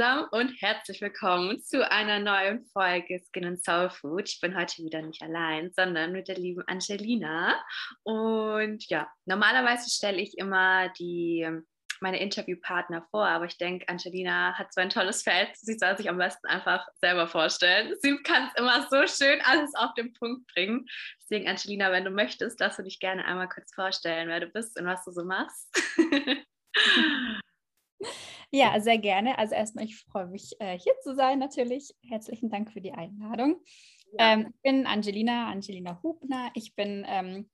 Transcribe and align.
zusammen 0.00 0.28
und 0.30 0.48
herzlich 0.62 1.02
willkommen 1.02 1.62
zu 1.62 1.86
einer 1.90 2.20
neuen 2.20 2.64
Folge 2.72 3.20
Skin 3.22 3.44
and 3.44 3.62
Soul 3.62 3.90
Food. 3.90 4.30
Ich 4.30 4.40
bin 4.40 4.56
heute 4.56 4.82
wieder 4.82 5.02
nicht 5.02 5.20
allein, 5.20 5.72
sondern 5.76 6.12
mit 6.12 6.26
der 6.26 6.36
lieben 6.36 6.62
Angelina. 6.66 7.62
Und 8.02 8.88
ja, 8.88 9.12
normalerweise 9.26 9.90
stelle 9.90 10.18
ich 10.22 10.38
immer 10.38 10.88
die 10.98 11.46
meine 12.00 12.18
Interviewpartner 12.18 13.06
vor, 13.10 13.26
aber 13.26 13.44
ich 13.44 13.58
denke, 13.58 13.86
Angelina 13.90 14.54
hat 14.54 14.72
so 14.72 14.80
ein 14.80 14.88
tolles 14.88 15.22
Feld, 15.22 15.50
sie 15.56 15.76
soll 15.76 15.94
sich 15.98 16.08
am 16.08 16.16
besten 16.16 16.46
einfach 16.46 16.88
selber 17.02 17.28
vorstellen. 17.28 17.94
Sie 18.00 18.16
kann 18.22 18.48
es 18.48 18.58
immer 18.58 18.88
so 18.88 19.06
schön 19.06 19.42
alles 19.42 19.74
auf 19.74 19.92
den 19.98 20.14
Punkt 20.14 20.46
bringen. 20.54 20.86
Deswegen, 21.20 21.46
Angelina, 21.46 21.92
wenn 21.92 22.06
du 22.06 22.10
möchtest, 22.10 22.58
darfst 22.58 22.78
du 22.78 22.84
dich 22.84 23.00
gerne 23.00 23.26
einmal 23.26 23.50
kurz 23.50 23.74
vorstellen, 23.74 24.28
wer 24.30 24.40
du 24.40 24.46
bist 24.46 24.80
und 24.80 24.86
was 24.86 25.04
du 25.04 25.12
so 25.12 25.24
machst. 25.26 25.68
Ja, 28.52 28.80
sehr 28.80 28.98
gerne. 28.98 29.38
Also 29.38 29.54
erstmal, 29.54 29.84
ich 29.84 29.96
freue 29.96 30.26
mich, 30.26 30.56
äh, 30.58 30.76
hier 30.78 30.94
zu 31.02 31.14
sein 31.14 31.38
natürlich. 31.38 31.94
Herzlichen 32.08 32.50
Dank 32.50 32.72
für 32.72 32.80
die 32.80 32.92
Einladung. 32.92 33.62
Ja. 34.18 34.32
Ähm, 34.32 34.52
ich 34.54 34.62
bin 34.62 34.86
Angelina, 34.86 35.48
Angelina 35.48 36.00
Hubner. 36.02 36.50
Ich 36.54 36.74
bin 36.74 37.06
ähm, 37.08 37.48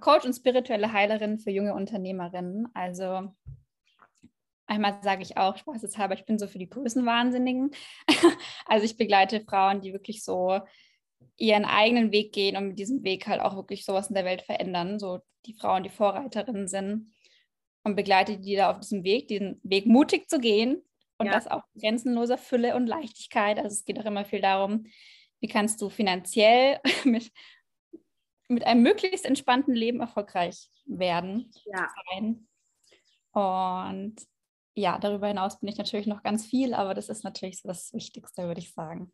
Coach 0.00 0.24
und 0.24 0.34
spirituelle 0.34 0.92
Heilerin 0.92 1.38
für 1.38 1.50
junge 1.50 1.74
Unternehmerinnen. 1.74 2.66
Also 2.74 3.32
einmal 4.66 4.98
sage 5.02 5.22
ich 5.22 5.36
auch, 5.36 5.56
spaßeshalber, 5.56 6.14
ich 6.14 6.24
bin 6.24 6.38
so 6.38 6.48
für 6.48 6.58
die 6.58 6.68
Größenwahnsinnigen. 6.68 7.70
also 8.66 8.84
ich 8.84 8.96
begleite 8.96 9.40
Frauen, 9.40 9.82
die 9.82 9.92
wirklich 9.92 10.24
so 10.24 10.60
ihren 11.36 11.64
eigenen 11.64 12.10
Weg 12.10 12.32
gehen 12.32 12.56
und 12.56 12.68
mit 12.68 12.78
diesem 12.78 13.04
Weg 13.04 13.28
halt 13.28 13.40
auch 13.40 13.54
wirklich 13.54 13.84
sowas 13.84 14.08
in 14.08 14.14
der 14.14 14.24
Welt 14.24 14.42
verändern. 14.42 14.98
So 14.98 15.20
die 15.46 15.54
Frauen, 15.54 15.84
die 15.84 15.90
Vorreiterinnen 15.90 16.66
sind 16.66 17.12
und 17.84 17.96
begleite 17.96 18.38
die 18.38 18.56
da 18.56 18.70
auf 18.70 18.80
diesem 18.80 19.04
Weg, 19.04 19.28
diesen 19.28 19.60
Weg 19.62 19.86
mutig 19.86 20.28
zu 20.28 20.38
gehen 20.38 20.82
und 21.18 21.26
ja. 21.26 21.32
das 21.32 21.46
auch 21.46 21.62
grenzenloser 21.78 22.38
Fülle 22.38 22.76
und 22.76 22.86
Leichtigkeit. 22.86 23.58
Also 23.58 23.68
es 23.68 23.84
geht 23.84 23.98
auch 23.98 24.04
immer 24.04 24.24
viel 24.24 24.40
darum, 24.40 24.86
wie 25.40 25.48
kannst 25.48 25.80
du 25.80 25.88
finanziell 25.88 26.80
mit, 27.04 27.32
mit 28.48 28.64
einem 28.64 28.82
möglichst 28.82 29.26
entspannten 29.26 29.74
Leben 29.74 30.00
erfolgreich 30.00 30.68
werden. 30.86 31.50
Ja. 31.64 31.88
Sein. 32.10 32.48
Und 33.32 34.16
ja, 34.74 34.98
darüber 34.98 35.28
hinaus 35.28 35.60
bin 35.60 35.68
ich 35.68 35.78
natürlich 35.78 36.06
noch 36.06 36.22
ganz 36.22 36.46
viel, 36.46 36.74
aber 36.74 36.94
das 36.94 37.08
ist 37.08 37.24
natürlich 37.24 37.60
so 37.60 37.68
das 37.68 37.92
Wichtigste, 37.92 38.44
würde 38.44 38.60
ich 38.60 38.72
sagen. 38.72 39.12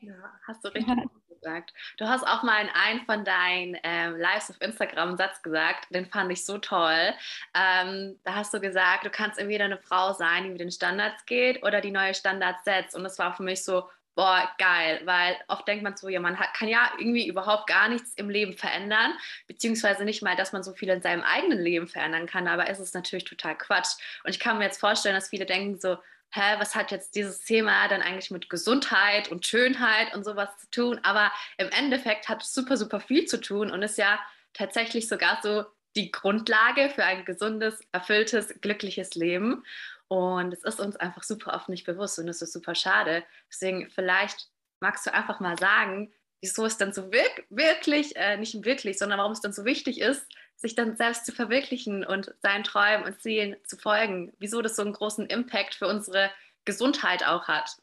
Ja, 0.00 0.14
hast 0.46 0.64
du 0.64 0.68
richtig 0.68 0.86
gesagt. 1.40 1.72
Du 1.96 2.06
hast 2.06 2.26
auch 2.26 2.42
mal 2.42 2.62
in 2.62 2.68
einem 2.68 3.04
von 3.06 3.24
deinen 3.24 3.76
ähm, 3.82 4.16
Lives 4.16 4.50
auf 4.50 4.60
Instagram 4.60 5.08
einen 5.08 5.16
Satz 5.16 5.42
gesagt, 5.42 5.86
den 5.90 6.06
fand 6.06 6.30
ich 6.32 6.44
so 6.44 6.58
toll. 6.58 7.12
Ähm, 7.54 8.18
da 8.24 8.34
hast 8.34 8.52
du 8.54 8.60
gesagt, 8.60 9.04
du 9.04 9.10
kannst 9.10 9.38
entweder 9.38 9.64
eine 9.64 9.78
Frau 9.78 10.12
sein, 10.12 10.44
die 10.44 10.50
mit 10.50 10.60
den 10.60 10.70
Standards 10.70 11.24
geht 11.26 11.62
oder 11.62 11.80
die 11.80 11.90
neue 11.90 12.14
Standards 12.14 12.64
setzt. 12.64 12.94
Und 12.94 13.04
das 13.04 13.18
war 13.18 13.34
für 13.34 13.42
mich 13.42 13.64
so, 13.64 13.88
boah, 14.14 14.50
geil, 14.58 15.00
weil 15.04 15.36
oft 15.48 15.66
denkt 15.66 15.82
man 15.82 15.96
so, 15.96 16.08
ja, 16.08 16.20
man 16.20 16.38
hat, 16.38 16.52
kann 16.54 16.68
ja 16.68 16.92
irgendwie 16.98 17.26
überhaupt 17.26 17.66
gar 17.66 17.88
nichts 17.88 18.12
im 18.14 18.28
Leben 18.28 18.52
verändern, 18.52 19.14
beziehungsweise 19.46 20.04
nicht 20.04 20.22
mal, 20.22 20.36
dass 20.36 20.52
man 20.52 20.62
so 20.62 20.74
viel 20.74 20.88
in 20.90 21.00
seinem 21.00 21.22
eigenen 21.22 21.58
Leben 21.58 21.88
verändern 21.88 22.26
kann, 22.26 22.48
aber 22.48 22.68
es 22.68 22.80
ist 22.80 22.94
natürlich 22.94 23.24
total 23.24 23.56
Quatsch. 23.56 23.94
Und 24.24 24.30
ich 24.30 24.40
kann 24.40 24.58
mir 24.58 24.64
jetzt 24.64 24.80
vorstellen, 24.80 25.14
dass 25.14 25.30
viele 25.30 25.46
denken 25.46 25.78
so, 25.78 25.96
hä, 26.32 26.56
was 26.58 26.74
hat 26.74 26.90
jetzt 26.90 27.14
dieses 27.14 27.44
Thema 27.44 27.88
dann 27.88 28.02
eigentlich 28.02 28.30
mit 28.30 28.48
Gesundheit 28.48 29.28
und 29.28 29.46
Schönheit 29.46 30.14
und 30.14 30.24
sowas 30.24 30.48
zu 30.58 30.70
tun? 30.70 31.00
Aber 31.02 31.32
im 31.58 31.68
Endeffekt 31.70 32.28
hat 32.28 32.42
es 32.42 32.54
super, 32.54 32.76
super 32.76 33.00
viel 33.00 33.26
zu 33.26 33.40
tun 33.40 33.70
und 33.70 33.82
ist 33.82 33.98
ja 33.98 34.18
tatsächlich 34.52 35.08
sogar 35.08 35.40
so 35.42 35.64
die 35.96 36.12
Grundlage 36.12 36.90
für 36.90 37.04
ein 37.04 37.24
gesundes, 37.24 37.80
erfülltes, 37.92 38.60
glückliches 38.60 39.14
Leben. 39.14 39.64
Und 40.08 40.52
es 40.52 40.64
ist 40.64 40.80
uns 40.80 40.96
einfach 40.96 41.22
super 41.22 41.54
oft 41.54 41.68
nicht 41.68 41.84
bewusst 41.84 42.18
und 42.18 42.28
es 42.28 42.42
ist 42.42 42.52
super 42.52 42.74
schade. 42.74 43.24
Deswegen 43.48 43.90
vielleicht 43.90 44.48
magst 44.80 45.06
du 45.06 45.14
einfach 45.14 45.40
mal 45.40 45.58
sagen, 45.58 46.12
wieso 46.40 46.64
es 46.64 46.76
dann 46.76 46.92
so 46.92 47.12
wirk 47.12 47.44
wirklich, 47.50 48.16
äh, 48.16 48.36
nicht 48.36 48.64
wirklich, 48.64 48.98
sondern 48.98 49.18
warum 49.18 49.32
es 49.32 49.40
dann 49.40 49.52
so 49.52 49.64
wichtig 49.64 50.00
ist, 50.00 50.26
sich 50.60 50.74
dann 50.74 50.96
selbst 50.96 51.24
zu 51.24 51.32
verwirklichen 51.32 52.04
und 52.04 52.34
seinen 52.42 52.64
Träumen 52.64 53.06
und 53.06 53.20
Zielen 53.20 53.56
zu 53.64 53.76
folgen. 53.76 54.32
Wieso 54.38 54.60
das 54.60 54.76
so 54.76 54.82
einen 54.82 54.92
großen 54.92 55.26
Impact 55.26 55.74
für 55.74 55.86
unsere 55.86 56.30
Gesundheit 56.64 57.26
auch 57.26 57.48
hat. 57.48 57.76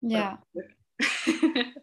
Ja. 0.00 0.42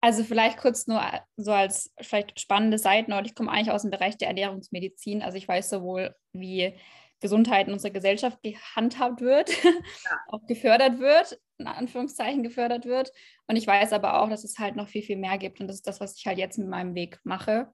Also 0.00 0.22
vielleicht 0.22 0.58
kurz 0.58 0.86
nur 0.86 1.00
so 1.38 1.50
als 1.52 1.90
vielleicht 1.98 2.38
spannende 2.38 2.76
Seitenort. 2.76 3.26
Ich 3.26 3.34
komme 3.34 3.50
eigentlich 3.50 3.70
aus 3.70 3.80
dem 3.80 3.90
Bereich 3.90 4.18
der 4.18 4.28
Ernährungsmedizin. 4.28 5.22
Also 5.22 5.38
ich 5.38 5.48
weiß 5.48 5.70
sowohl, 5.70 6.14
wie 6.34 6.78
Gesundheit 7.20 7.68
in 7.68 7.72
unserer 7.72 7.90
Gesellschaft 7.92 8.42
gehandhabt 8.42 9.22
wird, 9.22 9.48
ja. 9.64 9.70
auch 10.28 10.46
gefördert 10.46 10.98
wird, 10.98 11.40
in 11.56 11.66
Anführungszeichen 11.66 12.42
gefördert 12.42 12.84
wird. 12.84 13.12
Und 13.46 13.56
ich 13.56 13.66
weiß 13.66 13.94
aber 13.94 14.20
auch, 14.20 14.28
dass 14.28 14.44
es 14.44 14.58
halt 14.58 14.76
noch 14.76 14.88
viel, 14.88 15.02
viel 15.02 15.16
mehr 15.16 15.38
gibt. 15.38 15.60
Und 15.60 15.68
das 15.68 15.76
ist 15.76 15.86
das, 15.86 16.00
was 16.00 16.18
ich 16.18 16.26
halt 16.26 16.36
jetzt 16.36 16.58
mit 16.58 16.68
meinem 16.68 16.94
Weg 16.94 17.18
mache. 17.24 17.72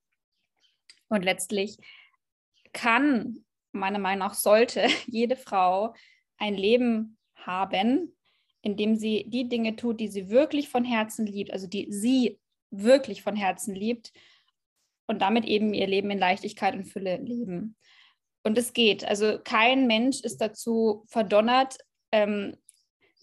Und 1.10 1.25
letztlich 1.25 1.76
kann, 2.72 3.44
meiner 3.72 3.98
Meinung 3.98 4.21
nach, 4.21 4.34
sollte 4.34 4.87
jede 5.06 5.37
Frau 5.37 5.94
ein 6.38 6.54
Leben 6.54 7.19
haben, 7.34 8.16
in 8.62 8.76
dem 8.76 8.97
sie 8.97 9.25
die 9.28 9.48
Dinge 9.48 9.76
tut, 9.76 10.00
die 10.00 10.09
sie 10.09 10.31
wirklich 10.31 10.69
von 10.69 10.84
Herzen 10.84 11.26
liebt, 11.26 11.53
also 11.53 11.66
die 11.66 11.93
sie 11.93 12.38
wirklich 12.71 13.22
von 13.22 13.37
Herzen 13.37 13.75
liebt 13.75 14.12
und 15.06 15.21
damit 15.21 15.44
eben 15.44 15.75
ihr 15.75 15.87
Leben 15.87 16.10
in 16.10 16.19
Leichtigkeit 16.19 16.75
und 16.75 16.84
Fülle 16.84 17.16
leben. 17.16 17.77
Und 18.42 18.56
es 18.56 18.72
geht. 18.72 19.04
Also 19.04 19.38
kein 19.42 19.87
Mensch 19.87 20.21
ist 20.21 20.38
dazu 20.38 21.04
verdonnert, 21.09 21.77
ähm, 22.12 22.56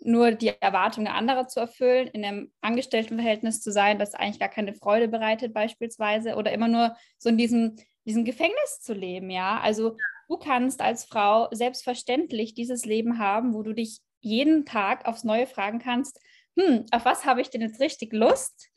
nur 0.01 0.31
die 0.31 0.53
Erwartungen 0.59 1.07
anderer 1.07 1.47
zu 1.47 1.59
erfüllen, 1.59 2.07
in 2.07 2.23
einem 2.23 2.51
Angestelltenverhältnis 2.61 3.61
zu 3.61 3.71
sein, 3.71 3.99
das 3.99 4.13
eigentlich 4.13 4.39
gar 4.39 4.49
keine 4.49 4.73
Freude 4.73 5.07
bereitet 5.07 5.53
beispielsweise 5.53 6.35
oder 6.35 6.51
immer 6.51 6.67
nur 6.67 6.95
so 7.17 7.29
in 7.29 7.37
diesem, 7.37 7.75
diesem 8.05 8.25
Gefängnis 8.25 8.79
zu 8.81 8.93
leben, 8.93 9.29
ja. 9.29 9.59
Also 9.59 9.97
du 10.29 10.37
kannst 10.37 10.81
als 10.81 11.05
Frau 11.05 11.47
selbstverständlich 11.51 12.53
dieses 12.53 12.85
Leben 12.85 13.19
haben, 13.19 13.53
wo 13.53 13.63
du 13.63 13.73
dich 13.73 13.99
jeden 14.19 14.65
Tag 14.65 15.05
aufs 15.05 15.23
Neue 15.23 15.47
fragen 15.47 15.79
kannst, 15.79 16.19
hm, 16.57 16.85
auf 16.91 17.05
was 17.05 17.25
habe 17.25 17.41
ich 17.41 17.49
denn 17.49 17.61
jetzt 17.61 17.79
richtig 17.79 18.13
Lust, 18.13 18.69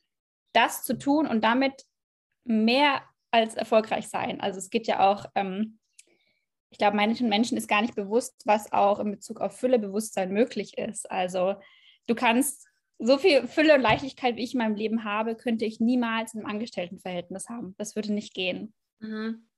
das 0.53 0.85
zu 0.85 0.99
tun 0.99 1.27
und 1.27 1.43
damit 1.43 1.85
mehr 2.45 3.03
als 3.31 3.55
erfolgreich 3.55 4.09
sein. 4.09 4.41
Also 4.41 4.59
es 4.59 4.71
geht 4.71 4.87
ja 4.87 5.09
auch 5.09 5.27
ähm, 5.35 5.79
ich 6.71 6.79
glaube, 6.79 6.97
manchen 6.97 7.29
Menschen 7.29 7.59
ist 7.59 7.69
gar 7.69 7.83
nicht 7.83 7.97
bewusst, 7.97 8.43
was 8.45 8.73
auch 8.73 9.01
in 9.01 9.11
Bezug 9.11 9.41
auf 9.41 9.57
Füllebewusstsein 9.59 10.33
möglich 10.33 10.79
ist. 10.79 11.11
Also 11.11 11.57
du 12.07 12.15
kannst 12.15 12.69
so 12.99 13.19
viel 13.19 13.47
Fülle 13.49 13.75
und 13.75 13.81
Leichtigkeit, 13.81 14.37
wie 14.37 14.45
ich 14.45 14.55
in 14.55 14.59
meinem 14.59 14.77
Leben 14.77 15.05
habe, 15.05 15.35
könnte 15.35 15.65
ich 15.65 15.81
niemals 15.81 16.35
in 16.35 16.41
einem 16.41 16.51
Angestelltenverhältnis 16.51 17.49
haben. 17.49 17.75
Das 17.79 17.97
würde 17.97 18.13
nicht 18.13 18.35
gehen. 18.35 18.75
Mhm. 19.01 19.49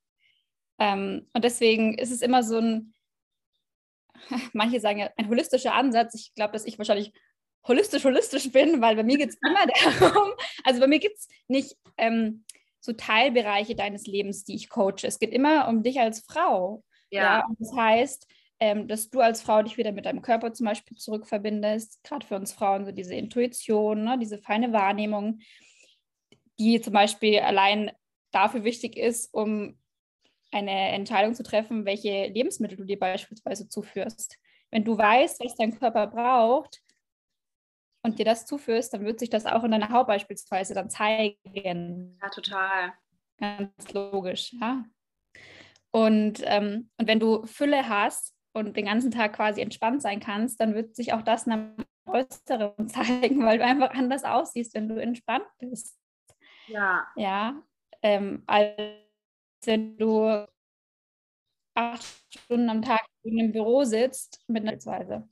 Ähm, 0.78 1.28
und 1.34 1.44
deswegen 1.44 1.98
ist 1.98 2.12
es 2.12 2.22
immer 2.22 2.42
so 2.42 2.58
ein, 2.58 2.94
manche 4.52 4.80
sagen 4.80 5.00
ja, 5.00 5.10
ein 5.16 5.28
holistischer 5.28 5.74
Ansatz. 5.74 6.14
Ich 6.14 6.34
glaube, 6.34 6.52
dass 6.52 6.64
ich 6.64 6.78
wahrscheinlich 6.78 7.12
holistisch, 7.66 8.04
holistisch 8.04 8.50
bin, 8.52 8.80
weil 8.80 8.96
bei 8.96 9.02
mir 9.02 9.18
geht 9.18 9.30
es 9.30 9.38
immer 9.46 9.66
darum, 10.00 10.32
also 10.64 10.80
bei 10.80 10.86
mir 10.86 10.98
gibt 10.98 11.18
es 11.18 11.28
nicht 11.48 11.76
ähm, 11.98 12.44
so 12.80 12.92
Teilbereiche 12.92 13.74
deines 13.74 14.06
Lebens, 14.06 14.44
die 14.44 14.54
ich 14.54 14.68
coache. 14.68 15.04
Es 15.04 15.18
geht 15.18 15.32
immer 15.32 15.68
um 15.68 15.82
dich 15.82 16.00
als 16.00 16.20
Frau. 16.20 16.84
Ja. 17.12 17.22
ja 17.22 17.44
das 17.58 17.72
heißt, 17.76 18.26
ähm, 18.60 18.88
dass 18.88 19.10
du 19.10 19.20
als 19.20 19.42
Frau 19.42 19.62
dich 19.62 19.76
wieder 19.76 19.92
mit 19.92 20.06
deinem 20.06 20.22
Körper 20.22 20.52
zum 20.52 20.66
Beispiel 20.66 20.96
zurückverbindest, 20.96 22.02
gerade 22.04 22.26
für 22.26 22.36
uns 22.36 22.52
Frauen, 22.52 22.84
so 22.84 22.92
diese 22.92 23.14
Intuition, 23.14 24.04
ne, 24.04 24.18
diese 24.18 24.38
feine 24.38 24.72
Wahrnehmung, 24.72 25.40
die 26.58 26.80
zum 26.80 26.92
Beispiel 26.92 27.40
allein 27.40 27.90
dafür 28.30 28.64
wichtig 28.64 28.96
ist, 28.96 29.32
um 29.34 29.78
eine 30.52 30.90
Entscheidung 30.90 31.34
zu 31.34 31.42
treffen, 31.42 31.86
welche 31.86 32.26
Lebensmittel 32.28 32.76
du 32.76 32.84
dir 32.84 32.98
beispielsweise 32.98 33.68
zuführst. 33.68 34.38
Wenn 34.70 34.84
du 34.84 34.96
weißt, 34.96 35.40
was 35.44 35.56
dein 35.56 35.78
Körper 35.78 36.06
braucht 36.06 36.82
und 38.02 38.18
dir 38.18 38.24
das 38.24 38.46
zuführst, 38.46 38.94
dann 38.94 39.04
wird 39.04 39.18
sich 39.18 39.30
das 39.30 39.46
auch 39.46 39.64
in 39.64 39.70
deiner 39.70 39.90
Haut 39.90 40.06
beispielsweise 40.06 40.74
dann 40.74 40.90
zeigen. 40.90 42.18
Ja, 42.22 42.28
total. 42.30 42.92
Ganz 43.38 43.92
logisch, 43.92 44.52
ja. 44.60 44.84
Und, 45.92 46.42
ähm, 46.44 46.90
und 46.96 47.06
wenn 47.06 47.20
du 47.20 47.46
Fülle 47.46 47.88
hast 47.88 48.34
und 48.52 48.76
den 48.76 48.86
ganzen 48.86 49.10
Tag 49.10 49.34
quasi 49.34 49.60
entspannt 49.60 50.02
sein 50.02 50.20
kannst, 50.20 50.58
dann 50.60 50.74
wird 50.74 50.96
sich 50.96 51.12
auch 51.12 51.22
das 51.22 51.46
einem 51.46 51.76
Äußeren 52.06 52.88
zeigen, 52.88 53.44
weil 53.44 53.58
du 53.58 53.64
einfach 53.64 53.90
anders 53.90 54.24
aussiehst, 54.24 54.74
wenn 54.74 54.88
du 54.88 55.00
entspannt 55.00 55.46
bist. 55.58 55.98
Ja. 56.66 57.06
Ja. 57.16 57.62
Ähm, 58.02 58.42
als 58.46 58.76
wenn 59.64 59.96
du 59.96 60.46
acht 61.74 62.04
Stunden 62.30 62.70
am 62.70 62.82
Tag 62.82 63.04
in 63.22 63.38
einem 63.38 63.52
Büro 63.52 63.84
sitzt, 63.84 64.42
mit 64.48 64.66
einer 64.66 64.76
Weise. 64.84 65.28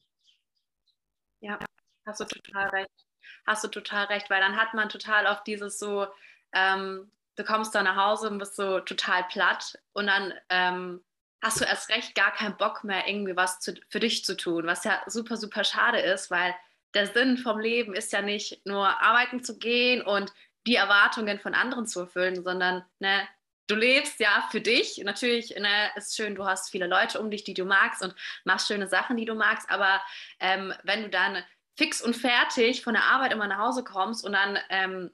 Ja, 1.40 1.58
hast 2.06 2.20
du 2.20 2.24
total 2.26 2.68
recht. 2.68 3.06
Hast 3.46 3.64
du 3.64 3.68
total 3.68 4.06
recht, 4.06 4.30
weil 4.30 4.40
dann 4.40 4.56
hat 4.56 4.74
man 4.74 4.88
total 4.88 5.26
auf 5.26 5.42
dieses 5.42 5.78
so, 5.78 6.06
ähm, 6.52 7.10
du 7.40 7.44
kommst 7.44 7.74
dann 7.74 7.84
nach 7.84 7.96
Hause 7.96 8.28
und 8.28 8.38
bist 8.38 8.54
so 8.54 8.80
total 8.80 9.24
platt 9.24 9.78
und 9.94 10.06
dann 10.06 10.34
ähm, 10.50 11.02
hast 11.42 11.60
du 11.60 11.64
erst 11.64 11.88
recht 11.88 12.14
gar 12.14 12.32
keinen 12.32 12.56
Bock 12.58 12.84
mehr, 12.84 13.08
irgendwie 13.08 13.34
was 13.34 13.60
zu, 13.60 13.74
für 13.88 13.98
dich 13.98 14.24
zu 14.24 14.36
tun, 14.36 14.66
was 14.66 14.84
ja 14.84 15.00
super, 15.06 15.38
super 15.38 15.64
schade 15.64 16.00
ist, 16.00 16.30
weil 16.30 16.54
der 16.92 17.06
Sinn 17.06 17.38
vom 17.38 17.58
Leben 17.58 17.94
ist 17.94 18.12
ja 18.12 18.20
nicht 18.20 18.66
nur 18.66 18.86
arbeiten 19.02 19.42
zu 19.42 19.58
gehen 19.58 20.02
und 20.02 20.32
die 20.66 20.74
Erwartungen 20.74 21.40
von 21.40 21.54
anderen 21.54 21.86
zu 21.86 22.00
erfüllen, 22.00 22.44
sondern 22.44 22.84
ne, 22.98 23.26
du 23.68 23.74
lebst 23.74 24.20
ja 24.20 24.46
für 24.50 24.60
dich. 24.60 24.98
Natürlich 25.02 25.54
ne, 25.56 25.90
ist 25.96 26.14
schön, 26.14 26.34
du 26.34 26.44
hast 26.44 26.70
viele 26.70 26.88
Leute 26.88 27.20
um 27.20 27.30
dich, 27.30 27.44
die 27.44 27.54
du 27.54 27.64
magst 27.64 28.02
und 28.02 28.14
machst 28.44 28.68
schöne 28.68 28.88
Sachen, 28.88 29.16
die 29.16 29.24
du 29.24 29.34
magst, 29.34 29.70
aber 29.70 30.02
ähm, 30.40 30.74
wenn 30.82 31.04
du 31.04 31.08
dann 31.08 31.42
fix 31.78 32.02
und 32.02 32.14
fertig 32.14 32.82
von 32.82 32.92
der 32.92 33.04
Arbeit 33.04 33.32
immer 33.32 33.46
nach 33.46 33.60
Hause 33.60 33.82
kommst 33.82 34.26
und 34.26 34.32
dann 34.32 34.58
ähm, 34.68 35.10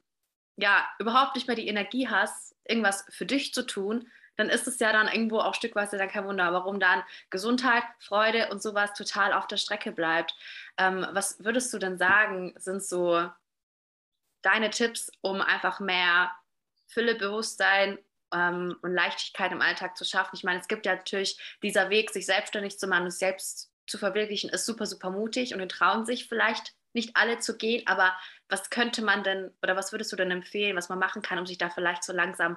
ja 0.57 0.87
überhaupt 0.99 1.35
nicht 1.35 1.47
mehr 1.47 1.57
die 1.57 1.69
Energie 1.69 2.09
hast, 2.09 2.55
irgendwas 2.65 3.05
für 3.11 3.27
dich 3.27 3.53
zu 3.55 3.65
tun, 3.65 4.11
dann 4.37 4.51
ist 4.51 4.67
es 4.69 4.79
ja 4.79 4.93
dann 4.93 5.09
irgendwo 5.09 5.39
auch 5.39 5.55
stückweise 5.55 5.97
dann 5.97 6.09
kein 6.09 6.27
Wunder, 6.27 6.53
warum 6.53 6.79
dann 6.79 7.03
Gesundheit, 7.31 7.85
Freude 7.99 8.51
und 8.51 8.63
sowas 8.63 8.93
total 8.93 9.33
auf 9.33 9.47
der 9.47 9.57
Strecke 9.57 9.93
bleibt. 9.93 10.35
Ähm, 10.77 11.07
was 11.13 11.43
würdest 11.43 11.73
du 11.73 11.79
denn 11.79 11.97
sagen, 11.99 12.55
sind 12.59 12.83
so 12.83 13.29
deine 14.43 14.71
Tipps, 14.71 15.11
um 15.23 15.41
einfach 15.41 15.81
mehr 15.81 16.31
Fülle, 16.87 17.15
Bewusstsein 17.15 17.99
ähm, 18.33 18.77
und 18.83 18.93
Leichtigkeit 18.93 19.53
im 19.53 19.63
Alltag 19.63 19.97
zu 19.97 20.05
schaffen? 20.05 20.37
Ich 20.37 20.45
meine, 20.45 20.61
es 20.61 20.69
gibt 20.69 20.85
ja 20.85 20.97
natürlich 20.97 21.39
dieser 21.63 21.89
Weg, 21.89 22.11
sich 22.11 22.27
selbstständig 22.27 22.79
zu 22.79 22.87
machen 22.87 23.05
und 23.05 23.11
selbst 23.13 23.73
zu 23.87 23.99
verwirklichen, 23.99 24.51
ist 24.51 24.67
super, 24.67 24.85
super 24.85 25.11
mutig 25.11 25.53
und 25.55 25.61
den 25.61 25.69
trauen 25.69 26.05
sich 26.05 26.29
vielleicht 26.29 26.75
nicht 26.93 27.17
alle 27.17 27.39
zu 27.39 27.57
gehen, 27.57 27.87
aber 27.87 28.17
was 28.49 28.71
könnte 28.71 29.03
man 29.03 29.23
denn 29.23 29.51
oder 29.63 29.77
was 29.77 29.93
würdest 29.93 30.13
du 30.13 30.17
denn 30.17 30.31
empfehlen, 30.31 30.77
was 30.77 30.89
man 30.89 30.99
machen 30.99 31.23
kann, 31.23 31.39
um 31.39 31.47
sich 31.47 31.59
da 31.59 31.71
vielleicht 31.71 32.05
so 32.05 32.13
langsam 32.13 32.57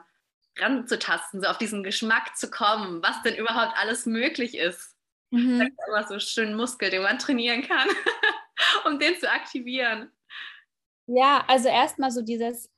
ranzutasten, 0.58 1.42
so 1.42 1.48
auf 1.48 1.58
diesen 1.58 1.84
Geschmack 1.84 2.36
zu 2.38 2.50
kommen, 2.50 3.02
was 3.02 3.22
denn 3.24 3.36
überhaupt 3.36 3.78
alles 3.78 4.06
möglich 4.06 4.58
ist. 4.58 4.96
Mhm. 5.32 5.60
Das 5.60 5.70
ist 5.70 5.88
immer 5.88 6.08
so 6.08 6.20
schön 6.20 6.56
Muskel, 6.56 6.90
den 6.90 7.04
man 7.04 7.20
trainieren 7.20 7.62
kann, 7.62 7.88
um 8.86 9.00
den 9.00 9.18
zu 9.18 9.30
aktivieren. 9.32 10.12
Ja, 11.08 11.44
also 11.48 11.70
erstmal 11.70 12.12
so 12.12 12.22
dieses, 12.22 12.72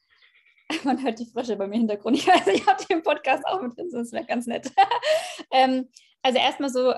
man 0.84 1.02
hört 1.04 1.20
die 1.20 1.26
Frösche 1.26 1.56
bei 1.56 1.68
mir 1.68 1.76
im 1.76 1.82
Hintergrund. 1.82 2.18
Ich 2.18 2.28
weiß, 2.28 2.48
ich 2.48 2.66
habe 2.66 2.84
den 2.86 3.04
Podcast 3.04 3.46
auch 3.46 3.62
mit 3.62 3.78
drin, 3.78 3.90
das 3.92 4.12
wäre 4.12 4.26
ganz 4.26 4.48
nett. 4.48 4.72
ähm, 5.52 5.90
also 6.22 6.38
erstmal 6.40 6.70
so, 6.70 6.94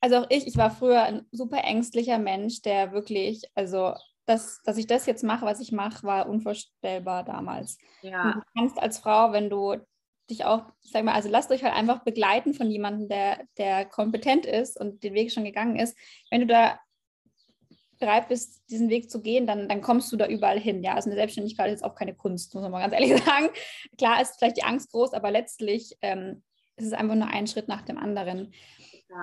also 0.00 0.18
auch 0.18 0.26
ich, 0.28 0.46
ich 0.46 0.56
war 0.56 0.70
früher 0.70 1.02
ein 1.02 1.26
super 1.32 1.64
ängstlicher 1.64 2.18
Mensch, 2.18 2.62
der 2.62 2.92
wirklich, 2.92 3.42
also 3.54 3.94
dass, 4.28 4.62
dass 4.62 4.76
ich 4.76 4.86
das 4.86 5.06
jetzt 5.06 5.24
mache, 5.24 5.46
was 5.46 5.60
ich 5.60 5.72
mache, 5.72 6.06
war 6.06 6.28
unvorstellbar 6.28 7.24
damals. 7.24 7.78
Ja. 8.02 8.32
du 8.32 8.42
kannst 8.56 8.78
als 8.78 8.98
Frau, 8.98 9.32
wenn 9.32 9.48
du 9.48 9.76
dich 10.28 10.44
auch, 10.44 10.64
sag 10.82 11.04
mal, 11.04 11.14
also 11.14 11.30
lasst 11.30 11.50
euch 11.50 11.64
halt 11.64 11.74
einfach 11.74 12.04
begleiten 12.04 12.52
von 12.52 12.70
jemandem, 12.70 13.08
der, 13.08 13.40
der 13.56 13.86
kompetent 13.86 14.44
ist 14.44 14.78
und 14.78 15.02
den 15.02 15.14
Weg 15.14 15.32
schon 15.32 15.44
gegangen 15.44 15.76
ist. 15.76 15.96
Wenn 16.30 16.42
du 16.42 16.46
da 16.46 16.78
bereit 17.98 18.28
bist, 18.28 18.62
diesen 18.70 18.90
Weg 18.90 19.10
zu 19.10 19.22
gehen, 19.22 19.46
dann, 19.46 19.68
dann 19.68 19.80
kommst 19.80 20.12
du 20.12 20.16
da 20.16 20.26
überall 20.26 20.60
hin. 20.60 20.82
Ja, 20.82 20.94
also 20.94 21.08
eine 21.08 21.18
Selbstständigkeit 21.18 21.72
ist 21.72 21.82
auch 21.82 21.94
keine 21.94 22.14
Kunst, 22.14 22.54
muss 22.54 22.62
man 22.62 22.70
mal 22.70 22.80
ganz 22.80 22.92
ehrlich 23.00 23.24
sagen. 23.24 23.48
Klar 23.96 24.20
ist 24.20 24.38
vielleicht 24.38 24.58
die 24.58 24.64
Angst 24.64 24.92
groß, 24.92 25.14
aber 25.14 25.30
letztlich 25.30 25.96
ähm, 26.02 26.42
ist 26.76 26.86
es 26.86 26.92
einfach 26.92 27.16
nur 27.16 27.28
ein 27.28 27.46
Schritt 27.46 27.68
nach 27.68 27.82
dem 27.82 27.98
anderen. 27.98 28.52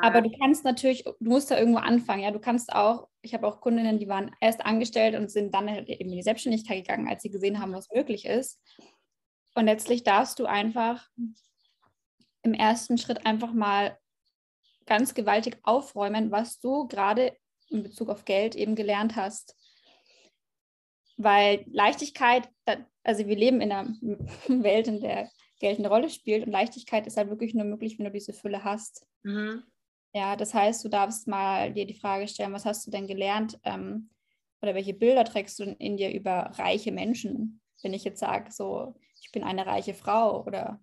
Aber 0.02 0.22
du 0.22 0.32
kannst 0.40 0.64
natürlich, 0.64 1.04
du 1.04 1.14
musst 1.20 1.52
da 1.52 1.60
irgendwo 1.60 1.80
anfangen. 1.80 2.24
Ja, 2.24 2.32
du 2.32 2.40
kannst 2.40 2.74
auch, 2.74 3.08
ich 3.22 3.34
habe 3.34 3.48
auch 3.48 3.62
Kundinnen, 3.62 4.00
die 4.00 4.08
waren 4.08 4.32
erst 4.42 4.66
angestellt 4.66 5.16
und 5.16 5.30
sind 5.30 5.54
dann 5.54 5.68
eben 5.68 6.10
in 6.10 6.12
die 6.12 6.24
Selbstständigkeit 6.24 6.86
gegangen, 6.86 7.08
als 7.08 7.22
sie 7.22 7.30
gesehen 7.30 7.60
haben, 7.60 7.74
was 7.74 7.90
möglich 7.92 8.26
ist. 8.26 8.60
Und 9.54 9.66
letztlich 9.66 10.04
darfst 10.04 10.40
du 10.40 10.46
einfach 10.46 11.08
im 12.42 12.54
ersten 12.54 12.98
Schritt 12.98 13.26
einfach 13.26 13.54
mal 13.54 13.98
ganz 14.86 15.14
gewaltig 15.14 15.58
aufräumen, 15.64 16.32
was 16.32 16.60
du 16.60 16.88
gerade 16.88 17.36
in 17.70 17.84
Bezug 17.84 18.10
auf 18.10 18.26
Geld 18.26 18.56
eben 18.56 18.76
gelernt 18.76 19.16
hast. 19.16 19.56
Weil 21.18 21.64
Leichtigkeit, 21.68 22.50
also 23.04 23.28
wir 23.28 23.36
leben 23.36 23.62
in 23.62 23.72
einer 23.72 23.88
Welt, 24.48 24.88
in 24.88 25.00
der 25.00 25.30
Geld 25.60 25.80
eine 25.80 25.88
Rolle 25.88 26.10
spielt 26.10 26.46
und 26.46 26.52
Leichtigkeit 26.52 27.08
ist 27.08 27.18
halt 27.18 27.30
wirklich 27.30 27.54
nur 27.54 27.66
möglich, 27.66 27.98
wenn 27.98 28.06
du 28.06 28.12
diese 28.12 28.34
Fülle 28.34 28.64
hast. 28.64 29.06
Mhm. 29.24 29.64
Ja, 30.16 30.38
das 30.38 30.54
heißt, 30.54 30.82
du 30.86 30.88
darfst 30.88 31.28
mal 31.28 31.74
dir 31.74 31.86
die 31.86 32.00
Frage 32.00 32.30
stellen, 32.30 32.54
was 32.54 32.64
hast 32.64 32.88
du 32.88 32.92
denn 32.92 33.06
gelernt 33.06 33.60
ähm, 33.66 34.10
oder 34.62 34.74
welche 34.74 34.94
Bilder 34.94 35.26
trägst 35.26 35.60
du 35.60 35.64
in 35.66 35.98
dir 35.98 36.14
über 36.14 36.52
reiche 36.54 36.94
Menschen? 36.94 37.60
Wenn 37.84 37.94
ich 37.94 38.06
jetzt 38.06 38.22
sage, 38.22 38.50
so, 38.50 38.96
ich 39.22 39.34
bin 39.34 39.44
eine 39.44 39.66
reiche 39.66 39.94
Frau 39.94 40.46
oder 40.46 40.80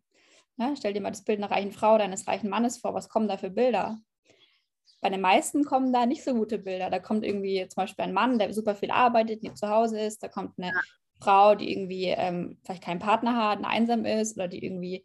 ne, 0.58 0.74
stell 0.76 0.92
dir 0.92 1.00
mal 1.00 1.12
das 1.12 1.24
Bild 1.24 1.38
einer 1.38 1.50
reichen 1.50 1.72
Frau 1.72 1.94
oder 1.94 2.04
eines 2.04 2.28
reichen 2.28 2.50
Mannes 2.50 2.76
vor, 2.76 2.92
was 2.92 3.08
kommen 3.08 3.26
da 3.26 3.38
für 3.38 3.48
Bilder? 3.48 3.98
Bei 5.00 5.08
den 5.08 5.22
meisten 5.22 5.64
kommen 5.64 5.94
da 5.94 6.04
nicht 6.04 6.22
so 6.22 6.34
gute 6.34 6.58
Bilder. 6.58 6.90
Da 6.90 6.98
kommt 6.98 7.24
irgendwie 7.24 7.66
zum 7.68 7.84
Beispiel 7.84 8.04
ein 8.04 8.12
Mann, 8.12 8.38
der 8.38 8.52
super 8.52 8.74
viel 8.74 8.90
arbeitet, 8.90 9.42
nie 9.42 9.54
zu 9.54 9.66
Hause 9.70 9.98
ist. 9.98 10.22
Da 10.22 10.28
kommt 10.28 10.58
eine. 10.58 10.72
Frau, 11.22 11.54
die 11.54 11.70
irgendwie 11.70 12.06
ähm, 12.06 12.58
vielleicht 12.64 12.82
keinen 12.82 12.98
Partner 12.98 13.36
hat, 13.36 13.64
einsam 13.64 14.04
ist 14.04 14.36
oder 14.36 14.48
die 14.48 14.64
irgendwie 14.64 15.04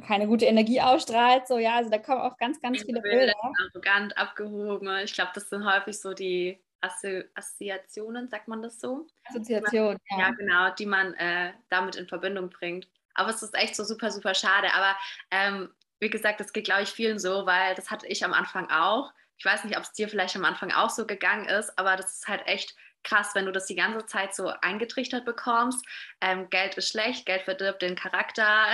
keine 0.00 0.26
gute 0.26 0.46
Energie 0.46 0.80
ausstrahlt. 0.80 1.46
So, 1.46 1.58
ja, 1.58 1.76
also 1.76 1.90
da 1.90 1.98
kommen 1.98 2.20
auch 2.20 2.36
ganz, 2.36 2.60
ganz 2.60 2.82
viele 2.82 3.00
Bilder. 3.00 3.34
Arrogant, 3.72 4.16
abgehoben. 4.16 4.88
Ich 5.04 5.14
glaube, 5.14 5.30
das 5.34 5.48
sind 5.48 5.64
häufig 5.64 6.00
so 6.00 6.14
die 6.14 6.60
Assoziationen, 6.80 8.28
sagt 8.28 8.48
man 8.48 8.62
das 8.62 8.80
so? 8.80 9.06
Assoziationen, 9.24 9.98
ja. 10.10 10.18
Ja, 10.18 10.30
genau, 10.30 10.70
die 10.74 10.86
man 10.86 11.14
äh, 11.14 11.52
damit 11.70 11.96
in 11.96 12.06
Verbindung 12.06 12.50
bringt. 12.50 12.88
Aber 13.14 13.30
es 13.30 13.42
ist 13.42 13.54
echt 13.54 13.76
so 13.76 13.84
super, 13.84 14.10
super 14.10 14.34
schade. 14.34 14.72
Aber 14.74 14.96
ähm, 15.30 15.70
wie 16.00 16.10
gesagt, 16.10 16.40
das 16.40 16.52
geht, 16.52 16.64
glaube 16.64 16.82
ich, 16.82 16.90
vielen 16.90 17.18
so, 17.18 17.46
weil 17.46 17.74
das 17.74 17.90
hatte 17.90 18.06
ich 18.06 18.24
am 18.24 18.32
Anfang 18.32 18.70
auch. 18.70 19.12
Ich 19.38 19.44
weiß 19.44 19.64
nicht, 19.64 19.76
ob 19.76 19.84
es 19.84 19.92
dir 19.92 20.08
vielleicht 20.08 20.36
am 20.36 20.44
Anfang 20.44 20.72
auch 20.72 20.90
so 20.90 21.06
gegangen 21.06 21.46
ist, 21.46 21.76
aber 21.78 21.96
das 21.96 22.18
ist 22.18 22.28
halt 22.28 22.46
echt 22.46 22.76
krass, 23.04 23.34
wenn 23.34 23.46
du 23.46 23.52
das 23.52 23.66
die 23.66 23.76
ganze 23.76 24.06
Zeit 24.06 24.34
so 24.34 24.48
eingetrichtert 24.62 25.24
bekommst. 25.24 25.84
Ähm, 26.20 26.50
Geld 26.50 26.76
ist 26.76 26.90
schlecht, 26.90 27.26
Geld 27.26 27.42
verdirbt 27.42 27.82
den 27.82 27.94
Charakter, 27.94 28.66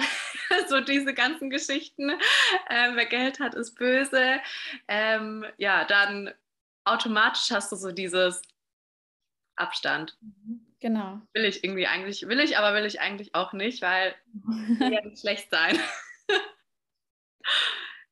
so 0.69 0.81
diese 0.81 1.13
ganzen 1.15 1.51
Geschichten. 1.51 2.11
Ähm, 2.71 2.97
wer 2.97 3.07
Geld 3.07 3.41
hat, 3.41 3.55
ist 3.55 3.75
böse. 3.75 4.41
Ähm, 4.89 5.45
ja, 5.59 5.85
dann 5.85 6.33
automatisch 6.85 7.51
hast 7.51 7.71
du 7.73 7.77
so 7.77 7.93
dieses 7.93 8.43
Abstand. 9.57 10.17
Genau. 10.81 11.21
Will 11.35 11.45
ich 11.45 11.63
irgendwie 11.63 11.87
eigentlich, 11.87 12.27
will 12.27 12.41
ich, 12.41 12.57
aber 12.57 12.75
will 12.75 12.87
ich 12.87 13.01
eigentlich 13.01 13.35
auch 13.35 13.53
nicht, 13.53 13.83
weil 13.83 14.15
ja 14.81 15.03
nicht 15.05 15.21
schlecht 15.21 15.51
sein. 15.51 15.79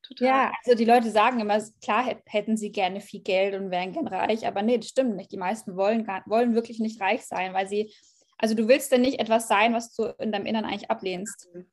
Total. 0.08 0.26
Ja, 0.26 0.52
also 0.64 0.76
die 0.76 0.84
Leute 0.84 1.10
sagen 1.10 1.40
immer, 1.40 1.62
klar 1.82 2.04
hätten 2.24 2.56
sie 2.56 2.72
gerne 2.72 3.00
viel 3.00 3.20
Geld 3.20 3.54
und 3.54 3.70
wären 3.70 3.92
gern 3.92 4.08
reich, 4.08 4.46
aber 4.46 4.62
nee, 4.62 4.78
das 4.78 4.88
stimmt 4.88 5.16
nicht. 5.16 5.32
Die 5.32 5.36
meisten 5.36 5.76
wollen, 5.76 6.04
gar, 6.04 6.22
wollen 6.26 6.54
wirklich 6.54 6.78
nicht 6.78 7.00
reich 7.00 7.26
sein, 7.26 7.52
weil 7.52 7.68
sie, 7.68 7.92
also 8.38 8.54
du 8.54 8.68
willst 8.68 8.90
denn 8.90 9.02
nicht 9.02 9.20
etwas 9.20 9.48
sein, 9.48 9.74
was 9.74 9.94
du 9.94 10.04
in 10.18 10.32
deinem 10.32 10.46
Innern 10.46 10.64
eigentlich 10.64 10.90
ablehnst. 10.90 11.48
Mhm. 11.52 11.70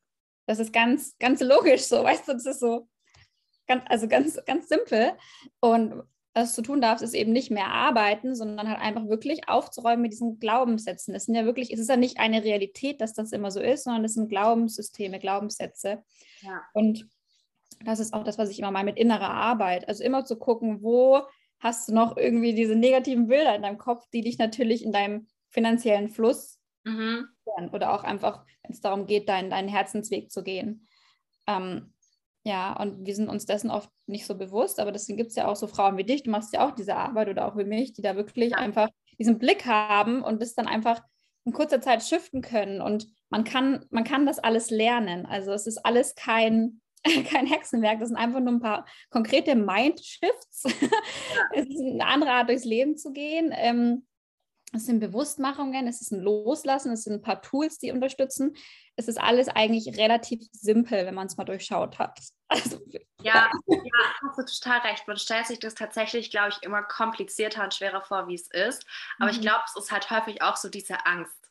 Das 0.47 0.59
ist 0.59 0.73
ganz, 0.73 1.17
ganz 1.17 1.39
logisch 1.41 1.83
so, 1.83 2.03
weißt 2.03 2.27
du, 2.27 2.33
das 2.33 2.45
ist 2.45 2.59
so, 2.59 2.87
ganz, 3.67 3.83
also 3.87 4.07
ganz, 4.07 4.37
ganz 4.45 4.67
simpel. 4.67 5.13
Und 5.61 6.03
was 6.33 6.53
du 6.53 6.61
tun 6.61 6.81
darfst, 6.81 7.03
ist 7.03 7.13
eben 7.13 7.31
nicht 7.31 7.49
mehr 7.49 7.67
arbeiten, 7.67 8.35
sondern 8.35 8.67
halt 8.67 8.81
einfach 8.81 9.07
wirklich 9.07 9.47
aufzuräumen 9.47 10.01
mit 10.01 10.11
diesen 10.11 10.37
Glaubenssätzen. 10.39 11.15
Es 11.15 11.25
sind 11.25 11.35
ja 11.35 11.45
wirklich, 11.45 11.71
es 11.71 11.79
ist 11.79 11.87
ja 11.87 11.95
nicht 11.95 12.19
eine 12.19 12.43
Realität, 12.43 12.99
dass 12.99 13.13
das 13.13 13.31
immer 13.31 13.51
so 13.51 13.61
ist, 13.61 13.85
sondern 13.85 14.03
es 14.03 14.15
sind 14.15 14.27
Glaubenssysteme, 14.27 15.19
Glaubenssätze. 15.19 16.03
Ja. 16.41 16.61
Und 16.73 17.07
das 17.85 17.99
ist 17.99 18.13
auch 18.13 18.23
das, 18.23 18.37
was 18.37 18.49
ich 18.49 18.59
immer 18.59 18.71
meine 18.71 18.91
mit 18.91 18.97
innerer 18.97 19.31
Arbeit. 19.31 19.87
Also 19.87 20.03
immer 20.03 20.25
zu 20.25 20.37
gucken, 20.37 20.81
wo 20.81 21.21
hast 21.59 21.89
du 21.89 21.93
noch 21.93 22.17
irgendwie 22.17 22.53
diese 22.53 22.75
negativen 22.75 23.27
Bilder 23.27 23.55
in 23.55 23.61
deinem 23.61 23.77
Kopf, 23.77 24.03
die 24.13 24.21
dich 24.21 24.37
natürlich 24.37 24.83
in 24.83 24.91
deinem 24.91 25.27
finanziellen 25.49 26.09
Fluss 26.09 26.59
mhm. 26.83 27.27
oder 27.71 27.93
auch 27.93 28.03
einfach, 28.03 28.45
wenn 28.63 28.71
es 28.71 28.81
darum 28.81 29.05
geht, 29.07 29.29
deinen, 29.29 29.49
deinen 29.49 29.69
Herzensweg 29.69 30.31
zu 30.31 30.43
gehen. 30.43 30.87
Ähm, 31.47 31.93
ja, 32.43 32.73
und 32.79 33.05
wir 33.05 33.15
sind 33.15 33.29
uns 33.29 33.45
dessen 33.45 33.71
oft 33.71 33.89
nicht 34.05 34.27
so 34.27 34.35
bewusst, 34.35 34.79
aber 34.79 34.91
deswegen 34.91 35.17
gibt 35.17 35.31
es 35.31 35.35
ja 35.35 35.47
auch 35.47 35.55
so 35.55 35.65
Frauen 35.65 35.97
wie 35.97 36.03
dich, 36.03 36.23
du 36.23 36.29
machst 36.29 36.53
ja 36.53 36.67
auch 36.67 36.75
diese 36.75 36.95
Arbeit 36.95 37.29
oder 37.29 37.47
auch 37.47 37.57
wie 37.57 37.63
mich, 37.63 37.93
die 37.93 38.03
da 38.03 38.15
wirklich 38.15 38.51
ja. 38.51 38.57
einfach 38.57 38.89
diesen 39.17 39.39
Blick 39.39 39.65
haben 39.65 40.21
und 40.21 40.41
das 40.41 40.53
dann 40.53 40.67
einfach 40.67 41.01
in 41.45 41.53
kurzer 41.53 41.81
Zeit 41.81 42.03
shiften 42.03 42.41
können. 42.41 42.81
Und 42.81 43.07
man 43.29 43.43
kann, 43.43 43.85
man 43.89 44.03
kann 44.03 44.25
das 44.25 44.39
alles 44.39 44.69
lernen. 44.69 45.25
Also 45.25 45.53
es 45.53 45.65
ist 45.65 45.85
alles 45.85 46.15
kein, 46.15 46.81
kein 47.29 47.45
Hexenwerk, 47.45 47.99
das 47.99 48.09
sind 48.09 48.17
einfach 48.17 48.39
nur 48.39 48.53
ein 48.53 48.61
paar 48.61 48.85
konkrete 49.09 49.55
Mind-Shifts. 49.55 50.63
Es 51.53 51.67
ist 51.67 51.79
eine 51.79 52.05
andere 52.05 52.31
Art, 52.31 52.49
durchs 52.49 52.65
Leben 52.65 52.97
zu 52.97 53.13
gehen. 53.13 53.53
Ähm, 53.53 54.05
es 54.73 54.85
sind 54.85 54.99
Bewusstmachungen, 54.99 55.87
es 55.87 56.01
ist 56.01 56.11
ein 56.11 56.21
Loslassen, 56.21 56.91
es 56.91 57.03
sind 57.03 57.13
ein 57.13 57.21
paar 57.21 57.41
Tools, 57.41 57.77
die 57.77 57.91
unterstützen. 57.91 58.55
Es 58.97 59.07
ist 59.07 59.19
alles 59.19 59.47
eigentlich 59.47 59.97
relativ 59.97 60.41
simpel, 60.51 61.05
wenn 61.05 61.15
man 61.15 61.27
es 61.27 61.37
mal 61.37 61.45
durchschaut 61.45 61.99
hat. 61.99 62.19
Also, 62.47 62.79
ja, 63.23 63.49
ja, 63.65 63.73
hast 64.21 64.37
du 64.37 64.45
total 64.45 64.87
recht. 64.87 65.07
Man 65.07 65.17
stellt 65.17 65.47
sich 65.47 65.57
das 65.57 65.73
tatsächlich, 65.73 66.29
glaube 66.29 66.49
ich, 66.49 66.61
immer 66.61 66.83
komplizierter 66.83 67.63
und 67.63 67.73
schwerer 67.73 68.03
vor, 68.03 68.27
wie 68.27 68.35
es 68.35 68.47
ist. 68.51 68.85
Aber 69.17 69.31
mhm. 69.31 69.37
ich 69.37 69.41
glaube, 69.41 69.63
es 69.65 69.83
ist 69.83 69.91
halt 69.91 70.11
häufig 70.11 70.43
auch 70.43 70.55
so 70.55 70.69
diese 70.69 71.07
Angst. 71.07 71.44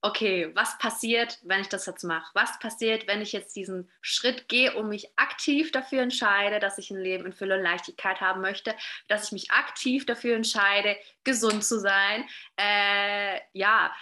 Okay, 0.00 0.54
was 0.54 0.78
passiert, 0.78 1.38
wenn 1.42 1.60
ich 1.60 1.68
das 1.68 1.86
jetzt 1.86 2.04
mache? 2.04 2.30
Was 2.34 2.58
passiert, 2.60 3.06
wenn 3.08 3.20
ich 3.20 3.32
jetzt 3.32 3.56
diesen 3.56 3.90
Schritt 4.00 4.48
gehe 4.48 4.74
und 4.76 4.88
mich 4.88 5.10
aktiv 5.16 5.72
dafür 5.72 6.02
entscheide, 6.02 6.60
dass 6.60 6.78
ich 6.78 6.90
ein 6.90 7.00
Leben 7.00 7.26
in 7.26 7.32
Fülle 7.32 7.56
und 7.56 7.62
Leichtigkeit 7.62 8.20
haben 8.20 8.40
möchte, 8.40 8.74
dass 9.08 9.26
ich 9.26 9.32
mich 9.32 9.50
aktiv 9.50 10.06
dafür 10.06 10.36
entscheide, 10.36 10.96
gesund 11.24 11.64
zu 11.64 11.80
sein? 11.80 12.24
Äh, 12.56 13.40
ja, 13.52 13.92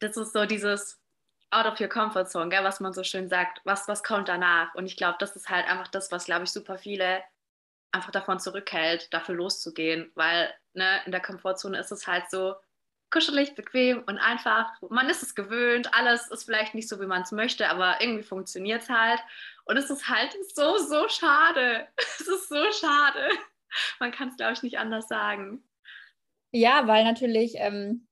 das 0.00 0.16
ist 0.16 0.32
so 0.32 0.46
dieses 0.46 1.00
out 1.50 1.66
of 1.66 1.80
your 1.80 1.88
comfort 1.88 2.26
zone, 2.26 2.48
gell, 2.48 2.64
was 2.64 2.80
man 2.80 2.92
so 2.92 3.04
schön 3.04 3.28
sagt. 3.28 3.60
Was, 3.64 3.86
was 3.86 4.02
kommt 4.02 4.28
danach? 4.28 4.74
Und 4.74 4.86
ich 4.86 4.96
glaube, 4.96 5.16
das 5.20 5.36
ist 5.36 5.48
halt 5.48 5.68
einfach 5.68 5.88
das, 5.88 6.10
was, 6.10 6.24
glaube 6.24 6.44
ich, 6.44 6.50
super 6.50 6.78
viele 6.78 7.22
einfach 7.92 8.10
davon 8.10 8.40
zurückhält, 8.40 9.12
dafür 9.14 9.36
loszugehen, 9.36 10.10
weil 10.16 10.52
ne, 10.72 11.00
in 11.06 11.12
der 11.12 11.20
Komfortzone 11.20 11.78
ist 11.78 11.92
es 11.92 12.08
halt 12.08 12.28
so, 12.28 12.56
kuschelig, 13.14 13.54
bequem 13.54 14.02
und 14.06 14.18
einfach. 14.18 14.72
Man 14.90 15.08
ist 15.08 15.22
es 15.22 15.36
gewöhnt, 15.36 15.94
alles 15.94 16.28
ist 16.32 16.44
vielleicht 16.44 16.74
nicht 16.74 16.88
so, 16.88 17.00
wie 17.00 17.06
man 17.06 17.22
es 17.22 17.30
möchte, 17.30 17.68
aber 17.68 18.00
irgendwie 18.00 18.24
funktioniert 18.24 18.82
es 18.82 18.88
halt. 18.88 19.20
Und 19.66 19.76
es 19.76 19.88
ist 19.88 20.08
halt 20.08 20.36
so, 20.52 20.76
so 20.78 21.08
schade. 21.08 21.86
Es 21.96 22.26
ist 22.26 22.48
so 22.48 22.72
schade. 22.72 23.28
Man 24.00 24.10
kann 24.10 24.28
es, 24.28 24.36
glaube 24.36 24.54
ich, 24.54 24.62
nicht 24.62 24.78
anders 24.78 25.06
sagen. 25.06 25.62
Ja, 26.50 26.86
weil 26.86 27.04
natürlich 27.04 27.54
ähm, 27.56 28.08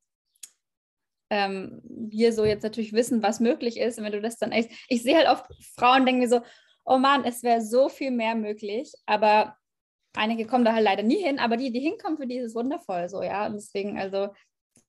ähm, 1.31 1.81
wir 1.85 2.33
so 2.33 2.45
jetzt 2.45 2.63
natürlich 2.63 2.93
wissen, 2.93 3.23
was 3.23 3.41
möglich 3.41 3.79
ist. 3.79 3.99
Und 3.99 4.05
wenn 4.05 4.13
du 4.13 4.21
das 4.21 4.39
dann 4.39 4.53
echt, 4.53 4.71
ich 4.89 5.03
sehe 5.03 5.17
halt 5.17 5.29
oft 5.29 5.47
Frauen 5.77 6.07
denken 6.07 6.21
mir 6.21 6.29
so, 6.29 6.43
oh 6.85 6.99
Mann, 6.99 7.25
es 7.25 7.43
wäre 7.43 7.61
so 7.61 7.89
viel 7.89 8.13
mehr 8.13 8.37
möglich, 8.37 8.93
aber 9.07 9.57
einige 10.15 10.47
kommen 10.47 10.65
da 10.65 10.75
halt 10.75 10.85
leider 10.85 11.03
nie 11.03 11.23
hin, 11.23 11.39
aber 11.39 11.57
die, 11.57 11.73
die 11.73 11.81
hinkommen, 11.81 12.19
für 12.19 12.27
die 12.27 12.37
ist 12.37 12.51
es 12.51 12.55
wundervoll 12.55 13.09
so, 13.09 13.23
ja. 13.23 13.47
Und 13.47 13.55
deswegen, 13.55 13.99
also 13.99 14.29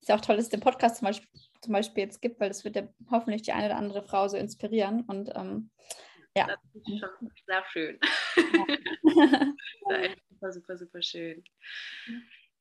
ist 0.04 0.10
ja 0.10 0.16
auch 0.16 0.22
toll, 0.22 0.36
dass 0.36 0.46
es 0.46 0.52
den 0.52 0.60
Podcast 0.60 0.98
zum 0.98 1.08
Beispiel, 1.08 1.30
zum 1.62 1.72
Beispiel 1.72 2.04
jetzt 2.04 2.22
gibt, 2.22 2.42
weil 2.42 2.50
das 2.50 2.66
wird 2.66 2.76
ja 2.76 2.84
hoffentlich 3.10 3.44
die 3.44 3.54
eine 3.54 3.68
oder 3.68 3.78
andere 3.78 4.04
Frau 4.04 4.28
so 4.28 4.36
inspirieren. 4.36 5.04
Und 5.08 5.32
ähm, 5.34 5.72
ja. 6.36 6.48
Das 6.48 6.60
ist 6.74 7.00
schon 7.00 7.32
sehr 7.48 7.64
schön. 7.72 8.00
Ja. 9.90 10.10
super, 10.30 10.52
super, 10.52 10.78
super 10.78 11.02
schön. 11.02 11.44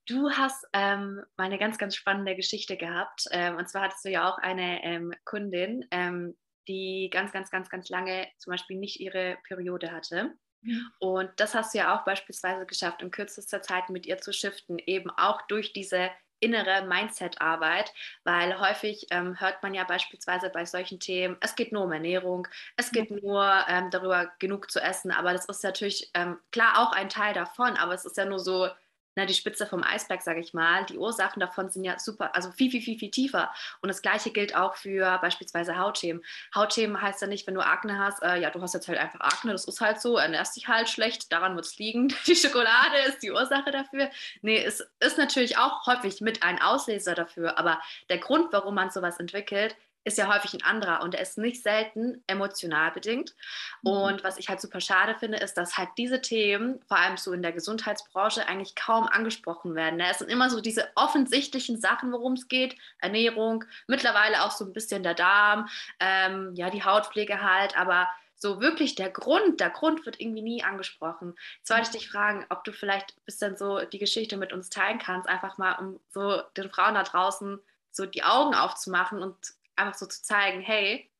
Du 0.07 0.31
hast 0.31 0.67
ähm, 0.73 1.23
mal 1.37 1.45
eine 1.45 1.57
ganz, 1.57 1.79
ganz 1.79 1.97
spannende 1.97 2.37
Geschichte 2.37 2.77
gehabt. 2.77 3.27
Ähm, 3.31 3.57
und 3.57 3.69
zwar 3.69 3.83
hattest 3.83 4.05
du 4.05 4.11
ja 4.11 4.29
auch 4.29 4.39
eine 4.39 4.85
ähm, 4.85 5.13
Kundin, 5.25 5.87
ähm, 5.93 6.37
die 6.69 7.09
ganz, 7.13 7.33
ganz, 7.33 7.51
ganz, 7.51 7.71
ganz 7.71 7.89
lange 7.89 8.29
zum 8.39 8.51
Beispiel 8.51 8.77
nicht 8.77 9.01
ihre 9.01 9.39
Periode 9.47 9.93
hatte. 9.93 10.35
Mhm. 10.63 10.91
Und 10.99 11.31
das 11.37 11.55
hast 11.55 11.75
du 11.75 11.79
ja 11.79 11.97
auch 11.97 12.05
beispielsweise 12.05 12.67
geschafft, 12.67 13.03
in 13.03 13.11
kürzester 13.11 13.63
Zeit 13.63 13.89
mit 13.89 14.05
ihr 14.05 14.19
zu 14.19 14.33
shiften, 14.33 14.79
eben 14.79 15.11
auch 15.11 15.41
durch 15.47 15.73
diese 15.73 16.11
innere 16.43 16.85
Mindset-Arbeit, 16.87 17.93
weil 18.25 18.59
häufig 18.59 19.07
ähm, 19.11 19.39
hört 19.41 19.63
man 19.63 19.75
ja 19.75 19.85
beispielsweise 19.85 20.51
bei 20.51 20.65
solchen 20.67 21.01
Themen, 21.01 21.37
es 21.41 21.55
geht 21.55 21.73
nur 21.73 21.85
um 21.85 21.93
Ernährung, 21.93 22.49
es 22.77 22.91
geht 22.91 23.11
nur 23.11 23.65
ähm, 23.69 23.91
darüber, 23.91 24.33
genug 24.39 24.71
zu 24.71 24.81
essen, 24.81 25.11
aber 25.11 25.33
das 25.33 25.47
ist 25.47 25.63
natürlich 25.65 26.11
ähm, 26.15 26.39
klar 26.51 26.79
auch 26.79 26.93
ein 26.93 27.09
Teil 27.09 27.35
davon, 27.35 27.77
aber 27.77 27.95
es 27.95 28.05
ist 28.05 28.17
ja 28.17 28.25
nur 28.25 28.41
so 28.41 28.69
na, 29.15 29.27
die 29.27 29.35
Spitze 29.35 29.67
vom 29.67 29.83
Eisberg, 29.83 30.23
sage 30.23 30.41
ich 30.41 30.55
mal. 30.55 30.85
Die 30.87 30.99
Ursachen 30.99 31.41
davon 31.41 31.71
sind 31.71 31.85
ja 31.85 31.99
super, 31.99 32.35
also 32.35 32.51
viel, 32.51 32.71
viel, 32.71 32.83
viel, 32.83 32.99
viel 32.99 33.11
tiefer. 33.11 33.53
Und 33.81 33.89
das 33.89 34.03
Gleiche 34.03 34.31
gilt 34.31 34.55
auch 34.55 34.77
für 34.77 35.19
beispielsweise 35.21 35.79
Hautthemen. 35.79 36.23
Hautthemen 36.55 37.01
heißt 37.01 37.21
ja 37.21 37.29
nicht, 37.29 37.47
wenn 37.47 37.55
du 37.55 37.65
Akne 37.65 37.99
hast, 37.99 38.23
äh, 38.23 38.41
ja, 38.41 38.51
du 38.51 38.61
hast 38.63 38.75
jetzt 38.75 38.89
halt 38.89 38.99
einfach 38.99 39.21
Akne, 39.21 39.53
das 39.53 39.67
ist 39.67 39.81
halt 39.81 40.01
so, 40.01 40.17
ernährst 40.17 40.57
dich 40.57 40.69
halt 40.69 40.89
schlecht, 40.89 41.33
daran 41.33 41.55
wird 41.57 41.67
es 41.67 41.79
liegen. 41.79 42.09
Die 42.27 42.37
Schokolade 42.37 42.99
ist 43.07 43.23
die 43.23 43.31
Ursache 43.31 43.71
dafür. 43.71 44.11
Nee, 44.41 44.63
es 44.65 44.87
ist 45.01 45.19
natürlich 45.19 45.59
auch 45.59 45.87
häufig 45.87 46.21
mit 46.21 46.43
ein 46.43 46.61
Auslöser 46.61 47.15
dafür, 47.15 47.59
aber 47.59 47.81
der 48.09 48.19
Grund, 48.19 48.53
warum 48.53 48.75
man 48.75 48.91
sowas 48.91 49.19
entwickelt, 49.19 49.77
ist 50.05 50.19
ja 50.19 50.33
häufig 50.33 50.55
ein 50.55 50.63
anderer 50.63 51.03
und 51.03 51.15
er 51.15 51.23
ist 51.23 51.39
nicht 51.39 51.63
selten 51.63 52.23
emotional 52.27 52.91
bedingt. 52.91 53.35
Mhm. 53.83 53.91
Und 53.91 54.25
was 54.25 54.39
ich 54.39 54.49
halt 54.49 54.61
super 54.61 54.81
schade 54.81 55.15
finde, 55.19 55.39
ist, 55.39 55.55
dass 55.55 55.79
halt 55.79 55.91
diese 55.97 56.21
Themen, 56.21 56.81
vor 56.89 56.99
allem 56.99 57.17
so 57.17 57.33
in 57.33 57.43
der 57.43 57.53
Gesundheitsbranche, 57.53 58.47
eigentlich 58.49 58.75
kaum 58.75 59.07
angesprochen 59.07 59.75
werden. 59.75 60.01
Es 60.01 60.19
sind 60.19 60.31
immer 60.31 60.51
so 60.51 60.61
diese 60.61 60.89
offensichtlichen 60.95 61.81
Sachen, 61.81 62.13
worum 62.13 62.35
es 62.35 62.49
geht. 62.49 62.77
Ernährung, 62.99 63.65
mittlerweile 63.87 64.45
auch 64.45 64.51
so 64.51 64.65
ein 64.65 64.73
bisschen 64.73 65.03
der 65.03 65.15
Darm, 65.15 65.69
ähm, 66.01 66.53
ja, 66.55 66.71
die 66.71 66.85
Hautpflege 66.85 67.43
halt, 67.43 67.77
aber 67.77 68.09
so 68.35 68.61
wirklich 68.61 68.97
der 68.97 69.09
Grund, 69.09 69.61
der 69.61 69.71
Grund 69.71 70.05
wird 70.05 70.21
irgendwie 70.21 70.43
nie 70.43 70.65
angesprochen. 70.65 71.35
Jetzt 71.59 71.71
wollte 71.71 71.83
ich 71.83 71.91
dich 71.91 72.11
fragen, 72.11 72.45
ob 72.51 72.65
du 72.65 72.73
vielleicht 72.73 73.17
ein 73.17 73.23
bisschen 73.25 73.57
so 73.57 73.85
die 73.85 74.01
Geschichte 74.01 74.37
mit 74.37 74.53
uns 74.53 74.69
teilen 74.69 74.99
kannst, 74.99 75.29
einfach 75.29 75.59
mal, 75.59 75.75
um 75.75 76.01
so 76.11 76.43
den 76.57 76.69
Frauen 76.69 76.95
da 76.95 77.05
draußen 77.05 77.61
so 77.93 78.07
die 78.07 78.25
Augen 78.25 78.55
aufzumachen 78.55 79.23
und 79.23 79.37
einfach 79.77 79.95
so 79.95 80.07
zu 80.07 80.23
zeigen, 80.23 80.61
hey, 80.61 81.11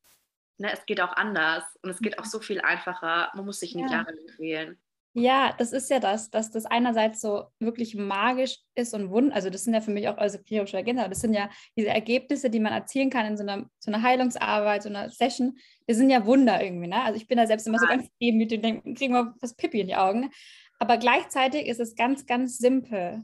ne, 0.59 0.73
es 0.73 0.87
geht 0.87 1.01
auch 1.01 1.15
anders 1.17 1.65
und 1.83 1.91
es 1.91 2.01
geht 2.01 2.19
auch 2.19 2.25
so 2.25 2.41
viel 2.41 2.61
einfacher. 2.61 3.31
Man 3.35 3.45
muss 3.45 3.61
sich 3.61 3.75
nicht 3.75 3.91
ja. 3.91 3.99
lange 3.99 4.17
quälen. 4.37 4.79
Ja, 5.15 5.55
das 5.59 5.73
ist 5.73 5.91
ja 5.91 5.99
das, 5.99 6.31
dass 6.31 6.51
das 6.51 6.65
einerseits 6.65 7.21
so 7.21 7.45
wirklich 7.59 7.95
magisch 7.95 8.57
ist 8.75 8.95
und 8.95 9.11
wund, 9.11 9.35
also 9.35 9.51
das 9.51 9.65
sind 9.65 9.75
ja 9.75 9.83
für 9.83 9.91
mich 9.91 10.09
auch 10.09 10.17
kriegerische 10.17 10.79
Agenda, 10.79 11.07
das 11.07 11.21
sind 11.21 11.35
ja 11.35 11.51
diese 11.77 11.89
Ergebnisse, 11.89 12.49
die 12.49 12.61
man 12.61 12.73
erzielen 12.73 13.11
kann 13.11 13.27
in 13.27 13.37
so 13.37 13.43
einer, 13.43 13.69
so 13.79 13.93
einer 13.93 14.03
Heilungsarbeit, 14.03 14.83
so 14.83 14.89
einer 14.89 15.11
Session, 15.11 15.59
die 15.87 15.93
sind 15.93 16.09
ja 16.09 16.25
Wunder 16.25 16.65
irgendwie, 16.65 16.89
ne? 16.89 17.03
Also 17.03 17.19
ich 17.19 17.29
bin 17.29 17.37
da 17.37 17.47
selbst 17.47 17.67
immer 17.67 17.79
so 17.79 17.87
ganz 17.87 18.09
demütig 18.23 18.59
und 18.59 18.65
denke, 18.65 18.95
kriegen 18.95 19.13
wir 19.13 19.35
was 19.43 19.55
Pipi 19.55 19.81
in 19.81 19.89
die 19.89 19.97
Augen. 19.97 20.31
Aber 20.79 20.97
gleichzeitig 20.97 21.67
ist 21.67 21.79
es 21.79 21.95
ganz, 21.95 22.25
ganz 22.25 22.57
simpel. 22.57 23.23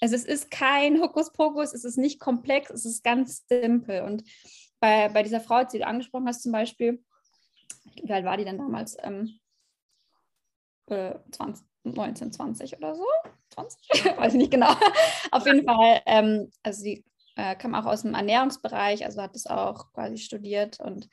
Also 0.00 0.16
es 0.16 0.24
ist 0.24 0.50
kein 0.50 1.00
Hokuspokus, 1.00 1.72
es 1.72 1.84
ist 1.84 1.96
nicht 1.96 2.20
komplex, 2.20 2.70
es 2.70 2.84
ist 2.84 3.04
ganz 3.04 3.46
simpel. 3.48 4.02
Und 4.02 4.24
bei, 4.80 5.08
bei 5.08 5.22
dieser 5.22 5.40
Frau, 5.40 5.64
die 5.64 5.78
du 5.78 5.86
angesprochen 5.86 6.26
hast, 6.26 6.42
zum 6.42 6.52
Beispiel, 6.52 7.02
wie 8.02 8.12
alt 8.12 8.24
war 8.24 8.36
die 8.36 8.44
denn 8.44 8.58
damals? 8.58 8.96
Ähm, 9.02 9.38
äh, 10.86 11.14
20, 11.30 11.66
19, 11.84 12.32
20 12.32 12.76
oder 12.76 12.94
so? 12.94 13.06
20? 13.50 13.78
Weiß 14.18 14.32
ich 14.34 14.38
nicht 14.38 14.50
genau. 14.50 14.74
Auf 15.30 15.46
jeden 15.46 15.64
Fall, 15.64 16.02
ähm, 16.06 16.50
also 16.62 16.82
sie 16.82 17.04
äh, 17.36 17.54
kam 17.56 17.74
auch 17.74 17.86
aus 17.86 18.02
dem 18.02 18.14
Ernährungsbereich, 18.14 19.04
also 19.04 19.22
hat 19.22 19.36
es 19.36 19.46
auch 19.46 19.92
quasi 19.92 20.18
studiert 20.18 20.80
und 20.80 21.08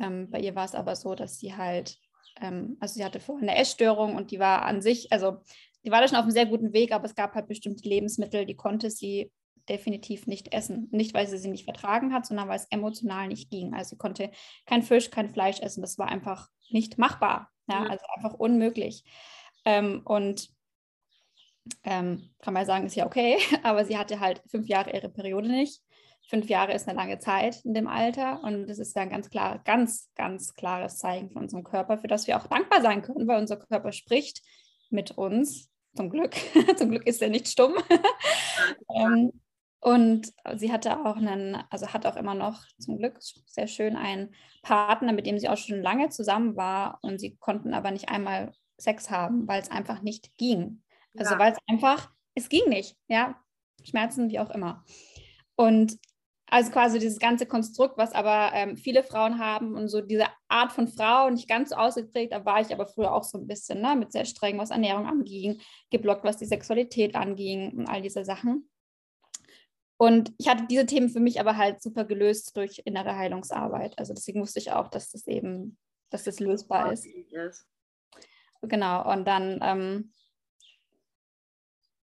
ähm, 0.00 0.30
bei 0.30 0.40
ihr 0.40 0.54
war 0.54 0.64
es 0.64 0.74
aber 0.74 0.94
so, 0.96 1.14
dass 1.14 1.38
sie 1.38 1.56
halt, 1.56 1.98
ähm, 2.40 2.76
also 2.80 2.94
sie 2.94 3.04
hatte 3.04 3.20
vorher 3.20 3.48
eine 3.48 3.58
Essstörung 3.58 4.16
und 4.16 4.30
die 4.30 4.38
war 4.38 4.62
an 4.62 4.82
sich, 4.82 5.12
also 5.12 5.38
sie 5.82 5.90
war 5.90 6.00
da 6.00 6.08
schon 6.08 6.16
auf 6.16 6.24
einem 6.24 6.32
sehr 6.32 6.46
guten 6.46 6.72
Weg, 6.72 6.92
aber 6.92 7.04
es 7.04 7.14
gab 7.14 7.34
halt 7.34 7.48
bestimmte 7.48 7.88
Lebensmittel, 7.88 8.46
die 8.46 8.56
konnte 8.56 8.90
sie 8.90 9.30
definitiv 9.68 10.26
nicht 10.26 10.52
essen. 10.52 10.88
Nicht, 10.90 11.14
weil 11.14 11.26
sie 11.26 11.38
sie 11.38 11.50
nicht 11.50 11.64
vertragen 11.64 12.12
hat, 12.12 12.26
sondern 12.26 12.48
weil 12.48 12.56
es 12.56 12.66
emotional 12.70 13.28
nicht 13.28 13.50
ging. 13.50 13.74
Also 13.74 13.90
sie 13.90 13.98
konnte 13.98 14.30
kein 14.66 14.82
Fisch, 14.82 15.10
kein 15.10 15.28
Fleisch 15.28 15.60
essen. 15.60 15.82
Das 15.82 15.98
war 15.98 16.08
einfach 16.08 16.48
nicht 16.70 16.98
machbar. 16.98 17.50
Ja? 17.68 17.84
ja. 17.84 17.90
Also 17.90 18.04
einfach 18.16 18.34
unmöglich. 18.34 19.04
Ähm, 19.64 20.02
und 20.04 20.48
ähm, 21.84 22.30
kann 22.40 22.54
man 22.54 22.66
sagen, 22.66 22.86
ist 22.86 22.96
ja 22.96 23.06
okay, 23.06 23.36
aber 23.62 23.84
sie 23.84 23.98
hatte 23.98 24.20
halt 24.20 24.42
fünf 24.46 24.68
Jahre 24.68 24.92
ihre 24.92 25.10
Periode 25.10 25.48
nicht. 25.48 25.82
Fünf 26.28 26.48
Jahre 26.48 26.74
ist 26.74 26.86
eine 26.86 26.98
lange 26.98 27.18
Zeit 27.18 27.64
in 27.64 27.72
dem 27.72 27.86
Alter 27.86 28.42
und 28.42 28.66
das 28.66 28.78
ist 28.78 28.94
ja 28.94 29.02
ein 29.02 29.08
ganz 29.08 29.30
klar, 29.30 29.60
ganz, 29.64 30.10
ganz 30.14 30.54
klares 30.54 30.98
Zeichen 30.98 31.30
von 31.30 31.42
unserem 31.42 31.64
Körper, 31.64 31.96
für 31.96 32.08
das 32.08 32.26
wir 32.26 32.36
auch 32.36 32.46
dankbar 32.46 32.82
sein 32.82 33.00
können, 33.00 33.26
weil 33.26 33.40
unser 33.40 33.56
Körper 33.56 33.92
spricht 33.92 34.42
mit 34.90 35.12
uns. 35.12 35.70
Zum 35.96 36.10
Glück. 36.10 36.34
Zum 36.76 36.90
Glück 36.90 37.06
ist 37.06 37.22
er 37.22 37.30
nicht 37.30 37.48
stumm. 37.48 37.74
ähm, 38.94 39.32
und 39.80 40.32
sie 40.56 40.72
hatte 40.72 41.04
auch 41.06 41.16
einen, 41.16 41.56
also 41.70 41.92
hat 41.92 42.04
auch 42.04 42.16
immer 42.16 42.34
noch 42.34 42.64
zum 42.80 42.98
Glück 42.98 43.18
sehr 43.20 43.68
schön 43.68 43.94
einen 43.96 44.34
Partner, 44.62 45.12
mit 45.12 45.24
dem 45.24 45.38
sie 45.38 45.48
auch 45.48 45.56
schon 45.56 45.80
lange 45.80 46.08
zusammen 46.08 46.56
war 46.56 46.98
und 47.02 47.20
sie 47.20 47.36
konnten 47.36 47.74
aber 47.74 47.92
nicht 47.92 48.08
einmal 48.08 48.52
Sex 48.76 49.10
haben, 49.10 49.46
weil 49.46 49.62
es 49.62 49.70
einfach 49.70 50.02
nicht 50.02 50.36
ging. 50.36 50.82
Also 51.16 51.34
ja. 51.34 51.38
weil 51.38 51.52
es 51.52 51.58
einfach, 51.68 52.10
es 52.34 52.48
ging 52.48 52.68
nicht, 52.68 52.96
ja, 53.06 53.40
Schmerzen 53.84 54.30
wie 54.30 54.40
auch 54.40 54.50
immer. 54.50 54.84
Und 55.54 55.96
also 56.50 56.70
quasi 56.70 56.98
dieses 56.98 57.18
ganze 57.18 57.46
Konstrukt, 57.46 57.98
was 57.98 58.12
aber 58.12 58.50
ähm, 58.54 58.76
viele 58.76 59.02
Frauen 59.02 59.38
haben 59.38 59.74
und 59.74 59.88
so 59.88 60.00
diese 60.00 60.26
Art 60.48 60.72
von 60.72 60.88
Frau 60.88 61.28
nicht 61.30 61.48
ganz 61.48 61.70
so 61.70 61.76
ausgeprägt, 61.76 62.32
da 62.32 62.44
war 62.44 62.60
ich 62.60 62.72
aber 62.72 62.86
früher 62.86 63.12
auch 63.12 63.24
so 63.24 63.38
ein 63.38 63.46
bisschen, 63.46 63.80
ne, 63.80 63.96
mit 63.96 64.12
sehr 64.12 64.24
streng, 64.24 64.58
was 64.58 64.70
Ernährung 64.70 65.06
anging, 65.06 65.60
geblockt, 65.90 66.24
was 66.24 66.38
die 66.38 66.46
Sexualität 66.46 67.14
anging 67.14 67.72
und 67.76 67.86
all 67.88 68.00
diese 68.02 68.24
Sachen. 68.24 68.68
Und 69.98 70.32
ich 70.38 70.48
hatte 70.48 70.66
diese 70.70 70.86
Themen 70.86 71.08
für 71.10 71.20
mich 71.20 71.40
aber 71.40 71.56
halt 71.56 71.82
super 71.82 72.04
gelöst 72.04 72.56
durch 72.56 72.82
innere 72.84 73.16
Heilungsarbeit. 73.16 73.98
Also 73.98 74.14
deswegen 74.14 74.40
wusste 74.40 74.60
ich 74.60 74.70
auch, 74.70 74.88
dass 74.88 75.10
das 75.10 75.26
eben, 75.26 75.76
dass 76.10 76.24
das 76.24 76.38
lösbar 76.38 76.92
ist. 76.92 77.04
Genau, 78.62 79.10
und 79.12 79.26
dann, 79.26 79.58
ähm, 79.62 80.12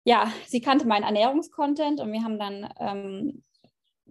ja, 0.04 0.32
sie 0.46 0.62
kannte 0.62 0.86
meinen 0.86 1.04
Ernährungskontent 1.04 2.00
und 2.00 2.12
wir 2.12 2.24
haben 2.24 2.38
dann 2.38 2.70
ähm, 2.80 3.44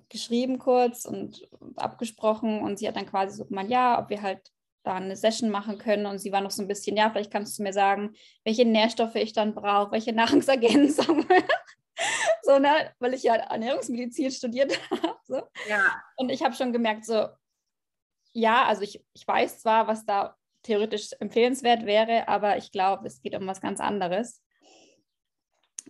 geschrieben 0.08 0.58
kurz 0.58 1.04
und 1.04 1.48
abgesprochen 1.76 2.60
und 2.60 2.78
sie 2.78 2.88
hat 2.88 2.96
dann 2.96 3.06
quasi 3.06 3.36
so 3.36 3.44
gemeint, 3.44 3.70
ja, 3.70 3.98
ob 3.98 4.10
wir 4.10 4.22
halt 4.22 4.52
da 4.84 4.94
eine 4.94 5.16
Session 5.16 5.50
machen 5.50 5.78
können 5.78 6.06
und 6.06 6.18
sie 6.18 6.30
war 6.30 6.40
noch 6.40 6.50
so 6.50 6.62
ein 6.62 6.68
bisschen, 6.68 6.96
ja, 6.96 7.10
vielleicht 7.10 7.32
kannst 7.32 7.58
du 7.58 7.62
mir 7.62 7.72
sagen, 7.72 8.14
welche 8.44 8.64
Nährstoffe 8.64 9.14
ich 9.14 9.32
dann 9.32 9.54
brauche, 9.54 9.92
welche 9.92 10.12
Nahrungsergänzungen 10.12 11.26
so, 12.42 12.58
ne? 12.58 12.92
weil 12.98 13.14
ich 13.14 13.22
ja 13.22 13.34
Ernährungsmedizin 13.34 14.30
studiert 14.30 14.78
habe. 14.90 15.16
So. 15.24 15.42
Ja. 15.68 16.02
Und 16.16 16.30
ich 16.30 16.42
habe 16.42 16.54
schon 16.54 16.72
gemerkt, 16.72 17.06
so, 17.06 17.28
ja, 18.32 18.64
also 18.66 18.82
ich, 18.82 19.02
ich 19.14 19.26
weiß 19.26 19.60
zwar, 19.60 19.86
was 19.86 20.04
da 20.04 20.36
theoretisch 20.62 21.10
empfehlenswert 21.18 21.86
wäre, 21.86 22.28
aber 22.28 22.56
ich 22.58 22.70
glaube, 22.72 23.06
es 23.06 23.22
geht 23.22 23.34
um 23.34 23.46
was 23.46 23.60
ganz 23.60 23.80
anderes. 23.80 24.42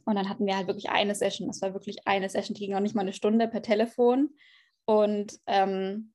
Und 0.04 0.16
dann 0.16 0.28
hatten 0.28 0.46
wir 0.46 0.56
halt 0.56 0.66
wirklich 0.66 0.90
eine 0.90 1.14
Session. 1.14 1.46
Das 1.46 1.62
war 1.62 1.72
wirklich 1.74 2.06
eine 2.06 2.28
Session, 2.28 2.54
die 2.54 2.66
ging 2.66 2.74
auch 2.74 2.80
nicht 2.80 2.94
mal 2.94 3.02
eine 3.02 3.12
Stunde 3.12 3.48
per 3.48 3.62
Telefon. 3.62 4.30
Und 4.86 5.38
ähm, 5.46 6.12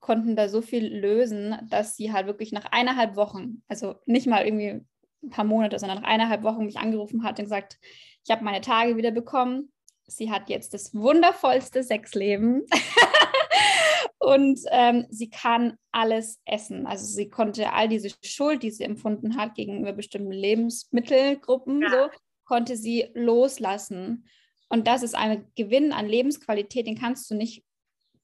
konnten 0.00 0.36
da 0.36 0.48
so 0.48 0.62
viel 0.62 0.86
lösen, 0.86 1.56
dass 1.68 1.96
sie 1.96 2.12
halt 2.12 2.26
wirklich 2.26 2.52
nach 2.52 2.66
eineinhalb 2.70 3.16
Wochen, 3.16 3.62
also 3.66 3.96
nicht 4.06 4.26
mal 4.26 4.44
irgendwie 4.44 4.84
ein 5.22 5.30
paar 5.30 5.44
Monate, 5.44 5.78
sondern 5.78 6.02
nach 6.02 6.08
eineinhalb 6.08 6.44
Wochen 6.44 6.64
mich 6.64 6.78
angerufen 6.78 7.24
hat 7.24 7.38
und 7.38 7.46
gesagt, 7.46 7.78
ich 8.24 8.30
habe 8.30 8.44
meine 8.44 8.60
Tage 8.60 8.96
wieder 8.96 9.10
bekommen. 9.10 9.72
Sie 10.06 10.30
hat 10.30 10.48
jetzt 10.48 10.74
das 10.74 10.94
wundervollste 10.94 11.82
Sexleben. 11.82 12.64
und 14.18 14.60
ähm, 14.70 15.06
sie 15.10 15.30
kann 15.30 15.76
alles 15.90 16.40
essen. 16.44 16.86
Also 16.86 17.04
sie 17.06 17.28
konnte 17.28 17.72
all 17.72 17.88
diese 17.88 18.10
Schuld, 18.22 18.62
die 18.62 18.70
sie 18.70 18.84
empfunden 18.84 19.36
hat 19.36 19.54
gegenüber 19.54 19.92
bestimmten 19.92 20.32
Lebensmittelgruppen, 20.32 21.82
ja. 21.82 21.90
so, 21.90 22.08
konnte 22.46 22.76
sie 22.76 23.10
loslassen. 23.14 24.28
Und 24.68 24.86
das 24.86 25.02
ist 25.02 25.14
ein 25.14 25.50
Gewinn 25.54 25.92
an 25.92 26.06
Lebensqualität, 26.06 26.86
den 26.86 26.98
kannst 26.98 27.30
du 27.30 27.34
nicht, 27.34 27.64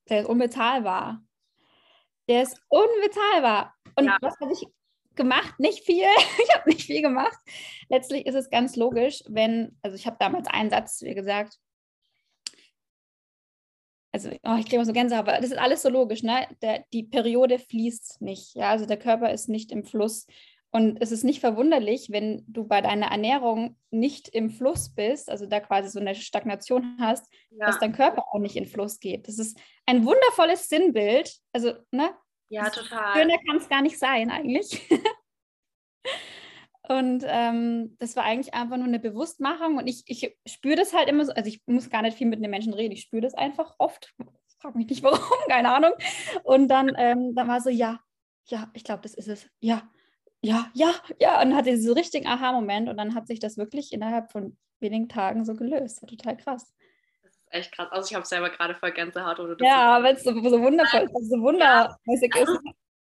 der 0.08 0.22
ist 0.22 0.28
unbezahlbar. 0.28 1.22
Der 2.28 2.42
ist 2.42 2.60
unbezahlbar. 2.68 3.74
Und 3.96 4.06
ja. 4.06 4.16
was 4.20 4.38
habe 4.40 4.52
ich 4.52 4.66
gemacht? 5.14 5.58
Nicht 5.58 5.84
viel. 5.84 6.04
ich 6.42 6.54
habe 6.54 6.70
nicht 6.70 6.84
viel 6.84 7.02
gemacht. 7.02 7.36
Letztlich 7.88 8.26
ist 8.26 8.34
es 8.34 8.50
ganz 8.50 8.76
logisch, 8.76 9.22
wenn, 9.28 9.76
also 9.82 9.96
ich 9.96 10.06
habe 10.06 10.16
damals 10.18 10.48
einen 10.48 10.70
Satz 10.70 10.98
zu 10.98 11.06
ihr 11.06 11.14
gesagt, 11.14 11.58
also 14.14 14.28
oh, 14.42 14.56
ich 14.58 14.66
kriege 14.66 14.76
mal 14.76 14.84
so 14.84 14.92
Gänsehaut, 14.92 15.26
aber 15.26 15.40
das 15.40 15.50
ist 15.50 15.58
alles 15.58 15.80
so 15.80 15.88
logisch, 15.88 16.22
ne? 16.22 16.46
Der, 16.60 16.84
die 16.92 17.02
Periode 17.02 17.58
fließt 17.58 18.20
nicht, 18.20 18.54
ja, 18.54 18.68
also 18.68 18.84
der 18.84 18.98
Körper 18.98 19.32
ist 19.32 19.48
nicht 19.48 19.72
im 19.72 19.84
Fluss. 19.84 20.26
Und 20.74 21.02
es 21.02 21.12
ist 21.12 21.22
nicht 21.22 21.40
verwunderlich, 21.40 22.10
wenn 22.10 22.44
du 22.48 22.66
bei 22.66 22.80
deiner 22.80 23.08
Ernährung 23.08 23.76
nicht 23.90 24.28
im 24.28 24.48
Fluss 24.48 24.88
bist, 24.88 25.28
also 25.28 25.44
da 25.44 25.60
quasi 25.60 25.90
so 25.90 26.00
eine 26.00 26.14
Stagnation 26.14 26.96
hast, 26.98 27.30
ja. 27.50 27.66
dass 27.66 27.78
dein 27.78 27.92
Körper 27.92 28.24
auch 28.32 28.38
nicht 28.38 28.56
in 28.56 28.64
Fluss 28.64 28.98
geht. 28.98 29.28
Das 29.28 29.38
ist 29.38 29.60
ein 29.84 30.06
wundervolles 30.06 30.70
Sinnbild. 30.70 31.30
Also, 31.52 31.74
ne? 31.90 32.16
Ja, 32.48 32.70
total. 32.70 33.14
Schöner 33.14 33.36
kann 33.46 33.58
es 33.58 33.68
gar 33.68 33.82
nicht 33.82 33.98
sein, 33.98 34.30
eigentlich. 34.30 34.80
und 36.88 37.22
ähm, 37.26 37.94
das 37.98 38.16
war 38.16 38.24
eigentlich 38.24 38.54
einfach 38.54 38.78
nur 38.78 38.86
eine 38.86 38.98
Bewusstmachung. 38.98 39.76
Und 39.76 39.86
ich, 39.86 40.04
ich 40.06 40.34
spüre 40.46 40.76
das 40.76 40.94
halt 40.94 41.10
immer 41.10 41.26
so, 41.26 41.32
also 41.32 41.48
ich 41.48 41.60
muss 41.66 41.90
gar 41.90 42.00
nicht 42.00 42.16
viel 42.16 42.28
mit 42.28 42.42
den 42.42 42.50
Menschen 42.50 42.72
reden, 42.72 42.92
ich 42.92 43.02
spüre 43.02 43.20
das 43.20 43.34
einfach 43.34 43.74
oft. 43.76 44.14
Ich 44.48 44.56
frage 44.58 44.78
mich 44.78 44.88
nicht 44.88 45.02
warum, 45.02 45.20
keine 45.50 45.74
Ahnung. 45.74 45.92
Und 46.44 46.68
dann, 46.68 46.92
ähm, 46.96 47.34
dann 47.34 47.46
war 47.46 47.60
so, 47.60 47.68
ja, 47.68 48.00
ja, 48.46 48.70
ich 48.72 48.84
glaube, 48.84 49.02
das 49.02 49.12
ist 49.12 49.28
es. 49.28 49.46
Ja 49.60 49.86
ja, 50.42 50.66
ja, 50.74 50.92
ja. 51.20 51.40
Und 51.40 51.50
dann 51.50 51.56
hatte 51.56 51.76
sie 51.76 51.86
so 51.86 51.92
richtigen 51.92 52.26
Aha-Moment 52.26 52.88
und 52.88 52.96
dann 52.96 53.14
hat 53.14 53.26
sich 53.26 53.38
das 53.38 53.56
wirklich 53.56 53.92
innerhalb 53.92 54.30
von 54.32 54.56
wenigen 54.80 55.08
Tagen 55.08 55.44
so 55.44 55.54
gelöst. 55.54 56.02
War 56.02 56.08
total 56.08 56.36
krass. 56.36 56.74
Das 57.22 57.32
ist 57.32 57.52
echt 57.52 57.72
krass. 57.72 57.88
Also 57.92 58.10
ich 58.10 58.14
habe 58.14 58.26
selber 58.26 58.50
gerade 58.50 58.74
voll 58.74 58.90
Gänsehaut. 58.90 59.38
Oder 59.38 59.56
ja, 59.64 60.02
weil 60.02 60.16
es 60.16 60.24
so, 60.24 60.32
so 60.32 60.60
wundervoll 60.60 61.02
ist, 61.02 61.30
so 61.30 61.40
wundermäßig 61.40 62.34
ja. 62.34 62.42
ist. 62.42 62.60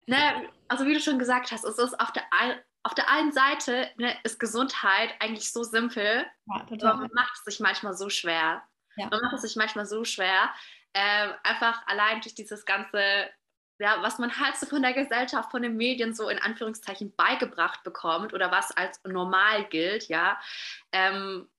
Ne, 0.07 0.49
also 0.67 0.85
wie 0.85 0.93
du 0.93 0.99
schon 0.99 1.17
gesagt 1.17 1.51
hast, 1.51 1.65
es 1.65 1.79
ist 1.79 1.99
auf 1.99 2.11
der, 2.13 2.23
auf 2.83 2.93
der 2.93 3.09
einen 3.09 3.31
Seite 3.31 3.89
ne, 3.97 4.15
ist 4.23 4.39
Gesundheit 4.39 5.09
eigentlich 5.19 5.51
so 5.51 5.63
simpel, 5.63 6.25
ja, 6.45 6.59
total. 6.65 6.91
aber 6.91 7.01
man 7.01 7.11
macht 7.13 7.33
es 7.35 7.43
sich 7.43 7.59
manchmal 7.59 7.95
so 7.95 8.09
schwer. 8.09 8.61
Ja. 8.97 9.07
Man 9.09 9.19
macht 9.21 9.33
es 9.33 9.41
sich 9.41 9.55
manchmal 9.55 9.87
so 9.87 10.05
schwer, 10.05 10.51
äh, 10.93 11.29
einfach 11.43 11.85
allein 11.87 12.21
durch 12.21 12.35
dieses 12.35 12.65
ganze 12.65 12.99
ja, 13.79 14.01
was 14.01 14.19
man 14.19 14.39
halt 14.39 14.55
so 14.55 14.65
von 14.65 14.81
der 14.81 14.93
Gesellschaft, 14.93 15.51
von 15.51 15.61
den 15.61 15.75
Medien 15.75 16.13
so 16.13 16.29
in 16.29 16.39
Anführungszeichen 16.39 17.13
beigebracht 17.15 17.83
bekommt 17.83 18.33
oder 18.33 18.51
was 18.51 18.71
als 18.75 19.01
normal 19.03 19.65
gilt, 19.65 20.07
ja. 20.07 20.39
Ähm, 20.91 21.49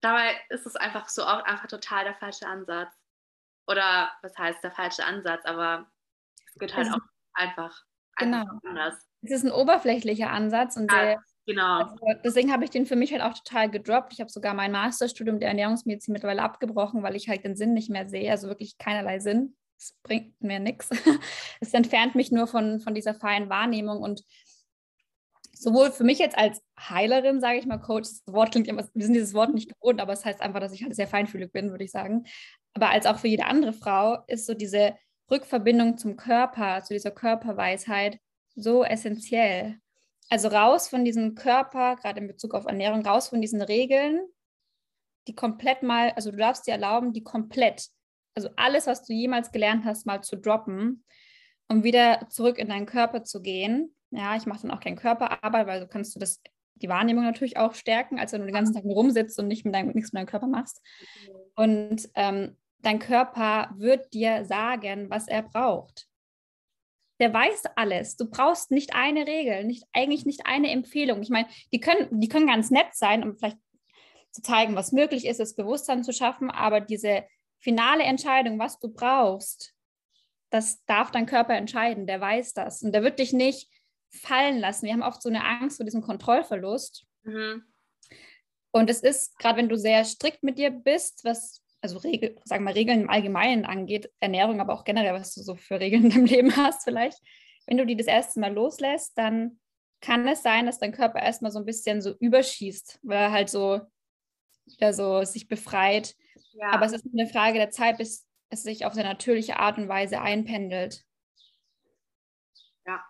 dabei 0.00 0.36
ist 0.50 0.66
es 0.66 0.76
einfach 0.76 1.08
so 1.08 1.24
auch 1.24 1.42
einfach 1.44 1.66
total 1.66 2.04
der 2.04 2.14
falsche 2.14 2.46
Ansatz. 2.46 2.92
Oder 3.66 4.10
was 4.22 4.38
heißt 4.38 4.62
der 4.62 4.70
falsche 4.70 5.04
Ansatz, 5.04 5.44
aber 5.44 5.90
es 6.46 6.54
geht 6.54 6.76
halt 6.76 6.88
auch 6.92 7.00
einfach, 7.34 7.82
genau. 8.16 8.44
anders. 8.64 8.94
Es 9.22 9.32
ist 9.32 9.44
ein 9.44 9.50
oberflächlicher 9.50 10.30
Ansatz 10.30 10.76
und 10.76 10.92
ja, 10.92 11.02
der, 11.02 11.24
genau. 11.46 11.80
Also 11.80 11.96
deswegen 12.24 12.52
habe 12.52 12.62
ich 12.62 12.70
den 12.70 12.86
für 12.86 12.94
mich 12.94 13.10
halt 13.10 13.22
auch 13.22 13.34
total 13.34 13.68
gedroppt. 13.68 14.12
Ich 14.12 14.20
habe 14.20 14.30
sogar 14.30 14.54
mein 14.54 14.70
Masterstudium 14.70 15.40
der 15.40 15.48
Ernährungsmedizin 15.48 16.12
mittlerweile 16.12 16.42
abgebrochen, 16.42 17.02
weil 17.02 17.16
ich 17.16 17.28
halt 17.28 17.44
den 17.44 17.56
Sinn 17.56 17.74
nicht 17.74 17.90
mehr 17.90 18.08
sehe, 18.08 18.30
also 18.30 18.46
wirklich 18.46 18.78
keinerlei 18.78 19.18
Sinn 19.18 19.56
es 19.78 19.94
bringt 20.02 20.40
mir 20.42 20.58
nichts. 20.58 20.90
Es 21.60 21.72
entfernt 21.72 22.14
mich 22.14 22.30
nur 22.30 22.46
von, 22.46 22.80
von 22.80 22.94
dieser 22.94 23.14
feinen 23.14 23.48
Wahrnehmung 23.48 24.02
und 24.02 24.22
sowohl 25.52 25.90
für 25.90 26.04
mich 26.04 26.18
jetzt 26.18 26.36
als 26.36 26.60
Heilerin, 26.78 27.40
sage 27.40 27.58
ich 27.58 27.66
mal, 27.66 27.78
Coach, 27.78 28.08
das 28.08 28.22
Wort 28.26 28.52
klingt 28.52 28.68
immer, 28.68 28.86
wir 28.92 29.04
sind 29.04 29.14
dieses 29.14 29.32
Wort 29.34 29.54
nicht 29.54 29.72
gewohnt, 29.72 30.00
aber 30.00 30.12
es 30.12 30.24
heißt 30.24 30.40
einfach, 30.40 30.60
dass 30.60 30.72
ich 30.72 30.82
halt 30.82 30.94
sehr 30.94 31.08
feinfühlig 31.08 31.50
bin, 31.52 31.70
würde 31.70 31.84
ich 31.84 31.90
sagen. 31.90 32.26
Aber 32.74 32.90
als 32.90 33.06
auch 33.06 33.18
für 33.18 33.28
jede 33.28 33.46
andere 33.46 33.72
Frau 33.72 34.18
ist 34.26 34.46
so 34.46 34.54
diese 34.54 34.94
Rückverbindung 35.30 35.96
zum 35.96 36.16
Körper, 36.16 36.82
zu 36.84 36.92
dieser 36.92 37.10
Körperweisheit 37.10 38.18
so 38.54 38.84
essentiell. 38.84 39.78
Also 40.28 40.48
raus 40.48 40.88
von 40.88 41.04
diesem 41.04 41.34
Körper, 41.34 41.96
gerade 41.96 42.20
in 42.20 42.26
Bezug 42.26 42.54
auf 42.54 42.66
Ernährung, 42.66 43.04
raus 43.06 43.28
von 43.28 43.40
diesen 43.40 43.62
Regeln, 43.62 44.20
die 45.26 45.34
komplett 45.34 45.82
mal, 45.82 46.10
also 46.10 46.30
du 46.30 46.36
darfst 46.36 46.66
dir 46.66 46.72
erlauben, 46.72 47.12
die 47.12 47.22
komplett 47.22 47.88
also 48.36 48.50
alles, 48.56 48.86
was 48.86 49.02
du 49.02 49.12
jemals 49.12 49.50
gelernt 49.50 49.84
hast, 49.84 50.06
mal 50.06 50.22
zu 50.22 50.36
droppen, 50.36 51.04
um 51.68 51.82
wieder 51.82 52.28
zurück 52.28 52.58
in 52.58 52.68
deinen 52.68 52.86
Körper 52.86 53.24
zu 53.24 53.40
gehen. 53.40 53.94
Ja, 54.10 54.36
ich 54.36 54.46
mache 54.46 54.62
dann 54.62 54.70
auch 54.70 54.80
kein 54.80 54.96
Körperarbeit, 54.96 55.66
weil 55.66 55.80
so 55.80 55.88
kannst 55.88 56.14
du 56.14 56.20
das, 56.20 56.40
die 56.74 56.88
Wahrnehmung 56.88 57.24
natürlich 57.24 57.56
auch 57.56 57.74
stärken, 57.74 58.18
als 58.18 58.32
wenn 58.32 58.40
du 58.40 58.46
den 58.46 58.54
ganzen 58.54 58.74
Tag 58.74 58.84
nur 58.84 58.94
rumsitzt 58.94 59.38
und 59.38 59.48
nicht 59.48 59.64
mit 59.64 59.74
deinem, 59.74 59.92
nichts 59.92 60.12
mit 60.12 60.20
deinem 60.20 60.28
Körper 60.28 60.46
machst. 60.46 60.82
Und 61.56 62.08
ähm, 62.14 62.56
dein 62.80 62.98
Körper 62.98 63.74
wird 63.78 64.12
dir 64.12 64.44
sagen, 64.44 65.08
was 65.08 65.26
er 65.26 65.42
braucht. 65.42 66.06
Der 67.18 67.32
weiß 67.32 67.64
alles. 67.76 68.16
Du 68.16 68.28
brauchst 68.28 68.70
nicht 68.70 68.94
eine 68.94 69.26
Regel, 69.26 69.64
nicht, 69.64 69.84
eigentlich 69.94 70.26
nicht 70.26 70.42
eine 70.44 70.70
Empfehlung. 70.70 71.22
Ich 71.22 71.30
meine, 71.30 71.48
die 71.72 71.80
können, 71.80 72.20
die 72.20 72.28
können 72.28 72.46
ganz 72.46 72.70
nett 72.70 72.88
sein, 72.92 73.22
um 73.24 73.38
vielleicht 73.38 73.56
zu 74.30 74.42
zeigen, 74.42 74.76
was 74.76 74.92
möglich 74.92 75.26
ist, 75.26 75.40
das 75.40 75.56
Bewusstsein 75.56 76.04
zu 76.04 76.12
schaffen, 76.12 76.50
aber 76.50 76.82
diese 76.82 77.24
finale 77.58 78.04
Entscheidung, 78.04 78.58
was 78.58 78.78
du 78.78 78.88
brauchst, 78.88 79.74
das 80.50 80.84
darf 80.86 81.10
dein 81.10 81.26
Körper 81.26 81.54
entscheiden, 81.54 82.06
der 82.06 82.20
weiß 82.20 82.54
das. 82.54 82.82
Und 82.82 82.92
der 82.92 83.02
wird 83.02 83.18
dich 83.18 83.32
nicht 83.32 83.68
fallen 84.10 84.58
lassen. 84.58 84.86
Wir 84.86 84.92
haben 84.92 85.02
oft 85.02 85.22
so 85.22 85.28
eine 85.28 85.44
Angst 85.44 85.76
vor 85.76 85.84
diesem 85.84 86.02
Kontrollverlust. 86.02 87.06
Mhm. 87.24 87.64
Und 88.70 88.90
es 88.90 89.00
ist, 89.00 89.38
gerade 89.38 89.58
wenn 89.58 89.68
du 89.68 89.76
sehr 89.76 90.04
strikt 90.04 90.42
mit 90.42 90.58
dir 90.58 90.70
bist, 90.70 91.24
was, 91.24 91.62
also 91.80 91.98
Regel, 91.98 92.36
sagen 92.44 92.64
wir 92.64 92.74
Regeln 92.74 93.02
im 93.02 93.10
Allgemeinen 93.10 93.64
angeht, 93.64 94.10
Ernährung, 94.20 94.60
aber 94.60 94.74
auch 94.74 94.84
generell, 94.84 95.14
was 95.14 95.34
du 95.34 95.42
so 95.42 95.56
für 95.56 95.80
Regeln 95.80 96.04
in 96.04 96.10
deinem 96.10 96.24
Leben 96.26 96.56
hast, 96.56 96.84
vielleicht, 96.84 97.18
wenn 97.66 97.78
du 97.78 97.86
die 97.86 97.96
das 97.96 98.06
erste 98.06 98.38
Mal 98.40 98.52
loslässt, 98.52 99.16
dann 99.16 99.58
kann 100.00 100.28
es 100.28 100.42
sein, 100.42 100.66
dass 100.66 100.78
dein 100.78 100.92
Körper 100.92 101.20
erstmal 101.20 101.50
so 101.50 101.58
ein 101.58 101.64
bisschen 101.64 102.02
so 102.02 102.14
überschießt, 102.18 103.00
weil 103.02 103.18
er 103.18 103.32
halt 103.32 103.48
so 103.48 103.80
wieder 104.66 104.92
so 104.92 105.24
sich 105.24 105.48
befreit 105.48 106.14
ja. 106.56 106.70
Aber 106.70 106.86
es 106.86 106.92
ist 106.92 107.06
eine 107.12 107.28
Frage 107.28 107.58
der 107.58 107.70
Zeit, 107.70 107.98
bis 107.98 108.26
es 108.48 108.62
sich 108.62 108.86
auf 108.86 108.94
eine 108.94 109.04
natürliche 109.04 109.58
Art 109.58 109.76
und 109.76 109.88
Weise 109.88 110.20
einpendelt. 110.20 111.04
Ja, 112.86 113.04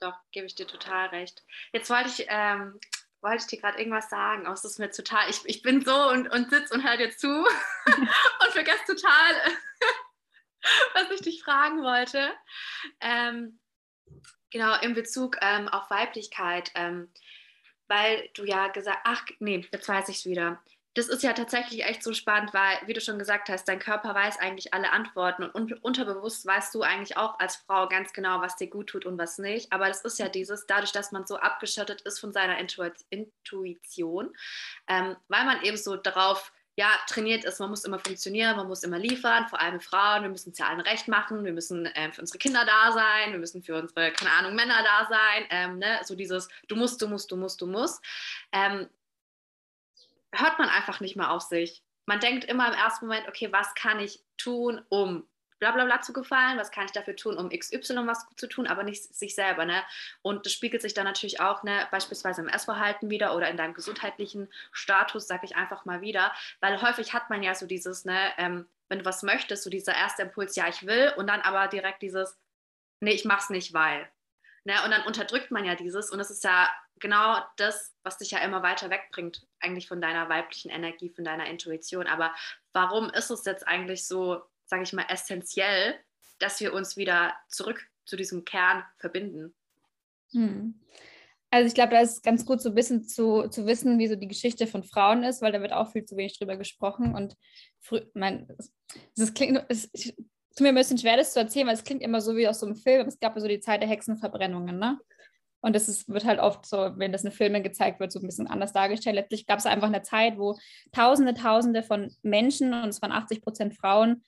doch, 0.00 0.14
gebe 0.32 0.46
ich 0.46 0.56
dir 0.56 0.66
total 0.66 1.08
recht. 1.08 1.44
Jetzt 1.72 1.88
wollte 1.88 2.08
ich, 2.08 2.26
ähm, 2.28 2.80
wollte 3.20 3.42
ich 3.42 3.46
dir 3.46 3.60
gerade 3.60 3.78
irgendwas 3.78 4.10
sagen, 4.10 4.46
aber 4.46 4.54
es 4.54 4.64
ist 4.64 4.80
mir 4.80 4.90
total, 4.90 5.30
ich, 5.30 5.40
ich 5.44 5.62
bin 5.62 5.84
so 5.84 6.08
und, 6.10 6.28
und 6.28 6.50
sitze 6.50 6.74
und 6.74 6.82
höre 6.82 6.96
dir 6.96 7.16
zu 7.16 7.28
und 7.86 8.52
vergesse 8.52 8.84
total, 8.86 9.34
was 10.94 11.10
ich 11.12 11.20
dich 11.20 11.42
fragen 11.44 11.82
wollte. 11.82 12.32
Ähm, 13.00 13.60
genau, 14.50 14.80
in 14.80 14.94
Bezug 14.94 15.36
ähm, 15.42 15.68
auf 15.68 15.90
Weiblichkeit, 15.90 16.72
ähm, 16.74 17.12
weil 17.86 18.30
du 18.34 18.44
ja 18.44 18.68
gesagt, 18.68 19.00
ach 19.04 19.24
nee, 19.38 19.64
jetzt 19.70 19.88
weiß 19.88 20.08
ich 20.08 20.16
es 20.16 20.26
wieder 20.26 20.60
das 20.94 21.06
ist 21.06 21.22
ja 21.22 21.32
tatsächlich 21.32 21.84
echt 21.84 22.02
so 22.02 22.12
spannend, 22.12 22.52
weil, 22.52 22.78
wie 22.86 22.92
du 22.92 23.00
schon 23.00 23.18
gesagt 23.18 23.48
hast, 23.48 23.68
dein 23.68 23.78
Körper 23.78 24.14
weiß 24.14 24.38
eigentlich 24.38 24.74
alle 24.74 24.90
Antworten 24.90 25.44
und 25.44 25.84
unterbewusst 25.84 26.44
weißt 26.44 26.74
du 26.74 26.82
eigentlich 26.82 27.16
auch 27.16 27.38
als 27.38 27.56
Frau 27.56 27.88
ganz 27.88 28.12
genau, 28.12 28.40
was 28.40 28.56
dir 28.56 28.68
gut 28.68 28.88
tut 28.88 29.06
und 29.06 29.16
was 29.16 29.38
nicht. 29.38 29.72
Aber 29.72 29.86
das 29.86 30.04
ist 30.04 30.18
ja 30.18 30.28
dieses, 30.28 30.66
dadurch, 30.66 30.90
dass 30.90 31.12
man 31.12 31.26
so 31.26 31.36
abgeschottet 31.36 32.00
ist 32.02 32.18
von 32.18 32.32
seiner 32.32 32.58
Intuition, 32.58 34.34
ähm, 34.88 35.16
weil 35.28 35.44
man 35.44 35.62
eben 35.62 35.76
so 35.76 35.96
darauf 35.96 36.52
ja, 36.76 36.88
trainiert 37.08 37.44
ist, 37.44 37.60
man 37.60 37.70
muss 37.70 37.84
immer 37.84 37.98
funktionieren, 37.98 38.56
man 38.56 38.66
muss 38.66 38.82
immer 38.82 38.98
liefern, 38.98 39.46
vor 39.48 39.60
allem 39.60 39.80
Frauen, 39.80 40.22
wir 40.22 40.30
müssen 40.30 40.52
allen 40.60 40.80
recht 40.80 41.08
machen, 41.08 41.44
wir 41.44 41.52
müssen 41.52 41.88
ähm, 41.94 42.12
für 42.12 42.22
unsere 42.22 42.38
Kinder 42.38 42.64
da 42.64 42.92
sein, 42.92 43.32
wir 43.32 43.38
müssen 43.38 43.62
für 43.62 43.78
unsere, 43.78 44.12
keine 44.12 44.32
Ahnung, 44.32 44.54
Männer 44.54 44.82
da 44.82 45.06
sein, 45.08 45.46
ähm, 45.50 45.78
ne? 45.78 46.00
so 46.04 46.14
dieses, 46.14 46.48
du 46.68 46.76
musst, 46.76 47.02
du 47.02 47.06
musst, 47.06 47.30
du 47.30 47.36
musst, 47.36 47.60
du 47.60 47.66
musst. 47.66 48.02
Ähm, 48.52 48.88
hört 50.32 50.58
man 50.58 50.68
einfach 50.68 51.00
nicht 51.00 51.16
mehr 51.16 51.30
auf 51.30 51.42
sich. 51.42 51.82
man 52.06 52.18
denkt 52.18 52.44
immer 52.44 52.66
im 52.66 52.74
ersten 52.74 53.06
Moment, 53.06 53.28
okay, 53.28 53.52
was 53.52 53.74
kann 53.74 54.00
ich 54.00 54.24
tun, 54.36 54.84
um 54.88 55.28
bla 55.60 55.70
bla 55.70 55.84
bla 55.84 56.00
zu 56.00 56.12
gefallen, 56.12 56.58
was 56.58 56.72
kann 56.72 56.86
ich 56.86 56.92
dafür 56.92 57.14
tun, 57.14 57.36
um 57.36 57.50
XY 57.50 58.06
was 58.06 58.26
zu 58.36 58.48
tun, 58.48 58.66
aber 58.66 58.82
nicht 58.82 59.14
sich 59.14 59.34
selber. 59.34 59.64
Ne? 59.64 59.82
Und 60.22 60.46
das 60.46 60.52
spiegelt 60.52 60.82
sich 60.82 60.94
dann 60.94 61.04
natürlich 61.04 61.40
auch 61.40 61.62
ne, 61.62 61.86
beispielsweise 61.90 62.40
im 62.40 62.48
Essverhalten 62.48 63.10
wieder 63.10 63.36
oder 63.36 63.48
in 63.48 63.56
deinem 63.56 63.74
gesundheitlichen 63.74 64.48
Status, 64.72 65.28
sage 65.28 65.44
ich 65.44 65.56
einfach 65.56 65.84
mal 65.84 66.00
wieder, 66.00 66.32
weil 66.60 66.80
häufig 66.82 67.12
hat 67.12 67.30
man 67.30 67.42
ja 67.42 67.54
so 67.54 67.66
dieses, 67.66 68.04
ne, 68.04 68.32
ähm, 68.38 68.66
wenn 68.88 69.00
du 69.00 69.04
was 69.04 69.22
möchtest, 69.22 69.62
so 69.62 69.70
dieser 69.70 69.94
erste 69.94 70.22
Impuls, 70.22 70.56
ja, 70.56 70.66
ich 70.66 70.86
will, 70.86 71.12
und 71.16 71.28
dann 71.28 71.42
aber 71.42 71.68
direkt 71.68 72.02
dieses, 72.02 72.36
nee, 73.00 73.12
ich 73.12 73.24
mach's 73.24 73.50
nicht, 73.50 73.72
weil. 73.72 74.10
Ne? 74.64 74.74
Und 74.84 74.90
dann 74.90 75.06
unterdrückt 75.06 75.50
man 75.50 75.64
ja 75.64 75.74
dieses 75.74 76.10
und 76.10 76.18
das 76.18 76.30
ist 76.30 76.44
ja 76.44 76.68
genau 76.98 77.38
das, 77.56 77.94
was 78.02 78.18
dich 78.18 78.30
ja 78.30 78.38
immer 78.40 78.62
weiter 78.62 78.90
wegbringt, 78.90 79.46
eigentlich 79.60 79.88
von 79.88 80.00
deiner 80.00 80.28
weiblichen 80.28 80.70
Energie, 80.70 81.10
von 81.10 81.24
deiner 81.24 81.46
Intuition. 81.46 82.06
Aber 82.06 82.34
warum 82.72 83.08
ist 83.10 83.30
es 83.30 83.44
jetzt 83.44 83.66
eigentlich 83.66 84.06
so 84.06 84.42
sage 84.70 84.84
ich 84.84 84.92
mal, 84.94 85.06
essentiell, 85.10 85.96
dass 86.38 86.60
wir 86.60 86.72
uns 86.72 86.96
wieder 86.96 87.34
zurück 87.48 87.84
zu 88.06 88.16
diesem 88.16 88.44
Kern 88.44 88.84
verbinden. 88.96 89.54
Hm. 90.32 90.80
Also 91.50 91.66
ich 91.66 91.74
glaube, 91.74 91.92
da 91.92 92.00
ist 92.00 92.22
ganz 92.22 92.46
gut 92.46 92.62
so 92.62 92.70
ein 92.70 93.04
zu, 93.04 93.48
zu 93.48 93.66
wissen, 93.66 93.98
wie 93.98 94.06
so 94.06 94.14
die 94.14 94.28
Geschichte 94.28 94.68
von 94.68 94.84
Frauen 94.84 95.24
ist, 95.24 95.42
weil 95.42 95.50
da 95.50 95.60
wird 95.60 95.72
auch 95.72 95.90
viel 95.90 96.04
zu 96.04 96.16
wenig 96.16 96.38
drüber 96.38 96.56
gesprochen. 96.56 97.14
Und 97.14 97.36
früh, 97.80 98.00
mein, 98.14 98.48
es, 99.16 99.34
klingt, 99.34 99.64
es, 99.68 99.90
es 99.92 100.14
tut 100.60 100.64
mir 100.64 100.72
ein 100.72 100.74
bisschen 100.74 100.98
schwer, 100.98 101.16
das 101.16 101.32
zu 101.32 101.40
erzählen, 101.40 101.66
weil 101.66 101.74
es 101.74 101.84
klingt 101.84 102.02
immer 102.02 102.20
so 102.20 102.36
wie 102.36 102.46
aus 102.46 102.60
so 102.60 102.66
einem 102.66 102.76
Film. 102.76 103.08
Es 103.08 103.18
gab 103.18 103.34
ja 103.34 103.40
so 103.40 103.48
die 103.48 103.60
Zeit 103.60 103.80
der 103.80 103.88
Hexenverbrennungen, 103.88 104.78
ne? 104.78 104.98
Und 105.62 105.74
das 105.74 105.88
ist, 105.88 106.06
wird 106.08 106.26
halt 106.26 106.38
oft 106.38 106.66
so, 106.66 106.92
wenn 106.96 107.12
das 107.12 107.24
in 107.24 107.32
Filmen 107.32 107.62
gezeigt 107.62 107.98
wird, 107.98 108.12
so 108.12 108.18
ein 108.18 108.26
bisschen 108.26 108.46
anders 108.46 108.74
dargestellt. 108.74 109.16
Letztlich 109.16 109.46
gab 109.46 109.58
es 109.58 109.66
einfach 109.66 109.86
eine 109.86 110.02
Zeit, 110.02 110.36
wo 110.38 110.58
Tausende, 110.92 111.32
Tausende 111.32 111.82
von 111.82 112.14
Menschen, 112.22 112.74
und 112.74 112.90
es 112.90 113.00
waren 113.00 113.12
80 113.12 113.40
Prozent 113.40 113.74
Frauen, 113.74 114.22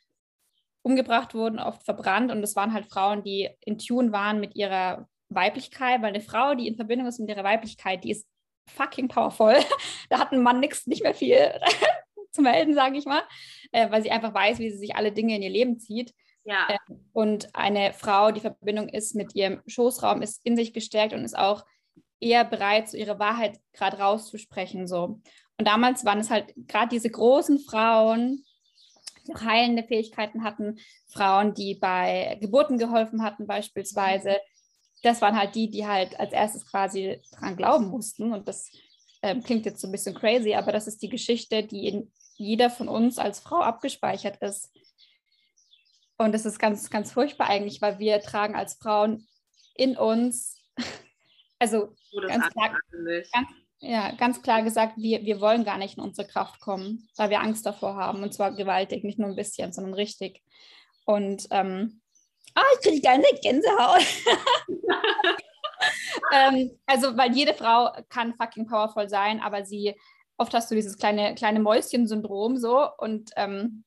umgebracht 0.81 1.35
wurden, 1.35 1.59
oft 1.59 1.85
verbrannt. 1.85 2.33
Und 2.33 2.42
es 2.42 2.57
waren 2.57 2.73
halt 2.73 2.87
Frauen, 2.87 3.23
die 3.23 3.51
in 3.61 3.79
Tune 3.79 4.12
waren 4.12 4.40
mit 4.40 4.57
ihrer 4.57 5.09
Weiblichkeit, 5.29 6.01
weil 6.01 6.11
eine 6.11 6.23
Frau, 6.23 6.55
die 6.55 6.66
in 6.66 6.77
Verbindung 6.77 7.09
ist 7.09 7.21
mit 7.21 7.29
ihrer 7.29 7.45
Weiblichkeit, 7.45 8.05
die 8.05 8.11
ist 8.12 8.27
fucking 8.68 9.09
powerful. 9.09 9.55
da 10.09 10.18
hat 10.18 10.33
ein 10.33 10.42
Mann 10.42 10.61
nichts, 10.61 10.87
nicht 10.87 11.03
mehr 11.03 11.14
viel 11.14 11.53
zu 12.33 12.42
melden, 12.42 12.75
sage 12.75 12.99
ich 12.99 13.05
mal, 13.05 13.23
äh, 13.71 13.90
weil 13.90 14.03
sie 14.03 14.11
einfach 14.11 14.35
weiß, 14.35 14.59
wie 14.59 14.71
sie 14.71 14.79
sich 14.79 14.97
alle 14.97 15.12
Dinge 15.12 15.37
in 15.37 15.42
ihr 15.42 15.51
Leben 15.51 15.79
zieht. 15.79 16.12
Ja. 16.45 16.68
Äh, 16.68 16.79
und 17.12 17.55
eine 17.55 17.92
Frau, 17.92 18.33
die 18.33 18.40
Verbindung 18.40 18.88
ist 18.88 19.14
mit 19.14 19.35
ihrem 19.35 19.62
Schoßraum, 19.66 20.23
ist 20.23 20.45
in 20.45 20.57
sich 20.57 20.73
gestärkt 20.73 21.12
und 21.12 21.25
ist 21.25 21.38
auch 21.38 21.64
eher 22.21 22.45
bereit, 22.45 22.88
so 22.88 22.97
ihre 22.97 23.18
Wahrheit 23.18 23.59
gerade 23.73 23.99
rauszusprechen. 23.99 24.87
So. 24.87 25.21
Und 25.59 25.68
damals 25.68 26.05
waren 26.05 26.21
es 26.21 26.31
halt 26.31 26.53
gerade 26.68 26.88
diese 26.88 27.11
großen 27.11 27.59
Frauen, 27.61 28.45
die 29.27 29.35
auch 29.35 29.42
heilende 29.42 29.85
Fähigkeiten 29.85 30.42
hatten, 30.42 30.79
Frauen, 31.09 31.55
die 31.55 31.75
bei 31.75 32.38
Geburten 32.40 32.79
geholfen 32.79 33.23
hatten 33.23 33.47
beispielsweise. 33.47 34.38
Das 35.03 35.21
waren 35.21 35.38
halt 35.38 35.55
die, 35.55 35.71
die 35.71 35.87
halt 35.87 36.18
als 36.18 36.33
erstes 36.33 36.66
quasi 36.66 37.21
dran 37.33 37.57
glauben 37.57 37.87
mussten. 37.88 38.33
Und 38.33 38.49
das 38.49 38.71
ähm, 39.23 39.42
klingt 39.42 39.66
jetzt 39.66 39.81
so 39.81 39.88
ein 39.88 39.92
bisschen 39.92 40.14
crazy, 40.14 40.55
aber 40.55 40.73
das 40.73 40.87
ist 40.87 41.03
die 41.03 41.09
Geschichte, 41.09 41.62
die 41.62 41.87
in 41.87 42.12
jeder 42.37 42.71
von 42.71 42.88
uns 42.88 43.18
als 43.18 43.40
Frau 43.40 43.61
abgespeichert 43.61 44.38
ist. 44.42 44.71
Und 46.18 46.33
das 46.33 46.47
ist 46.47 46.59
ganz, 46.59 46.90
ganz 46.90 47.12
furchtbar 47.12 47.49
eigentlich, 47.49 47.83
weil 47.83 47.99
wir 47.99 48.21
tragen 48.21 48.55
als 48.55 48.75
Frauen 48.75 49.27
in 49.75 49.97
uns, 49.97 50.57
also 51.59 51.95
ganz 52.29 52.49
klar, 52.51 52.79
ganz, 53.33 53.49
ja, 53.81 54.12
ganz 54.12 54.42
klar 54.42 54.62
gesagt, 54.62 54.95
wir, 54.97 55.25
wir 55.25 55.40
wollen 55.40 55.64
gar 55.64 55.79
nicht 55.79 55.97
in 55.97 56.05
unsere 56.05 56.29
Kraft 56.29 56.61
kommen, 56.61 57.09
weil 57.16 57.31
wir 57.31 57.40
Angst 57.40 57.66
davor 57.66 57.97
haben. 57.97 58.23
Und 58.23 58.33
zwar 58.33 58.53
gewaltig, 58.53 59.03
nicht 59.03 59.18
nur 59.18 59.29
ein 59.29 59.37
bisschen, 59.37 59.73
sondern 59.73 59.95
richtig. 59.95 60.40
Und 61.05 61.49
ähm, 61.51 62.01
ah, 62.55 62.62
ich 62.75 62.88
kriege 62.88 63.11
eine 63.11 63.25
Gänsehaut. 63.42 64.07
ähm, 66.33 66.79
also, 66.87 67.16
weil 67.16 67.35
jede 67.35 67.55
Frau 67.55 67.90
kann 68.09 68.35
fucking 68.35 68.68
powerful 68.68 69.09
sein, 69.09 69.40
aber 69.40 69.64
sie, 69.64 69.97
oft 70.37 70.55
hast 70.55 70.71
du 70.71 70.75
dieses 70.75 70.97
kleine, 70.97 71.35
kleine 71.35 71.61
Mäuschen-Syndrom 71.61 72.57
so 72.57 72.88
und 72.99 73.31
ähm, 73.37 73.85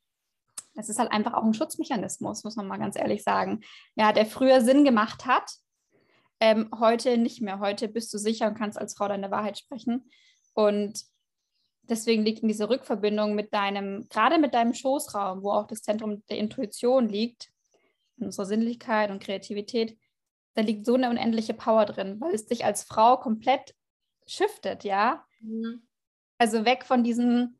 das 0.75 0.89
ist 0.89 0.99
halt 0.99 1.11
einfach 1.11 1.33
auch 1.33 1.43
ein 1.43 1.53
Schutzmechanismus, 1.53 2.43
muss 2.43 2.55
man 2.57 2.67
mal 2.67 2.77
ganz 2.77 2.97
ehrlich 2.97 3.23
sagen. 3.23 3.61
Ja, 3.95 4.11
der 4.11 4.25
früher 4.25 4.61
Sinn 4.61 4.83
gemacht 4.83 5.25
hat, 5.25 5.49
ähm, 6.39 6.69
heute 6.77 7.17
nicht 7.17 7.41
mehr. 7.41 7.59
Heute 7.59 7.87
bist 7.87 8.13
du 8.13 8.17
sicher 8.17 8.47
und 8.47 8.55
kannst 8.55 8.77
als 8.77 8.95
Frau 8.95 9.07
deine 9.07 9.31
Wahrheit 9.31 9.57
sprechen. 9.57 10.09
Und 10.53 11.05
deswegen 11.83 12.23
liegt 12.23 12.41
in 12.41 12.49
dieser 12.49 12.69
Rückverbindung 12.69 13.35
mit 13.35 13.53
deinem, 13.53 14.07
gerade 14.09 14.37
mit 14.37 14.53
deinem 14.53 14.73
Schoßraum, 14.73 15.43
wo 15.43 15.51
auch 15.51 15.67
das 15.67 15.81
Zentrum 15.81 16.23
der 16.29 16.37
Intuition 16.37 17.07
liegt, 17.07 17.51
unsere 18.17 18.45
Sinnlichkeit 18.45 19.11
und 19.11 19.23
Kreativität, 19.23 19.97
da 20.55 20.61
liegt 20.61 20.85
so 20.85 20.95
eine 20.95 21.09
unendliche 21.09 21.53
Power 21.53 21.85
drin, 21.85 22.19
weil 22.19 22.33
es 22.33 22.45
dich 22.45 22.63
als 22.65 22.83
Frau 22.83 23.17
komplett 23.17 23.75
shiftet, 24.25 24.83
ja. 24.83 25.25
Mhm. 25.39 25.85
Also 26.37 26.65
weg 26.65 26.85
von 26.85 27.03
diesem 27.03 27.57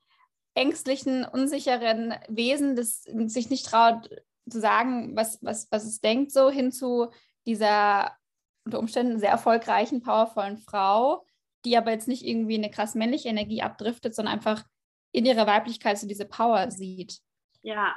ängstlichen, 0.54 1.26
unsicheren 1.26 2.16
Wesen, 2.28 2.76
das 2.76 3.04
sich 3.04 3.50
nicht 3.50 3.66
traut 3.66 4.10
zu 4.50 4.60
sagen, 4.60 5.16
was, 5.16 5.40
was, 5.42 5.68
was 5.72 5.86
es 5.86 6.02
denkt, 6.02 6.32
so 6.32 6.50
hin 6.50 6.72
zu 6.72 7.12
dieser 7.46 8.16
unter 8.66 8.80
Umständen 8.80 9.20
sehr 9.20 9.30
erfolgreichen, 9.30 10.02
powervollen 10.02 10.58
Frau, 10.58 11.26
die 11.66 11.78
aber 11.78 11.92
jetzt 11.92 12.08
nicht 12.08 12.26
irgendwie 12.26 12.56
eine 12.56 12.72
krass 12.72 12.96
männliche 12.96 13.30
Energie 13.30 13.62
abdriftet, 13.62 14.16
sondern 14.16 14.36
einfach 14.36 14.66
in 15.12 15.26
ihrer 15.26 15.48
Weiblichkeit 15.48 15.98
so 15.98 16.08
diese 16.08 16.26
Power 16.26 16.72
sieht. 16.72 17.20
Ja. 17.62 17.96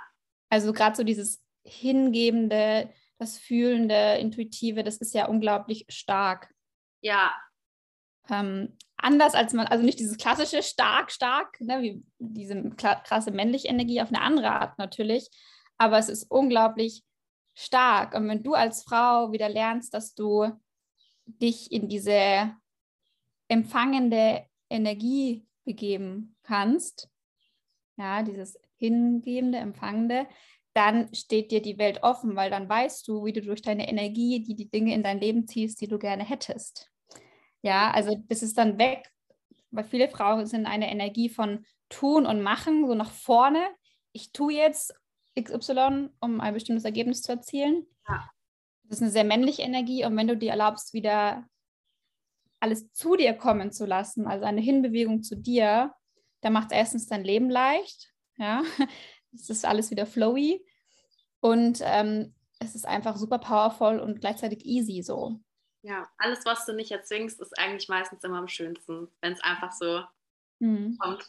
Also 0.50 0.72
gerade 0.72 0.96
so 0.96 1.04
dieses 1.04 1.42
Hingebende, 1.64 2.90
das 3.18 3.38
Fühlende, 3.38 4.18
Intuitive, 4.18 4.84
das 4.84 4.98
ist 4.98 5.14
ja 5.14 5.26
unglaublich 5.26 5.84
stark. 5.88 6.54
Ja. 7.00 7.32
Ähm, 8.30 8.76
anders 8.96 9.34
als 9.34 9.52
man, 9.52 9.66
also 9.66 9.84
nicht 9.84 9.98
dieses 9.98 10.18
klassische 10.18 10.62
stark, 10.62 11.10
stark, 11.10 11.60
ne, 11.60 11.82
wie 11.82 12.02
diese 12.18 12.70
krasse 12.70 13.30
männliche 13.30 13.68
Energie 13.68 14.02
auf 14.02 14.08
eine 14.08 14.20
andere 14.20 14.50
Art 14.50 14.78
natürlich, 14.78 15.28
aber 15.78 15.98
es 15.98 16.08
ist 16.08 16.30
unglaublich 16.30 17.04
stark. 17.54 18.14
Und 18.14 18.28
wenn 18.28 18.42
du 18.42 18.54
als 18.54 18.82
Frau 18.82 19.32
wieder 19.32 19.48
lernst, 19.48 19.94
dass 19.94 20.14
du 20.14 20.50
dich 21.26 21.72
in 21.72 21.88
diese 21.88 22.52
empfangende 23.48 24.44
Energie 24.68 25.46
begeben 25.64 26.36
kannst, 26.42 27.08
ja, 27.96 28.22
dieses 28.22 28.58
hingebende, 28.76 29.58
empfangende, 29.58 30.26
dann 30.72 31.12
steht 31.12 31.50
dir 31.50 31.60
die 31.60 31.78
Welt 31.78 32.02
offen, 32.02 32.36
weil 32.36 32.50
dann 32.50 32.68
weißt 32.68 33.06
du, 33.08 33.24
wie 33.24 33.32
du 33.32 33.42
durch 33.42 33.62
deine 33.62 33.88
Energie 33.88 34.42
die, 34.42 34.54
die 34.54 34.70
Dinge 34.70 34.94
in 34.94 35.02
dein 35.02 35.18
Leben 35.18 35.48
ziehst, 35.48 35.80
die 35.80 35.88
du 35.88 35.98
gerne 35.98 36.24
hättest. 36.24 36.90
Ja, 37.62 37.90
also 37.90 38.16
das 38.28 38.42
ist 38.42 38.56
dann 38.58 38.78
weg, 38.78 39.10
weil 39.70 39.84
viele 39.84 40.08
Frauen 40.08 40.46
sind 40.46 40.66
eine 40.66 40.90
Energie 40.90 41.28
von 41.28 41.64
tun 41.88 42.26
und 42.26 42.42
machen, 42.42 42.86
so 42.86 42.94
nach 42.94 43.10
vorne. 43.10 43.62
Ich 44.12 44.32
tue 44.32 44.54
jetzt 44.54 44.94
XY, 45.40 46.10
um 46.20 46.40
ein 46.40 46.54
bestimmtes 46.54 46.84
Ergebnis 46.84 47.22
zu 47.22 47.32
erzielen. 47.32 47.86
Ja. 48.08 48.30
Das 48.84 48.98
ist 48.98 49.02
eine 49.02 49.10
sehr 49.10 49.24
männliche 49.24 49.62
Energie 49.62 50.04
und 50.04 50.16
wenn 50.16 50.28
du 50.28 50.36
dir 50.36 50.50
erlaubst, 50.50 50.94
wieder 50.94 51.46
alles 52.60 52.90
zu 52.92 53.16
dir 53.16 53.34
kommen 53.34 53.70
zu 53.70 53.86
lassen, 53.86 54.26
also 54.26 54.44
eine 54.44 54.60
Hinbewegung 54.60 55.22
zu 55.22 55.36
dir, 55.36 55.94
dann 56.40 56.52
macht 56.52 56.72
es 56.72 56.78
erstens 56.78 57.06
dein 57.06 57.22
Leben 57.22 57.50
leicht, 57.50 58.12
ja, 58.36 58.62
es 59.34 59.50
ist 59.50 59.64
alles 59.64 59.90
wieder 59.90 60.06
flowy 60.06 60.64
und 61.40 61.80
ähm, 61.82 62.34
es 62.58 62.74
ist 62.74 62.86
einfach 62.86 63.16
super 63.16 63.38
powerful 63.38 64.00
und 64.00 64.20
gleichzeitig 64.20 64.64
easy 64.64 65.02
so. 65.02 65.38
Ja, 65.82 66.08
alles, 66.18 66.44
was 66.44 66.66
du 66.66 66.72
nicht 66.72 66.90
erzwingst, 66.90 67.40
ist 67.40 67.58
eigentlich 67.58 67.88
meistens 67.88 68.24
immer 68.24 68.38
am 68.38 68.48
schönsten, 68.48 69.08
wenn 69.20 69.32
es 69.32 69.40
einfach 69.42 69.72
so 69.72 70.04
mhm. 70.58 70.96
kommt. 70.98 71.24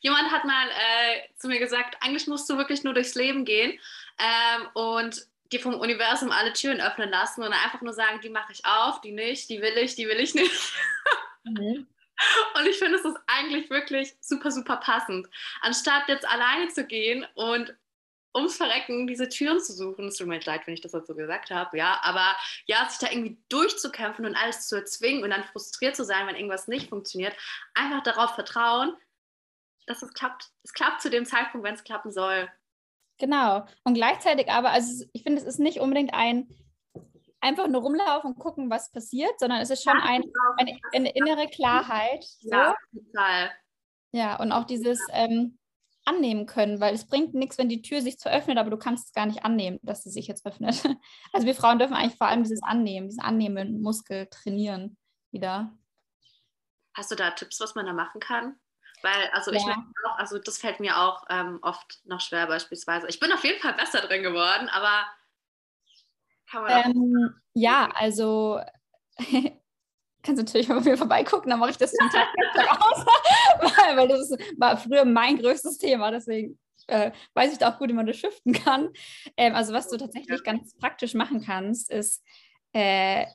Jemand 0.00 0.30
hat 0.30 0.44
mal 0.44 0.68
äh, 0.68 1.34
zu 1.36 1.48
mir 1.48 1.58
gesagt, 1.58 1.96
eigentlich 2.00 2.26
musst 2.26 2.48
du 2.48 2.56
wirklich 2.56 2.84
nur 2.84 2.94
durchs 2.94 3.14
Leben 3.14 3.44
gehen 3.44 3.78
ähm, 4.18 4.68
und 4.74 5.26
dir 5.52 5.60
vom 5.60 5.74
Universum 5.74 6.30
alle 6.30 6.52
Türen 6.52 6.80
öffnen 6.80 7.10
lassen 7.10 7.42
und 7.42 7.52
einfach 7.52 7.82
nur 7.82 7.92
sagen, 7.92 8.20
die 8.22 8.30
mache 8.30 8.52
ich 8.52 8.64
auf, 8.64 9.00
die 9.00 9.12
nicht, 9.12 9.50
die 9.50 9.60
will 9.60 9.76
ich, 9.76 9.94
die 9.94 10.08
will 10.08 10.18
ich 10.18 10.34
nicht. 10.34 10.72
Mhm. 11.44 11.86
Und 12.54 12.66
ich 12.66 12.78
finde, 12.78 12.98
es 12.98 13.04
ist 13.04 13.16
eigentlich 13.26 13.68
wirklich 13.68 14.14
super, 14.20 14.52
super 14.52 14.76
passend. 14.76 15.26
Anstatt 15.60 16.08
jetzt 16.08 16.28
alleine 16.28 16.68
zu 16.68 16.86
gehen 16.86 17.26
und 17.34 17.74
ums 18.34 18.56
Verrecken 18.56 19.06
diese 19.06 19.28
Türen 19.28 19.60
zu 19.60 19.72
suchen, 19.72 20.08
es 20.08 20.16
tut 20.16 20.26
mir 20.26 20.40
leid, 20.40 20.66
wenn 20.66 20.74
ich 20.74 20.80
das 20.80 20.92
jetzt 20.92 21.06
so 21.06 21.14
gesagt 21.14 21.50
habe, 21.50 21.76
ja, 21.76 22.00
aber 22.02 22.34
ja, 22.66 22.88
sich 22.88 22.98
da 22.98 23.12
irgendwie 23.12 23.38
durchzukämpfen 23.48 24.24
und 24.24 24.36
alles 24.36 24.68
zu 24.68 24.76
erzwingen 24.76 25.22
und 25.22 25.30
dann 25.30 25.44
frustriert 25.44 25.96
zu 25.96 26.04
sein, 26.04 26.26
wenn 26.26 26.36
irgendwas 26.36 26.68
nicht 26.68 26.88
funktioniert, 26.88 27.36
einfach 27.74 28.02
darauf 28.02 28.34
vertrauen, 28.34 28.96
dass 29.86 30.02
es 30.02 30.12
klappt. 30.14 30.50
Es 30.62 30.72
klappt 30.72 31.02
zu 31.02 31.10
dem 31.10 31.26
Zeitpunkt, 31.26 31.66
wenn 31.66 31.74
es 31.74 31.84
klappen 31.84 32.12
soll. 32.12 32.48
Genau. 33.18 33.66
Und 33.84 33.94
gleichzeitig 33.94 34.50
aber, 34.50 34.70
also 34.70 35.04
ich 35.12 35.22
finde, 35.22 35.40
es 35.40 35.46
ist 35.46 35.58
nicht 35.58 35.80
unbedingt 35.80 36.14
ein 36.14 36.48
einfach 37.42 37.66
nur 37.66 37.82
rumlaufen 37.82 38.32
und 38.32 38.38
gucken, 38.38 38.70
was 38.70 38.92
passiert, 38.92 39.38
sondern 39.38 39.60
es 39.60 39.70
ist 39.70 39.82
schon 39.82 39.98
ja, 39.98 40.04
ein, 40.04 40.22
genau. 40.22 40.54
eine, 40.58 40.78
eine, 40.94 41.10
innere 41.10 41.48
Klarheit. 41.48 42.22
So. 42.22 42.50
Ja, 42.50 42.76
total. 42.94 43.50
Ja, 44.12 44.36
und 44.36 44.52
auch 44.52 44.64
dieses, 44.64 45.00
ähm, 45.10 45.58
annehmen 46.04 46.46
können, 46.46 46.80
weil 46.80 46.94
es 46.94 47.06
bringt 47.06 47.34
nichts, 47.34 47.58
wenn 47.58 47.68
die 47.68 47.82
Tür 47.82 48.02
sich 48.02 48.18
zwar 48.18 48.32
öffnet, 48.32 48.58
aber 48.58 48.70
du 48.70 48.76
kannst 48.76 49.08
es 49.08 49.12
gar 49.12 49.26
nicht 49.26 49.44
annehmen, 49.44 49.78
dass 49.82 50.02
sie 50.02 50.10
sich 50.10 50.26
jetzt 50.26 50.44
öffnet. 50.46 50.82
Also 51.32 51.46
wir 51.46 51.54
Frauen 51.54 51.78
dürfen 51.78 51.94
eigentlich 51.94 52.18
vor 52.18 52.26
allem 52.26 52.42
dieses 52.42 52.62
Annehmen, 52.62 53.08
dieses 53.08 53.22
Annehmen, 53.22 53.80
Muskel 53.80 54.26
trainieren 54.26 54.96
wieder. 55.30 55.72
Hast 56.94 57.10
du 57.10 57.14
da 57.14 57.30
Tipps, 57.30 57.60
was 57.60 57.74
man 57.74 57.86
da 57.86 57.92
machen 57.92 58.20
kann? 58.20 58.56
Weil, 59.02 59.30
also 59.32 59.50
ja. 59.50 59.58
ich 59.58 59.66
merke 59.66 59.82
auch, 60.08 60.18
also 60.18 60.38
das 60.38 60.58
fällt 60.58 60.78
mir 60.78 60.98
auch 60.98 61.24
ähm, 61.30 61.58
oft 61.62 62.00
noch 62.04 62.20
schwer 62.20 62.46
beispielsweise. 62.46 63.08
Ich 63.08 63.18
bin 63.18 63.32
auf 63.32 63.44
jeden 63.44 63.60
Fall 63.60 63.74
besser 63.74 64.00
drin 64.00 64.22
geworden, 64.22 64.68
aber 64.68 65.06
kann 66.50 66.62
man 66.62 66.90
ähm, 66.90 67.34
Ja, 67.54 67.88
also 67.94 68.60
kannst 70.22 70.40
du 70.40 70.44
natürlich 70.44 70.68
mal 70.68 70.80
bei 70.80 70.90
mir 70.90 70.96
vorbeigucken, 70.96 71.50
dann 71.50 71.58
mache 71.58 71.70
ich 71.70 71.78
das 71.78 71.92
zum 71.92 72.08
Tag 72.10 72.28
aus, 72.80 73.06
weil, 73.60 73.96
weil 73.96 74.08
das 74.08 74.30
war 74.56 74.76
früher 74.76 75.04
mein 75.04 75.38
größtes 75.38 75.78
Thema, 75.78 76.10
deswegen 76.10 76.58
äh, 76.86 77.12
weiß 77.34 77.52
ich 77.52 77.58
da 77.58 77.72
auch 77.72 77.78
gut, 77.78 77.88
wie 77.90 77.94
man 77.94 78.06
das 78.06 78.16
shiften 78.16 78.52
kann. 78.52 78.90
Ähm, 79.36 79.54
also 79.54 79.72
was 79.72 79.88
du 79.88 79.96
tatsächlich 79.96 80.42
ganz 80.42 80.76
praktisch 80.76 81.14
machen 81.14 81.42
kannst, 81.42 81.90
ist 81.90 82.22
äh, 82.72 83.26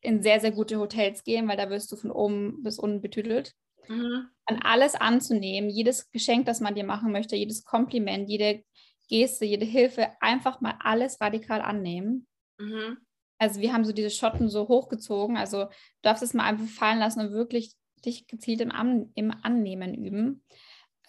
in 0.00 0.22
sehr, 0.22 0.40
sehr 0.40 0.52
gute 0.52 0.78
Hotels 0.78 1.24
gehen, 1.24 1.48
weil 1.48 1.56
da 1.56 1.70
wirst 1.70 1.90
du 1.92 1.96
von 1.96 2.10
oben 2.10 2.62
bis 2.62 2.78
unten 2.78 3.00
betütelt. 3.00 3.54
Mhm. 3.88 4.28
An 4.46 4.60
alles 4.62 4.94
anzunehmen, 4.94 5.70
jedes 5.70 6.10
Geschenk, 6.10 6.46
das 6.46 6.60
man 6.60 6.74
dir 6.74 6.84
machen 6.84 7.12
möchte, 7.12 7.36
jedes 7.36 7.64
Kompliment, 7.64 8.28
jede 8.28 8.62
Geste, 9.08 9.44
jede 9.44 9.64
Hilfe, 9.64 10.10
einfach 10.20 10.60
mal 10.60 10.74
alles 10.80 11.20
radikal 11.20 11.60
annehmen. 11.60 12.26
Mhm. 12.58 12.98
Also 13.38 13.60
wir 13.60 13.72
haben 13.72 13.84
so 13.84 13.92
diese 13.92 14.10
Schotten 14.10 14.48
so 14.48 14.68
hochgezogen. 14.68 15.36
Also 15.36 15.64
du 15.64 15.70
darfst 16.02 16.22
es 16.22 16.34
mal 16.34 16.44
einfach 16.44 16.66
fallen 16.66 16.98
lassen 16.98 17.20
und 17.20 17.32
wirklich 17.32 17.74
dich 18.04 18.26
gezielt 18.26 18.60
im, 18.60 18.72
An 18.72 19.10
im 19.14 19.32
Annehmen 19.42 19.94
üben. 19.94 20.42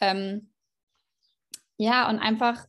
Ähm, 0.02 0.52
ja, 1.78 2.10
und 2.10 2.20
einfach 2.20 2.68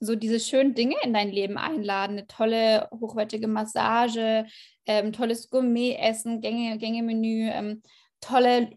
so 0.00 0.16
diese 0.16 0.40
schönen 0.40 0.74
Dinge 0.74 0.96
in 1.02 1.12
dein 1.12 1.30
Leben 1.30 1.58
einladen. 1.58 2.16
Eine 2.16 2.26
tolle, 2.26 2.88
hochwertige 2.90 3.48
Massage, 3.48 4.46
ähm, 4.86 5.12
tolles 5.12 5.50
Gourmet-Essen, 5.50 6.40
Gänge, 6.40 6.78
Gängemenü, 6.78 7.50
ähm, 7.50 7.82
tolle 8.20 8.70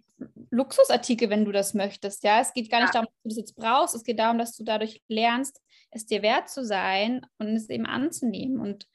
Luxusartikel, 0.51 1.29
wenn 1.29 1.45
du 1.45 1.51
das 1.51 1.73
möchtest. 1.73 2.23
Ja, 2.23 2.39
es 2.39 2.53
geht 2.53 2.69
gar 2.69 2.81
nicht 2.81 2.93
darum, 2.93 3.07
dass 3.07 3.23
du 3.23 3.29
das 3.29 3.37
jetzt 3.37 3.55
brauchst. 3.55 3.95
Es 3.95 4.03
geht 4.03 4.19
darum, 4.19 4.37
dass 4.37 4.55
du 4.55 4.63
dadurch 4.63 5.01
lernst, 5.07 5.61
es 5.91 6.05
dir 6.05 6.21
wert 6.21 6.49
zu 6.49 6.65
sein 6.65 7.25
und 7.37 7.55
es 7.55 7.69
eben 7.69 7.85
anzunehmen 7.85 8.59
und 8.59 8.87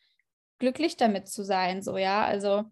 glücklich 0.58 0.96
damit 0.96 1.28
zu 1.28 1.44
sein. 1.44 1.82
So, 1.82 1.96
ja, 1.96 2.24
also 2.24 2.64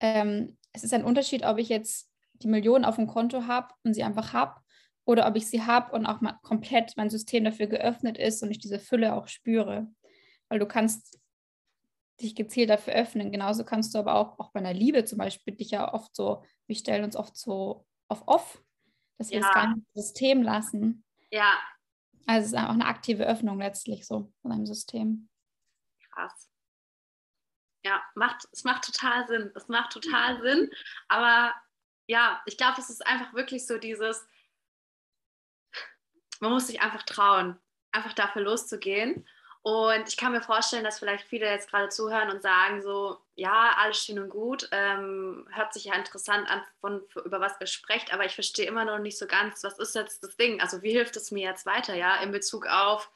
ähm, 0.00 0.56
es 0.72 0.84
ist 0.84 0.94
ein 0.94 1.04
Unterschied, 1.04 1.44
ob 1.44 1.58
ich 1.58 1.68
jetzt 1.68 2.10
die 2.34 2.48
Millionen 2.48 2.84
auf 2.84 2.96
dem 2.96 3.06
Konto 3.06 3.46
habe 3.46 3.74
und 3.84 3.94
sie 3.94 4.02
einfach 4.02 4.32
habe 4.32 4.60
oder 5.04 5.26
ob 5.26 5.36
ich 5.36 5.46
sie 5.46 5.62
habe 5.62 5.92
und 5.92 6.06
auch 6.06 6.20
mal 6.20 6.38
komplett 6.42 6.96
mein 6.96 7.10
System 7.10 7.44
dafür 7.44 7.66
geöffnet 7.66 8.18
ist 8.18 8.42
und 8.42 8.50
ich 8.50 8.58
diese 8.58 8.78
Fülle 8.78 9.14
auch 9.14 9.28
spüre. 9.28 9.88
Weil 10.48 10.58
du 10.58 10.66
kannst 10.66 11.18
dich 12.20 12.34
gezielt 12.34 12.70
dafür 12.70 12.94
öffnen. 12.94 13.32
Genauso 13.32 13.64
kannst 13.64 13.94
du 13.94 13.98
aber 13.98 14.14
auch, 14.14 14.38
auch 14.38 14.52
bei 14.52 14.60
einer 14.60 14.74
Liebe 14.74 15.04
zum 15.04 15.18
Beispiel 15.18 15.54
dich 15.54 15.70
ja 15.70 15.92
oft 15.92 16.14
so, 16.14 16.42
wir 16.66 16.76
stellen 16.76 17.04
uns 17.04 17.16
oft 17.16 17.36
so 17.36 17.86
auf 18.08 18.22
off, 18.26 18.62
dass 19.18 19.30
wir 19.30 19.40
ja. 19.40 19.48
es 19.48 19.54
gar 19.54 19.68
nicht 19.68 19.78
im 19.78 20.02
System 20.02 20.42
lassen. 20.42 21.04
Ja. 21.30 21.58
Also 22.26 22.46
es 22.46 22.52
ist 22.52 22.58
auch 22.58 22.70
eine 22.70 22.86
aktive 22.86 23.26
Öffnung 23.26 23.58
letztlich 23.58 24.06
so 24.06 24.32
von 24.42 24.52
einem 24.52 24.66
System. 24.66 25.29
Krass. 26.12 26.48
Ja, 27.84 28.02
macht, 28.14 28.46
es 28.52 28.64
macht 28.64 28.84
total 28.84 29.26
Sinn. 29.26 29.52
Es 29.54 29.68
macht 29.68 29.92
total 29.92 30.40
Sinn. 30.42 30.70
Aber 31.08 31.54
ja, 32.06 32.42
ich 32.46 32.56
glaube, 32.56 32.80
es 32.80 32.90
ist 32.90 33.06
einfach 33.06 33.32
wirklich 33.32 33.66
so 33.66 33.78
dieses, 33.78 34.26
man 36.40 36.52
muss 36.52 36.66
sich 36.66 36.80
einfach 36.80 37.04
trauen, 37.04 37.58
einfach 37.92 38.12
dafür 38.12 38.42
loszugehen. 38.42 39.26
Und 39.62 40.08
ich 40.08 40.16
kann 40.16 40.32
mir 40.32 40.40
vorstellen, 40.40 40.84
dass 40.84 40.98
vielleicht 40.98 41.26
viele 41.26 41.46
jetzt 41.46 41.68
gerade 41.70 41.90
zuhören 41.90 42.30
und 42.30 42.40
sagen 42.40 42.80
so, 42.80 43.18
ja, 43.34 43.74
alles 43.76 44.02
schön 44.02 44.18
und 44.18 44.30
gut, 44.30 44.66
ähm, 44.72 45.46
hört 45.52 45.74
sich 45.74 45.84
ja 45.84 45.94
interessant 45.94 46.48
an, 46.48 46.62
von, 46.80 47.02
über 47.26 47.40
was 47.40 47.60
ihr 47.60 47.66
sprecht, 47.66 48.12
aber 48.12 48.24
ich 48.24 48.34
verstehe 48.34 48.66
immer 48.66 48.86
noch 48.86 48.98
nicht 48.98 49.18
so 49.18 49.26
ganz, 49.26 49.62
was 49.62 49.78
ist 49.78 49.94
jetzt 49.94 50.24
das 50.24 50.36
Ding? 50.36 50.62
Also 50.62 50.82
wie 50.82 50.92
hilft 50.92 51.16
es 51.16 51.30
mir 51.30 51.46
jetzt 51.46 51.66
weiter, 51.66 51.94
ja, 51.94 52.16
in 52.22 52.32
Bezug 52.32 52.66
auf 52.66 53.10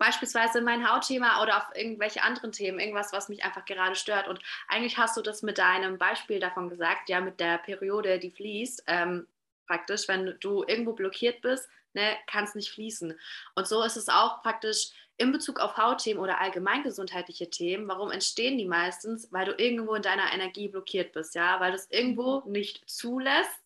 beispielsweise 0.00 0.62
mein 0.62 0.90
Hautthema 0.90 1.42
oder 1.42 1.58
auf 1.58 1.76
irgendwelche 1.76 2.22
anderen 2.22 2.52
Themen, 2.52 2.80
irgendwas, 2.80 3.12
was 3.12 3.28
mich 3.28 3.44
einfach 3.44 3.66
gerade 3.66 3.94
stört. 3.94 4.26
Und 4.26 4.40
eigentlich 4.66 4.96
hast 4.96 5.16
du 5.16 5.22
das 5.22 5.42
mit 5.42 5.58
deinem 5.58 5.98
Beispiel 5.98 6.40
davon 6.40 6.70
gesagt, 6.70 7.10
ja, 7.10 7.20
mit 7.20 7.38
der 7.38 7.58
Periode, 7.58 8.18
die 8.18 8.30
fließt, 8.30 8.84
ähm, 8.86 9.28
praktisch, 9.66 10.08
wenn 10.08 10.38
du 10.40 10.64
irgendwo 10.66 10.94
blockiert 10.94 11.42
bist, 11.42 11.68
ne, 11.92 12.16
kann 12.26 12.44
es 12.44 12.54
nicht 12.54 12.70
fließen. 12.70 13.16
Und 13.54 13.68
so 13.68 13.82
ist 13.82 13.96
es 13.96 14.08
auch 14.08 14.42
praktisch 14.42 14.90
in 15.18 15.32
Bezug 15.32 15.60
auf 15.60 15.76
Hautthemen 15.76 16.22
oder 16.22 16.40
allgemeingesundheitliche 16.40 17.50
Themen, 17.50 17.86
warum 17.86 18.10
entstehen 18.10 18.56
die 18.56 18.64
meistens? 18.64 19.30
Weil 19.30 19.44
du 19.44 19.52
irgendwo 19.52 19.94
in 19.94 20.02
deiner 20.02 20.32
Energie 20.32 20.68
blockiert 20.68 21.12
bist, 21.12 21.34
ja, 21.34 21.60
weil 21.60 21.72
du 21.72 21.76
es 21.76 21.90
irgendwo 21.90 22.42
nicht 22.46 22.88
zulässt, 22.88 23.60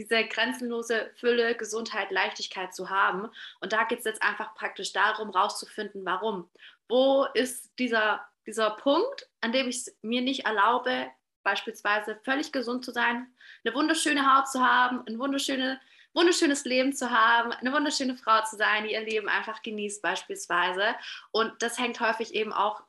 diese 0.00 0.24
grenzenlose 0.24 1.10
Fülle, 1.16 1.54
Gesundheit, 1.54 2.10
Leichtigkeit 2.10 2.74
zu 2.74 2.88
haben. 2.88 3.28
Und 3.60 3.72
da 3.72 3.84
geht 3.84 3.98
es 3.98 4.04
jetzt 4.06 4.22
einfach 4.22 4.54
praktisch 4.54 4.92
darum, 4.92 5.30
rauszufinden, 5.30 6.04
warum. 6.06 6.50
Wo 6.88 7.26
ist 7.34 7.70
dieser, 7.78 8.26
dieser 8.46 8.70
Punkt, 8.70 9.28
an 9.42 9.52
dem 9.52 9.68
ich 9.68 9.76
es 9.76 9.98
mir 10.00 10.22
nicht 10.22 10.46
erlaube, 10.46 11.10
beispielsweise 11.42 12.18
völlig 12.24 12.50
gesund 12.50 12.84
zu 12.84 12.92
sein, 12.92 13.26
eine 13.64 13.74
wunderschöne 13.74 14.34
Haut 14.34 14.48
zu 14.48 14.60
haben, 14.60 15.06
ein 15.06 15.18
wunderschöne 15.18 15.80
wunderschönes 16.12 16.64
Leben 16.64 16.92
zu 16.92 17.08
haben, 17.10 17.52
eine 17.52 17.72
wunderschöne 17.72 18.16
Frau 18.16 18.42
zu 18.42 18.56
sein, 18.56 18.82
die 18.82 18.94
ihr 18.94 19.00
Leben 19.00 19.28
einfach 19.28 19.62
genießt 19.62 20.02
beispielsweise. 20.02 20.96
Und 21.30 21.62
das 21.62 21.78
hängt 21.78 22.00
häufig 22.00 22.34
eben 22.34 22.52
auch, 22.52 22.82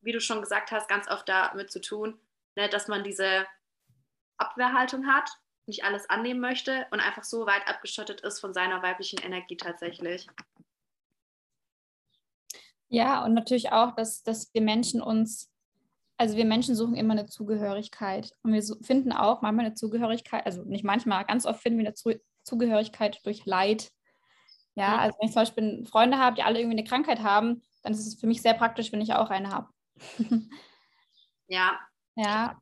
wie 0.00 0.12
du 0.12 0.20
schon 0.20 0.40
gesagt 0.40 0.72
hast, 0.72 0.88
ganz 0.88 1.08
oft 1.08 1.28
damit 1.28 1.70
zu 1.70 1.82
tun, 1.82 2.18
ne, 2.56 2.70
dass 2.70 2.88
man 2.88 3.04
diese 3.04 3.46
Abwehrhaltung 4.38 5.06
hat, 5.06 5.30
nicht 5.66 5.84
alles 5.84 6.08
annehmen 6.10 6.40
möchte 6.40 6.86
und 6.90 7.00
einfach 7.00 7.24
so 7.24 7.46
weit 7.46 7.66
abgeschottet 7.68 8.20
ist 8.22 8.40
von 8.40 8.52
seiner 8.52 8.82
weiblichen 8.82 9.20
Energie 9.20 9.56
tatsächlich. 9.56 10.26
Ja, 12.88 13.24
und 13.24 13.34
natürlich 13.34 13.72
auch, 13.72 13.94
dass, 13.94 14.22
dass 14.22 14.52
wir 14.52 14.60
Menschen 14.60 15.00
uns 15.00 15.52
also 16.22 16.36
wir 16.36 16.44
Menschen 16.44 16.76
suchen 16.76 16.94
immer 16.94 17.14
eine 17.14 17.26
Zugehörigkeit 17.26 18.32
und 18.44 18.52
wir 18.52 18.62
finden 18.82 19.10
auch 19.10 19.42
manchmal 19.42 19.66
eine 19.66 19.74
Zugehörigkeit, 19.74 20.46
also 20.46 20.62
nicht 20.62 20.84
manchmal, 20.84 21.24
ganz 21.24 21.46
oft 21.46 21.60
finden 21.60 21.80
wir 21.80 21.86
eine 21.86 21.94
Zu 21.94 22.14
Zugehörigkeit 22.44 23.20
durch 23.24 23.44
Leid. 23.44 23.90
Ja, 24.74 24.98
also 24.98 25.16
wenn 25.18 25.28
ich 25.28 25.32
zum 25.32 25.42
Beispiel 25.42 25.86
Freunde 25.86 26.18
habe, 26.18 26.36
die 26.36 26.42
alle 26.42 26.58
irgendwie 26.58 26.78
eine 26.78 26.88
Krankheit 26.88 27.22
haben, 27.22 27.62
dann 27.82 27.92
ist 27.92 28.06
es 28.06 28.20
für 28.20 28.26
mich 28.26 28.40
sehr 28.40 28.54
praktisch, 28.54 28.92
wenn 28.92 29.00
ich 29.00 29.14
auch 29.14 29.30
eine 29.30 29.50
habe. 29.50 29.68
ja. 31.48 31.78
Ja, 32.14 32.56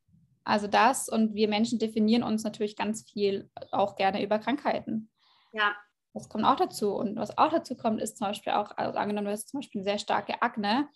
also 0.51 0.67
das 0.67 1.09
und 1.09 1.35
wir 1.35 1.49
Menschen 1.49 1.79
definieren 1.79 2.23
uns 2.23 2.43
natürlich 2.43 2.77
ganz 2.77 3.09
viel 3.09 3.49
auch 3.71 3.97
gerne 3.97 4.23
über 4.23 4.39
Krankheiten. 4.39 5.11
Ja. 5.53 5.77
Das 6.13 6.29
kommt 6.29 6.45
auch 6.45 6.57
dazu. 6.57 6.93
Und 6.95 7.17
was 7.17 7.39
auch 7.39 7.51
dazu 7.51 7.77
kommt, 7.77 8.01
ist 8.01 8.19
zum 8.19 8.27
Beispiel 8.27 8.53
auch, 8.53 8.77
also 8.77 8.99
angenommen, 8.99 9.27
du 9.27 9.33
hast 9.33 9.49
zum 9.49 9.61
Beispiel 9.61 9.81
eine 9.81 9.91
sehr 9.91 9.99
starke 9.99 10.43
Akne, 10.43 10.89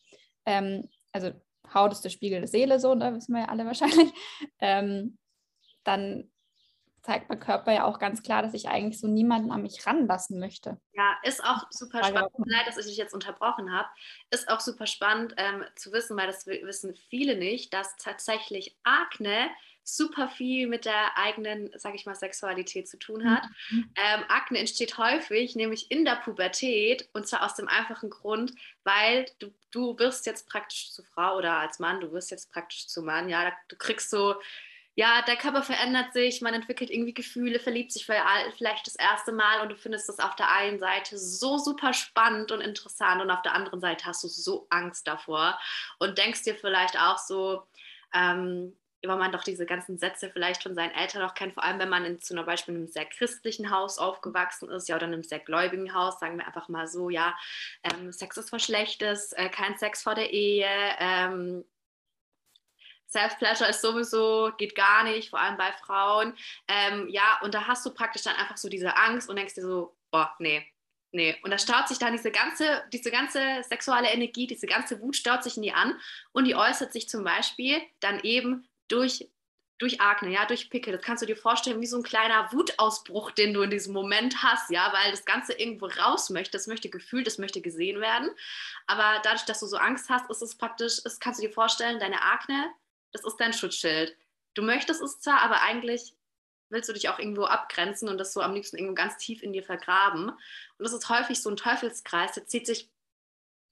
ähm, 0.44 0.88
also 1.12 1.30
Haut 1.72 1.92
ist 1.92 2.04
der 2.04 2.10
Spiegel 2.10 2.40
der 2.40 2.48
Seele, 2.48 2.80
so, 2.80 2.94
da 2.94 3.10
ne, 3.10 3.16
wissen 3.16 3.32
wir 3.32 3.42
ja 3.42 3.48
alle 3.48 3.64
wahrscheinlich, 3.64 4.12
ähm, 4.60 5.18
dann 5.84 6.30
zeigt 7.04 7.28
mein 7.28 7.38
Körper 7.38 7.72
ja 7.72 7.84
auch 7.84 7.98
ganz 7.98 8.22
klar, 8.22 8.42
dass 8.42 8.54
ich 8.54 8.68
eigentlich 8.68 8.98
so 8.98 9.06
niemanden 9.06 9.52
an 9.52 9.62
mich 9.62 9.86
ranlassen 9.86 10.40
möchte. 10.40 10.80
Ja, 10.94 11.16
ist 11.22 11.44
auch 11.44 11.66
super 11.70 12.02
spannend. 12.02 12.32
Leid, 12.46 12.66
dass 12.66 12.78
ich 12.78 12.86
dich 12.86 12.96
jetzt 12.96 13.12
unterbrochen 13.12 13.72
habe. 13.72 13.88
Ist 14.30 14.48
auch 14.48 14.60
super 14.60 14.86
spannend 14.86 15.34
ähm, 15.36 15.64
zu 15.76 15.92
wissen, 15.92 16.16
weil 16.16 16.26
das 16.26 16.46
wissen 16.46 16.94
viele 17.10 17.36
nicht, 17.36 17.74
dass 17.74 17.96
tatsächlich 17.96 18.74
Akne 18.84 19.50
super 19.82 20.28
viel 20.28 20.66
mit 20.66 20.86
der 20.86 21.18
eigenen, 21.18 21.70
sag 21.76 21.94
ich 21.94 22.06
mal, 22.06 22.14
Sexualität 22.14 22.88
zu 22.88 22.98
tun 22.98 23.30
hat. 23.30 23.44
Mhm. 23.70 23.90
Ähm, 23.96 24.24
Akne 24.28 24.58
entsteht 24.58 24.96
häufig, 24.96 25.56
nämlich 25.56 25.90
in 25.90 26.06
der 26.06 26.16
Pubertät 26.16 27.10
und 27.12 27.28
zwar 27.28 27.44
aus 27.44 27.54
dem 27.54 27.68
einfachen 27.68 28.08
Grund, 28.08 28.54
weil 28.82 29.26
du, 29.40 29.52
du 29.70 29.98
wirst 29.98 30.24
jetzt 30.24 30.48
praktisch 30.48 30.90
zu 30.92 31.02
Frau 31.02 31.36
oder 31.36 31.58
als 31.58 31.80
Mann, 31.80 32.00
du 32.00 32.12
wirst 32.12 32.30
jetzt 32.30 32.50
praktisch 32.50 32.88
zu 32.88 33.02
Mann, 33.02 33.28
ja, 33.28 33.52
du 33.68 33.76
kriegst 33.76 34.08
so 34.08 34.36
ja, 34.96 35.22
der 35.22 35.36
Körper 35.36 35.62
verändert 35.62 36.12
sich, 36.12 36.40
man 36.40 36.54
entwickelt 36.54 36.90
irgendwie 36.90 37.14
Gefühle, 37.14 37.58
verliebt 37.58 37.90
sich 37.90 38.06
vielleicht 38.06 38.86
das 38.86 38.94
erste 38.94 39.32
Mal 39.32 39.60
und 39.60 39.70
du 39.70 39.76
findest 39.76 40.08
das 40.08 40.20
auf 40.20 40.36
der 40.36 40.50
einen 40.52 40.78
Seite 40.78 41.18
so 41.18 41.58
super 41.58 41.92
spannend 41.92 42.52
und 42.52 42.60
interessant 42.60 43.20
und 43.20 43.30
auf 43.30 43.42
der 43.42 43.54
anderen 43.54 43.80
Seite 43.80 44.04
hast 44.06 44.22
du 44.22 44.28
so 44.28 44.66
Angst 44.70 45.08
davor 45.08 45.58
und 45.98 46.16
denkst 46.18 46.44
dir 46.44 46.54
vielleicht 46.54 46.96
auch 46.98 47.18
so, 47.18 47.66
ähm, 48.14 48.76
weil 49.02 49.18
man 49.18 49.32
doch 49.32 49.42
diese 49.42 49.66
ganzen 49.66 49.98
Sätze 49.98 50.30
vielleicht 50.30 50.62
von 50.62 50.76
seinen 50.76 50.92
Eltern 50.92 51.22
noch 51.22 51.34
kennt, 51.34 51.54
vor 51.54 51.64
allem 51.64 51.80
wenn 51.80 51.88
man 51.88 52.04
in 52.04 52.20
zum 52.20 52.44
Beispiel 52.46 52.74
in 52.74 52.82
einem 52.82 52.88
sehr 52.88 53.04
christlichen 53.04 53.70
Haus 53.70 53.98
aufgewachsen 53.98 54.70
ist, 54.70 54.88
ja, 54.88 54.96
oder 54.96 55.06
in 55.06 55.12
einem 55.12 55.24
sehr 55.24 55.40
gläubigen 55.40 55.92
Haus, 55.92 56.20
sagen 56.20 56.38
wir 56.38 56.46
einfach 56.46 56.68
mal 56.68 56.86
so, 56.86 57.10
ja, 57.10 57.36
ähm, 57.82 58.12
Sex 58.12 58.36
ist 58.36 58.52
was 58.52 58.62
Schlechtes, 58.62 59.32
äh, 59.32 59.48
kein 59.48 59.76
Sex 59.76 60.04
vor 60.04 60.14
der 60.14 60.32
Ehe, 60.32 60.68
ähm, 61.00 61.64
Self-Pleasure 63.14 63.70
ist 63.70 63.80
sowieso, 63.80 64.52
geht 64.58 64.74
gar 64.74 65.04
nicht, 65.04 65.30
vor 65.30 65.40
allem 65.40 65.56
bei 65.56 65.72
Frauen. 65.72 66.34
Ähm, 66.68 67.08
ja, 67.08 67.38
und 67.42 67.54
da 67.54 67.66
hast 67.66 67.86
du 67.86 67.90
praktisch 67.90 68.22
dann 68.22 68.36
einfach 68.36 68.56
so 68.56 68.68
diese 68.68 68.96
Angst 68.96 69.28
und 69.28 69.36
denkst 69.36 69.54
dir 69.54 69.62
so, 69.62 69.96
boah, 70.10 70.34
nee, 70.38 70.66
nee. 71.12 71.36
Und 71.42 71.50
da 71.50 71.58
staut 71.58 71.88
sich 71.88 71.98
dann 71.98 72.12
diese 72.12 72.30
ganze, 72.30 72.84
diese 72.92 73.10
ganze 73.10 73.62
sexuelle 73.62 74.08
Energie, 74.08 74.46
diese 74.46 74.66
ganze 74.66 75.00
Wut 75.00 75.16
staut 75.16 75.44
sich 75.44 75.56
in 75.56 75.62
die 75.62 75.72
an 75.72 75.98
und 76.32 76.44
die 76.44 76.56
äußert 76.56 76.92
sich 76.92 77.08
zum 77.08 77.24
Beispiel 77.24 77.80
dann 78.00 78.20
eben 78.20 78.68
durch 78.88 79.28
durch 79.78 80.00
Akne, 80.00 80.30
ja, 80.30 80.46
durch 80.46 80.70
Pickel. 80.70 80.92
Das 80.92 81.02
kannst 81.02 81.22
du 81.22 81.26
dir 81.26 81.36
vorstellen 81.36 81.80
wie 81.80 81.86
so 81.86 81.96
ein 81.96 82.04
kleiner 82.04 82.52
Wutausbruch, 82.52 83.32
den 83.32 83.52
du 83.52 83.62
in 83.62 83.70
diesem 83.70 83.92
Moment 83.92 84.42
hast, 84.42 84.70
ja, 84.70 84.92
weil 84.92 85.10
das 85.10 85.24
Ganze 85.24 85.52
irgendwo 85.54 85.86
raus 85.86 86.30
möchte. 86.30 86.52
Das 86.52 86.68
möchte 86.68 86.88
gefühlt, 86.88 87.26
das 87.26 87.38
möchte 87.38 87.60
gesehen 87.60 88.00
werden. 88.00 88.30
Aber 88.86 89.20
dadurch, 89.24 89.44
dass 89.44 89.60
du 89.60 89.66
so 89.66 89.76
Angst 89.76 90.08
hast, 90.08 90.30
ist 90.30 90.42
es 90.42 90.56
praktisch, 90.56 91.00
ist, 91.04 91.20
kannst 91.20 91.40
du 91.40 91.46
dir 91.46 91.52
vorstellen, 91.52 91.98
deine 91.98 92.22
Akne, 92.22 92.70
das 93.14 93.24
ist 93.24 93.36
dein 93.38 93.54
Schutzschild. 93.54 94.14
Du 94.52 94.62
möchtest 94.62 95.00
es 95.00 95.20
zwar, 95.20 95.40
aber 95.40 95.62
eigentlich 95.62 96.14
willst 96.68 96.88
du 96.88 96.92
dich 96.92 97.08
auch 97.08 97.18
irgendwo 97.18 97.44
abgrenzen 97.44 98.08
und 98.08 98.18
das 98.18 98.32
so 98.32 98.42
am 98.42 98.54
liebsten 98.54 98.76
irgendwo 98.76 98.94
ganz 98.94 99.16
tief 99.16 99.42
in 99.42 99.52
dir 99.52 99.62
vergraben. 99.62 100.30
Und 100.30 100.38
das 100.78 100.92
ist 100.92 101.08
häufig 101.08 101.40
so 101.40 101.48
ein 101.48 101.56
Teufelskreis, 101.56 102.32
der 102.32 102.46
zieht 102.46 102.66
sich 102.66 102.90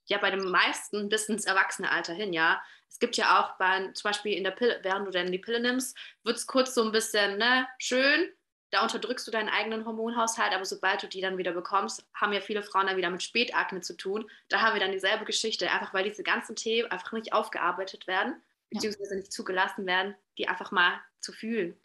ja 0.07 0.19
bei 0.19 0.31
den 0.31 0.49
meisten 0.51 1.09
bis 1.09 1.29
ins 1.29 1.45
Erwachsenealter 1.45 2.15
hin, 2.15 2.33
ja. 2.33 2.63
Es 2.89 2.99
gibt 2.99 3.17
ja 3.17 3.41
auch 3.41 3.57
bei, 3.57 3.91
zum 3.93 4.11
Beispiel 4.11 4.37
in 4.37 4.45
der 4.45 4.51
Pille, 4.51 4.79
während 4.83 5.07
du 5.07 5.11
dann 5.11 5.33
die 5.33 5.39
Pille 5.39 5.61
nimmst, 5.61 5.97
wird 6.25 6.37
es 6.37 6.47
kurz 6.47 6.75
so 6.75 6.85
ein 6.85 6.93
bisschen 6.93 7.39
ne, 7.39 7.67
schön, 7.79 8.29
da 8.71 8.83
unterdrückst 8.83 9.27
du 9.27 9.31
deinen 9.31 9.49
eigenen 9.49 9.85
Hormonhaushalt, 9.85 10.55
aber 10.55 10.65
sobald 10.65 11.03
du 11.03 11.07
die 11.07 11.21
dann 11.21 11.39
wieder 11.39 11.53
bekommst, 11.53 12.07
haben 12.15 12.33
ja 12.33 12.41
viele 12.41 12.63
Frauen 12.63 12.87
dann 12.87 12.97
wieder 12.97 13.11
mit 13.11 13.23
Spätakne 13.23 13.81
zu 13.81 13.97
tun. 13.97 14.31
Da 14.49 14.61
haben 14.61 14.75
wir 14.75 14.81
dann 14.81 14.93
dieselbe 14.93 15.25
Geschichte, 15.25 15.71
einfach 15.71 15.93
weil 15.93 16.05
diese 16.05 16.23
ganzen 16.23 16.57
Themen 16.57 16.91
einfach 16.91 17.13
nicht 17.13 17.33
aufgearbeitet 17.33 18.07
werden, 18.07 18.43
beziehungsweise 18.73 19.17
nicht 19.17 19.33
zugelassen 19.33 19.87
werden, 19.87 20.15
die 20.39 20.49
einfach 20.49 20.73
mal 20.73 21.01
zu 21.21 21.33
fühlen. 21.33 21.77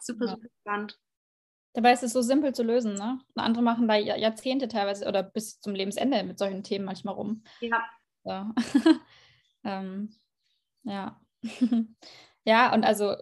Super, 0.00 0.26
ja. 0.26 0.30
super 0.32 0.48
spannend. 0.60 0.98
Dabei 1.74 1.92
ist 1.92 2.02
es 2.02 2.12
so 2.12 2.22
simpel 2.22 2.54
zu 2.54 2.62
lösen, 2.62 2.94
ne? 2.94 3.20
Und 3.34 3.42
andere 3.42 3.62
machen 3.62 3.86
da 3.86 3.94
Jahrzehnte 3.94 4.68
teilweise 4.68 5.06
oder 5.06 5.22
bis 5.22 5.60
zum 5.60 5.74
Lebensende 5.74 6.22
mit 6.24 6.38
solchen 6.38 6.64
Themen 6.64 6.84
manchmal 6.84 7.14
rum. 7.14 7.44
Ja. 7.60 7.84
So. 8.24 8.46
ähm, 9.64 10.14
ja. 10.82 11.20
ja, 12.44 12.74
und 12.74 12.84
also 12.84 13.16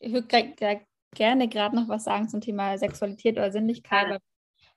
ich 0.00 0.12
würde 0.12 0.82
gerne 1.14 1.48
gerade 1.48 1.76
noch 1.76 1.88
was 1.88 2.04
sagen 2.04 2.28
zum 2.28 2.40
Thema 2.40 2.76
Sexualität 2.76 3.36
oder 3.36 3.52
Sinnlichkeit, 3.52 4.08
ja. 4.08 4.18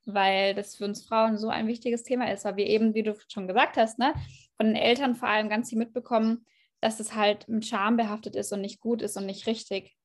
weil 0.05 0.55
das 0.55 0.75
für 0.75 0.85
uns 0.85 1.05
Frauen 1.05 1.37
so 1.37 1.49
ein 1.49 1.67
wichtiges 1.67 2.03
Thema 2.03 2.31
ist, 2.31 2.45
weil 2.45 2.55
wir 2.55 2.67
eben, 2.67 2.93
wie 2.93 3.03
du 3.03 3.15
schon 3.27 3.47
gesagt 3.47 3.77
hast, 3.77 3.99
ne, 3.99 4.13
von 4.55 4.67
den 4.67 4.75
Eltern 4.75 5.15
vor 5.15 5.27
allem 5.27 5.49
ganz 5.49 5.69
viel 5.69 5.79
mitbekommen, 5.79 6.45
dass 6.81 6.99
es 6.99 7.15
halt 7.15 7.47
mit 7.47 7.65
Scham 7.65 7.95
behaftet 7.95 8.35
ist 8.35 8.51
und 8.51 8.61
nicht 8.61 8.81
gut 8.81 9.01
ist 9.01 9.15
und 9.15 9.25
nicht 9.25 9.47
richtig. 9.47 9.95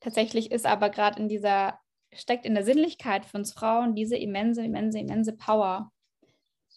Tatsächlich 0.00 0.50
ist 0.50 0.66
aber 0.66 0.90
gerade 0.90 1.20
in 1.20 1.28
dieser, 1.28 1.78
steckt 2.12 2.46
in 2.46 2.54
der 2.54 2.64
Sinnlichkeit 2.64 3.26
für 3.26 3.36
uns 3.36 3.52
Frauen 3.52 3.94
diese 3.94 4.16
immense, 4.16 4.64
immense, 4.64 4.98
immense 4.98 5.36
Power. 5.36 5.92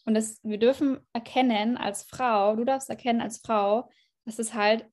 Und 0.05 0.15
das, 0.15 0.39
wir 0.43 0.57
dürfen 0.57 0.99
erkennen 1.13 1.77
als 1.77 2.03
Frau, 2.03 2.55
du 2.55 2.65
darfst 2.65 2.89
erkennen 2.89 3.21
als 3.21 3.39
Frau, 3.39 3.89
dass 4.25 4.39
es 4.39 4.53
halt 4.53 4.85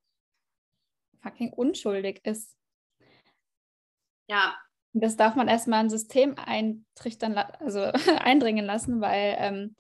fucking 1.23 1.53
unschuldig 1.53 2.21
ist. 2.25 2.55
Ja. 4.29 4.57
Und 4.95 5.03
das 5.03 5.17
darf 5.17 5.35
man 5.35 5.49
erstmal 5.49 5.81
ein 5.81 5.91
System 5.91 6.35
eintrichtern, 6.39 7.37
also 7.37 7.81
eindringen 8.21 8.65
lassen, 8.65 9.01
weil, 9.01 9.37
ähm, 9.39 9.77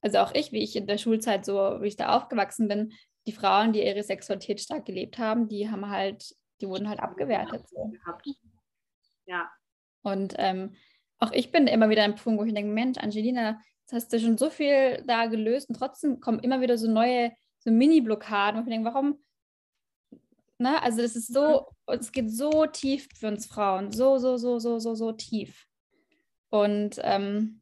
also 0.00 0.18
auch 0.18 0.34
ich, 0.34 0.52
wie 0.52 0.62
ich 0.62 0.76
in 0.76 0.86
der 0.86 0.98
Schulzeit 0.98 1.44
so, 1.44 1.78
wie 1.80 1.88
ich 1.88 1.96
da 1.96 2.16
aufgewachsen 2.16 2.68
bin, 2.68 2.92
die 3.28 3.32
Frauen, 3.32 3.74
die 3.74 3.84
ihre 3.84 4.02
Sexualität 4.02 4.58
stark 4.58 4.86
gelebt 4.86 5.18
haben, 5.18 5.48
die 5.48 5.68
haben 5.70 5.90
halt, 5.90 6.34
die 6.62 6.68
wurden 6.68 6.88
halt 6.88 6.98
abgewertet. 7.00 7.68
So. 7.68 7.92
Ja. 9.26 9.50
Und 10.02 10.34
ähm, 10.38 10.74
auch 11.18 11.30
ich 11.32 11.52
bin 11.52 11.66
immer 11.66 11.90
wieder 11.90 12.04
ein 12.04 12.14
Punkt, 12.14 12.40
wo 12.40 12.44
ich 12.44 12.54
denke, 12.54 12.72
Mensch, 12.72 12.96
Angelina, 12.96 13.60
jetzt 13.82 13.92
hast 13.92 14.12
du 14.12 14.18
schon 14.18 14.38
so 14.38 14.48
viel 14.48 15.04
da 15.06 15.26
gelöst 15.26 15.68
und 15.68 15.74
trotzdem 15.74 16.20
kommen 16.20 16.38
immer 16.38 16.62
wieder 16.62 16.78
so 16.78 16.90
neue, 16.90 17.32
so 17.58 17.70
Mini-Blockaden, 17.70 18.60
wo 18.60 18.64
ich 18.64 18.70
denke, 18.74 18.90
warum, 18.90 19.22
ne, 20.56 20.82
also 20.82 21.02
das 21.02 21.14
ist 21.14 21.30
so, 21.30 21.66
es 21.86 22.10
geht 22.10 22.30
so 22.30 22.64
tief 22.64 23.08
für 23.14 23.28
uns 23.28 23.44
Frauen, 23.44 23.92
so, 23.92 24.16
so, 24.16 24.38
so, 24.38 24.58
so, 24.58 24.78
so, 24.78 24.94
so 24.94 25.12
tief. 25.12 25.66
Und 26.48 26.98
ähm, 27.02 27.57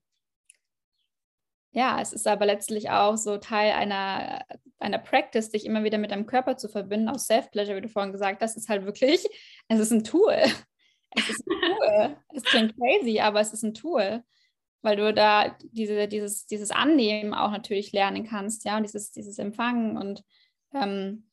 ja, 1.77 2.01
es 2.01 2.13
ist 2.13 2.27
aber 2.27 2.47
letztlich 2.47 2.91
auch 2.91 3.17
so 3.17 3.37
Teil 3.37 3.73
einer, 3.73 4.45
einer 4.79 4.99
Practice, 4.99 5.51
dich 5.51 5.67
immer 5.67 5.85
wieder 5.85 5.99
mit 5.99 6.11
deinem 6.11 6.27
Körper 6.27 6.57
zu 6.57 6.69
verbinden, 6.69 7.09
aus 7.09 7.27
Self-Pleasure, 7.27 7.77
wie 7.77 7.83
du 7.83 7.89
vorhin 7.89 8.13
gesagt 8.13 8.43
hast, 8.43 8.57
ist 8.57 8.69
halt 8.69 8.85
wirklich, 8.85 9.25
es 9.69 9.79
ist 9.79 9.93
ein 9.93 10.03
Tool. 10.03 10.43
Es 11.11 11.29
ist 11.29 11.47
ein 11.47 11.61
Tool. 11.61 12.17
es 12.35 12.43
klingt 12.43 12.75
crazy, 12.77 13.21
aber 13.21 13.41
es 13.41 13.53
ist 13.53 13.63
ein 13.63 13.75
Tool 13.75 14.23
weil 14.83 14.97
du 14.97 15.13
da 15.13 15.57
diese, 15.73 16.07
dieses, 16.07 16.47
dieses 16.47 16.71
Annehmen 16.71 17.35
auch 17.35 17.51
natürlich 17.51 17.91
lernen 17.91 18.25
kannst, 18.25 18.65
ja, 18.65 18.77
und 18.77 18.85
dieses, 18.85 19.11
dieses 19.11 19.37
Empfangen 19.37 19.97
und 19.97 20.23
ähm, 20.73 21.29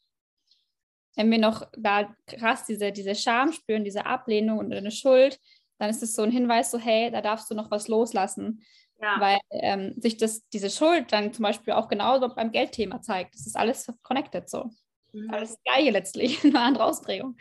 wenn 1.15 1.29
wir 1.29 1.37
noch 1.37 1.67
da 1.77 2.15
krass 2.25 2.65
diese, 2.65 2.91
diese 2.91 3.13
Scham 3.13 3.51
spüren, 3.51 3.83
diese 3.83 4.07
Ablehnung 4.07 4.57
und 4.57 4.73
eine 4.73 4.89
Schuld, 4.89 5.39
dann 5.77 5.91
ist 5.91 6.01
es 6.01 6.15
so 6.15 6.23
ein 6.23 6.31
Hinweis, 6.31 6.71
so 6.71 6.79
hey, 6.79 7.11
da 7.11 7.21
darfst 7.21 7.51
du 7.51 7.53
noch 7.53 7.69
was 7.69 7.87
loslassen. 7.87 8.63
Ja. 8.99 9.19
Weil 9.19 9.39
ähm, 9.49 9.93
sich 9.97 10.17
das, 10.17 10.47
diese 10.49 10.69
Schuld 10.69 11.11
dann 11.11 11.33
zum 11.33 11.43
Beispiel 11.43 11.73
auch 11.73 11.89
genauso 11.89 12.29
beim 12.29 12.51
Geldthema 12.51 13.01
zeigt. 13.01 13.35
Das 13.35 13.45
ist 13.45 13.57
alles 13.57 13.87
connected 14.01 14.49
so. 14.49 14.69
Mhm. 15.11 15.29
Alles 15.31 15.57
Gleiche 15.63 15.91
letztlich, 15.91 16.43
eine 16.43 16.59
andere 16.59 16.85
Ausprägung. 16.85 17.37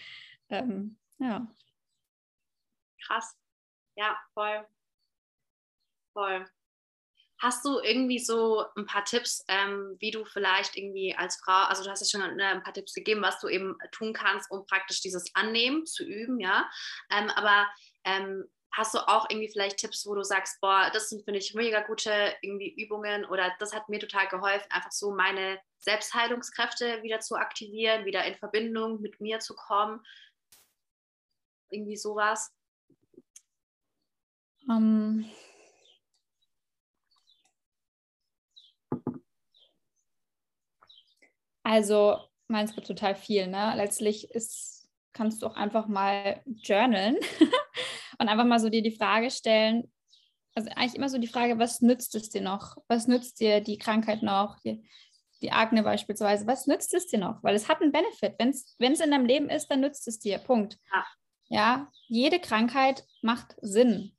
Ähm, 0.48 0.98
ja. 1.18 1.46
Krass. 3.06 3.36
Ja, 3.96 4.18
voll. 4.34 4.66
Voll. 6.12 6.46
Hast 7.38 7.64
du 7.64 7.80
irgendwie 7.80 8.20
so 8.20 8.64
ein 8.76 8.86
paar 8.86 9.04
Tipps, 9.04 9.44
ähm, 9.48 9.96
wie 9.98 10.12
du 10.12 10.24
vielleicht 10.24 10.76
irgendwie 10.76 11.14
als 11.16 11.40
Frau, 11.44 11.64
also 11.64 11.82
du 11.82 11.90
hast 11.90 12.00
ja 12.00 12.06
schon 12.06 12.36
ne, 12.36 12.46
ein 12.46 12.62
paar 12.62 12.72
Tipps 12.72 12.94
gegeben, 12.94 13.20
was 13.20 13.40
du 13.40 13.48
eben 13.48 13.76
tun 13.90 14.12
kannst, 14.12 14.48
um 14.50 14.64
praktisch 14.66 15.00
dieses 15.00 15.34
Annehmen 15.34 15.84
zu 15.84 16.04
üben, 16.04 16.38
ja. 16.38 16.70
Ähm, 17.10 17.30
aber 17.30 17.66
ähm, 18.04 18.44
hast 18.72 18.94
du 18.94 18.98
auch 18.98 19.28
irgendwie 19.28 19.50
vielleicht 19.50 19.78
Tipps, 19.78 20.06
wo 20.06 20.14
du 20.14 20.22
sagst, 20.22 20.61
boah, 20.61 20.90
das 20.92 21.11
sind, 21.11 21.24
finde 21.24 21.38
ich, 21.38 21.54
mega 21.54 21.80
gute 21.80 22.35
irgendwie 22.40 22.74
Übungen 22.74 23.24
oder 23.26 23.52
das 23.58 23.74
hat 23.74 23.88
mir 23.88 24.00
total 24.00 24.28
geholfen, 24.28 24.70
einfach 24.70 24.92
so 24.92 25.12
meine 25.12 25.61
Selbstheilungskräfte 25.78 27.02
wieder 27.02 27.20
zu 27.20 27.37
aktivieren, 27.37 28.04
wieder 28.04 28.24
in 28.24 28.35
Verbindung 28.35 29.00
mit 29.00 29.20
mir 29.20 29.40
zu 29.40 29.54
kommen? 29.54 30.04
Irgendwie 31.70 31.96
sowas? 31.96 32.52
Um, 34.68 35.24
ähm, 35.24 35.32
Also, 41.64 42.18
meins 42.48 42.74
gibt 42.74 42.87
total 42.87 43.14
viel. 43.14 43.46
Ne? 43.46 43.72
Letztlich 43.76 44.30
ist, 44.30 44.90
kannst 45.12 45.42
du 45.42 45.46
auch 45.46 45.56
einfach 45.56 45.87
mal 45.87 46.42
journalen 46.62 47.16
und 48.22 48.28
einfach 48.28 48.44
mal 48.44 48.61
so 48.61 48.68
dir 48.68 48.82
die 48.82 48.96
Frage 48.96 49.30
stellen, 49.30 49.92
also 50.54 50.70
eigentlich 50.70 50.94
immer 50.94 51.08
so 51.08 51.18
die 51.18 51.28
Frage, 51.28 51.58
was 51.58 51.80
nützt 51.80 52.14
es 52.14 52.30
dir 52.30 52.40
noch? 52.40 52.76
Was 52.88 53.08
nützt 53.08 53.40
dir 53.40 53.61
die 53.61 53.78
Krankheit 53.78 54.22
noch? 54.22 54.61
Die, 54.61 54.87
die 55.40 55.50
Akne 55.50 55.82
beispielsweise, 55.82 56.46
was 56.46 56.66
nützt 56.66 56.94
es 56.94 57.06
dir 57.08 57.18
noch? 57.18 57.42
Weil 57.42 57.54
es 57.54 57.68
hat 57.68 57.80
einen 57.80 57.92
Benefit. 57.92 58.35
Wenn 58.38 58.92
es 58.92 59.00
in 59.00 59.11
deinem 59.11 59.26
Leben 59.26 59.48
ist, 59.48 59.68
dann 59.68 59.80
nützt 59.80 60.06
es 60.06 60.18
dir. 60.18 60.38
Punkt. 60.38 60.78
Ja, 60.92 61.06
ja 61.48 61.92
jede 62.06 62.38
Krankheit 62.38 63.04
macht 63.22 63.56
Sinn. 63.61 64.16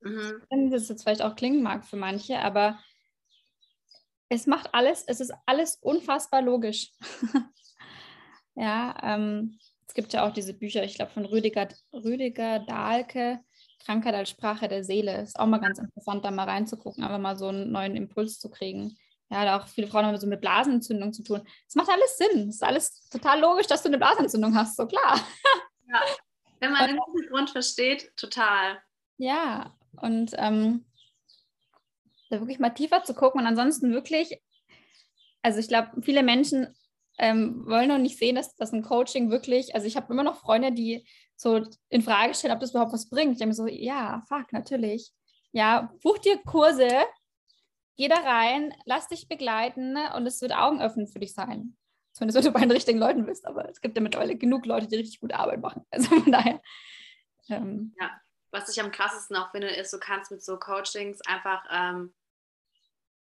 Mhm. 0.00 0.70
Das 0.70 0.88
jetzt 0.88 1.02
vielleicht 1.02 1.22
auch 1.22 1.36
klingen 1.36 1.62
mag 1.62 1.86
für 1.86 1.96
manche, 1.96 2.38
aber 2.40 2.78
es 4.28 4.46
macht 4.46 4.74
alles, 4.74 5.04
es 5.06 5.20
ist 5.20 5.32
alles 5.46 5.76
unfassbar 5.76 6.42
logisch. 6.42 6.92
ja, 8.56 8.94
ähm, 9.02 9.58
es 9.86 9.94
gibt 9.94 10.12
ja 10.12 10.26
auch 10.26 10.32
diese 10.32 10.54
Bücher, 10.54 10.84
ich 10.84 10.94
glaube, 10.94 11.12
von 11.12 11.24
Rüdiger, 11.24 11.68
Rüdiger 11.92 12.60
Dahlke, 12.60 13.40
Krankheit 13.84 14.14
als 14.14 14.30
Sprache 14.30 14.68
der 14.68 14.84
Seele. 14.84 15.22
Ist 15.22 15.38
auch 15.38 15.46
mal 15.46 15.58
ganz 15.58 15.78
interessant, 15.78 16.24
da 16.24 16.30
mal 16.30 16.48
reinzugucken, 16.48 17.04
aber 17.04 17.18
mal 17.18 17.36
so 17.36 17.48
einen 17.48 17.70
neuen 17.70 17.96
Impuls 17.96 18.38
zu 18.38 18.50
kriegen. 18.50 18.96
Ja, 19.30 19.44
da 19.44 19.58
auch 19.58 19.66
viele 19.66 19.88
Frauen 19.88 20.06
haben 20.06 20.18
so 20.18 20.26
mit 20.26 20.40
Blasenentzündung 20.40 21.12
zu 21.12 21.22
tun. 21.22 21.42
Es 21.66 21.74
macht 21.74 21.88
alles 21.88 22.16
Sinn. 22.16 22.48
Es 22.48 22.56
ist 22.56 22.62
alles 22.62 23.08
total 23.08 23.40
logisch, 23.40 23.66
dass 23.66 23.82
du 23.82 23.88
eine 23.88 23.98
Blasenentzündung 23.98 24.54
hast, 24.54 24.76
so 24.76 24.86
klar. 24.86 25.20
ja, 25.88 26.00
wenn 26.60 26.72
man 26.72 26.88
den 26.88 27.00
Hintergrund 27.02 27.50
versteht, 27.50 28.12
total. 28.16 28.78
Ja, 29.18 29.74
und 30.00 30.32
ähm, 30.36 30.84
da 32.30 32.40
wirklich 32.40 32.58
mal 32.58 32.70
tiefer 32.70 33.02
zu 33.02 33.14
gucken 33.14 33.40
und 33.40 33.46
ansonsten 33.46 33.92
wirklich, 33.92 34.40
also 35.42 35.58
ich 35.58 35.68
glaube, 35.68 36.02
viele 36.02 36.22
Menschen 36.22 36.74
ähm, 37.18 37.64
wollen 37.66 37.88
noch 37.88 37.98
nicht 37.98 38.18
sehen, 38.18 38.36
dass 38.36 38.54
das 38.56 38.72
ein 38.72 38.82
Coaching 38.82 39.30
wirklich, 39.30 39.74
also 39.74 39.86
ich 39.86 39.96
habe 39.96 40.12
immer 40.12 40.22
noch 40.22 40.40
Freunde, 40.40 40.72
die 40.72 41.06
so 41.36 41.62
in 41.88 42.02
Frage 42.02 42.34
stellen, 42.34 42.54
ob 42.54 42.60
das 42.60 42.70
überhaupt 42.70 42.92
was 42.92 43.08
bringt. 43.08 43.32
Ich 43.32 43.38
denke 43.38 43.48
mir 43.48 43.54
so, 43.54 43.66
ja, 43.66 44.22
fuck, 44.28 44.52
natürlich. 44.52 45.12
Ja, 45.52 45.92
buch 46.02 46.18
dir 46.18 46.38
Kurse, 46.38 46.88
geh 47.96 48.08
da 48.08 48.16
rein, 48.16 48.74
lass 48.84 49.08
dich 49.08 49.28
begleiten 49.28 49.96
und 50.14 50.26
es 50.26 50.40
wird 50.42 50.54
Augenöffnen 50.54 51.06
für 51.06 51.18
dich 51.18 51.34
sein. 51.34 51.76
Zumindest 52.12 52.38
wenn 52.38 52.52
du 52.52 52.52
bei 52.52 52.60
den 52.60 52.70
richtigen 52.70 52.98
Leuten 52.98 53.26
bist, 53.26 53.46
aber 53.46 53.68
es 53.68 53.80
gibt 53.80 53.96
ja 53.96 54.02
mittlerweile 54.02 54.36
genug 54.36 54.64
Leute, 54.64 54.86
die 54.86 54.96
richtig 54.96 55.20
gute 55.20 55.38
Arbeit 55.38 55.60
machen. 55.60 55.84
Also 55.90 56.08
von 56.08 56.32
daher. 56.32 56.60
Ähm, 57.48 57.94
ja, 58.00 58.10
was 58.50 58.68
ich 58.68 58.82
am 58.82 58.90
krassesten 58.90 59.36
auch 59.36 59.50
finde, 59.50 59.68
ist, 59.68 59.92
du 59.92 59.98
kannst 59.98 60.30
mit 60.30 60.42
so 60.42 60.58
Coachings 60.58 61.20
einfach 61.26 61.64
ähm, 61.70 62.14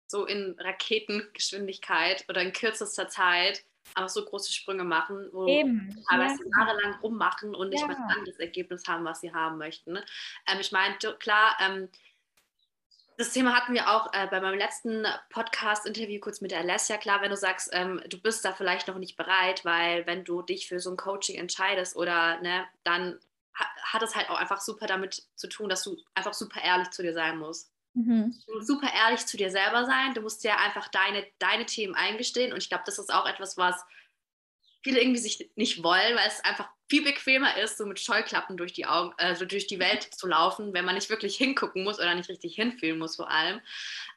so 0.07 0.25
in 0.25 0.55
Raketengeschwindigkeit 0.59 2.25
oder 2.29 2.41
in 2.41 2.53
kürzester 2.53 3.07
Zeit 3.09 3.63
aber 3.93 4.09
so 4.09 4.23
große 4.23 4.51
Sprünge 4.51 4.83
machen, 4.83 5.29
wo 5.31 5.47
Eben. 5.47 6.03
teilweise 6.09 6.43
ja. 6.43 6.49
jahrelang 6.59 6.99
rummachen 7.01 7.55
und 7.55 7.69
nicht 7.69 7.81
ja. 7.81 7.87
mal 7.87 7.95
dann 8.13 8.25
das 8.25 8.37
Ergebnis 8.37 8.87
haben, 8.87 9.05
was 9.05 9.21
sie 9.21 9.33
haben 9.33 9.57
möchten. 9.57 9.93
Ne? 9.93 10.05
Ähm, 10.47 10.59
ich 10.59 10.71
meine, 10.71 10.95
klar, 10.97 11.55
ähm, 11.59 11.89
das 13.17 13.31
Thema 13.31 13.55
hatten 13.55 13.73
wir 13.73 13.89
auch 13.89 14.13
äh, 14.13 14.27
bei 14.27 14.39
meinem 14.39 14.59
letzten 14.59 15.05
Podcast-Interview 15.29 16.19
kurz 16.19 16.39
mit 16.39 16.51
der 16.51 16.59
Alessia. 16.59 16.97
Klar, 16.97 17.21
wenn 17.21 17.31
du 17.31 17.37
sagst, 17.37 17.69
ähm, 17.73 18.01
du 18.07 18.21
bist 18.21 18.45
da 18.45 18.53
vielleicht 18.53 18.87
noch 18.87 18.99
nicht 18.99 19.17
bereit, 19.17 19.65
weil 19.65 20.05
wenn 20.05 20.23
du 20.23 20.43
dich 20.43 20.67
für 20.67 20.79
so 20.79 20.91
ein 20.91 20.97
Coaching 20.97 21.35
entscheidest 21.37 21.95
oder 21.95 22.39
ne, 22.41 22.65
dann 22.83 23.19
hat 23.53 24.03
es 24.03 24.15
halt 24.15 24.29
auch 24.29 24.37
einfach 24.37 24.61
super 24.61 24.85
damit 24.85 25.23
zu 25.35 25.47
tun, 25.47 25.67
dass 25.67 25.83
du 25.83 25.97
einfach 26.13 26.35
super 26.35 26.61
ehrlich 26.63 26.91
zu 26.91 27.01
dir 27.01 27.13
sein 27.13 27.39
musst. 27.39 27.71
Mhm. 27.97 28.35
Super 28.59 28.93
ehrlich 28.93 29.25
zu 29.25 29.37
dir 29.37 29.49
selber 29.49 29.85
sein. 29.85 30.13
Du 30.13 30.21
musst 30.21 30.43
ja 30.43 30.57
einfach 30.57 30.87
deine, 30.89 31.25
deine 31.39 31.65
Themen 31.65 31.95
eingestehen. 31.95 32.53
Und 32.53 32.59
ich 32.59 32.69
glaube, 32.69 32.83
das 32.85 32.99
ist 32.99 33.11
auch 33.11 33.25
etwas, 33.25 33.57
was 33.57 33.83
viele 34.83 35.01
irgendwie 35.01 35.19
sich 35.19 35.49
nicht 35.55 35.81
wollen, 35.81 36.15
weil 36.15 36.27
es 36.27 36.43
einfach 36.45 36.69
viel 36.89 37.03
bequemer 37.03 37.57
ist, 37.57 37.77
so 37.77 37.87
mit 37.87 37.99
Scheuklappen 37.99 38.55
durch 38.55 38.71
die 38.71 38.85
Augen, 38.85 39.15
also 39.17 39.45
durch 39.45 39.65
die 39.65 39.79
Welt 39.79 40.03
zu 40.13 40.27
laufen, 40.27 40.73
wenn 40.73 40.85
man 40.85 40.93
nicht 40.93 41.09
wirklich 41.09 41.35
hingucken 41.37 41.83
muss 41.83 41.97
oder 41.97 42.13
nicht 42.13 42.29
richtig 42.29 42.53
hinfühlen 42.53 42.99
muss 42.99 43.15
vor 43.15 43.31
allem. 43.31 43.59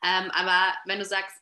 Ähm, 0.05 0.31
aber 0.33 0.75
wenn 0.85 0.99
du 0.99 1.07
sagst, 1.07 1.41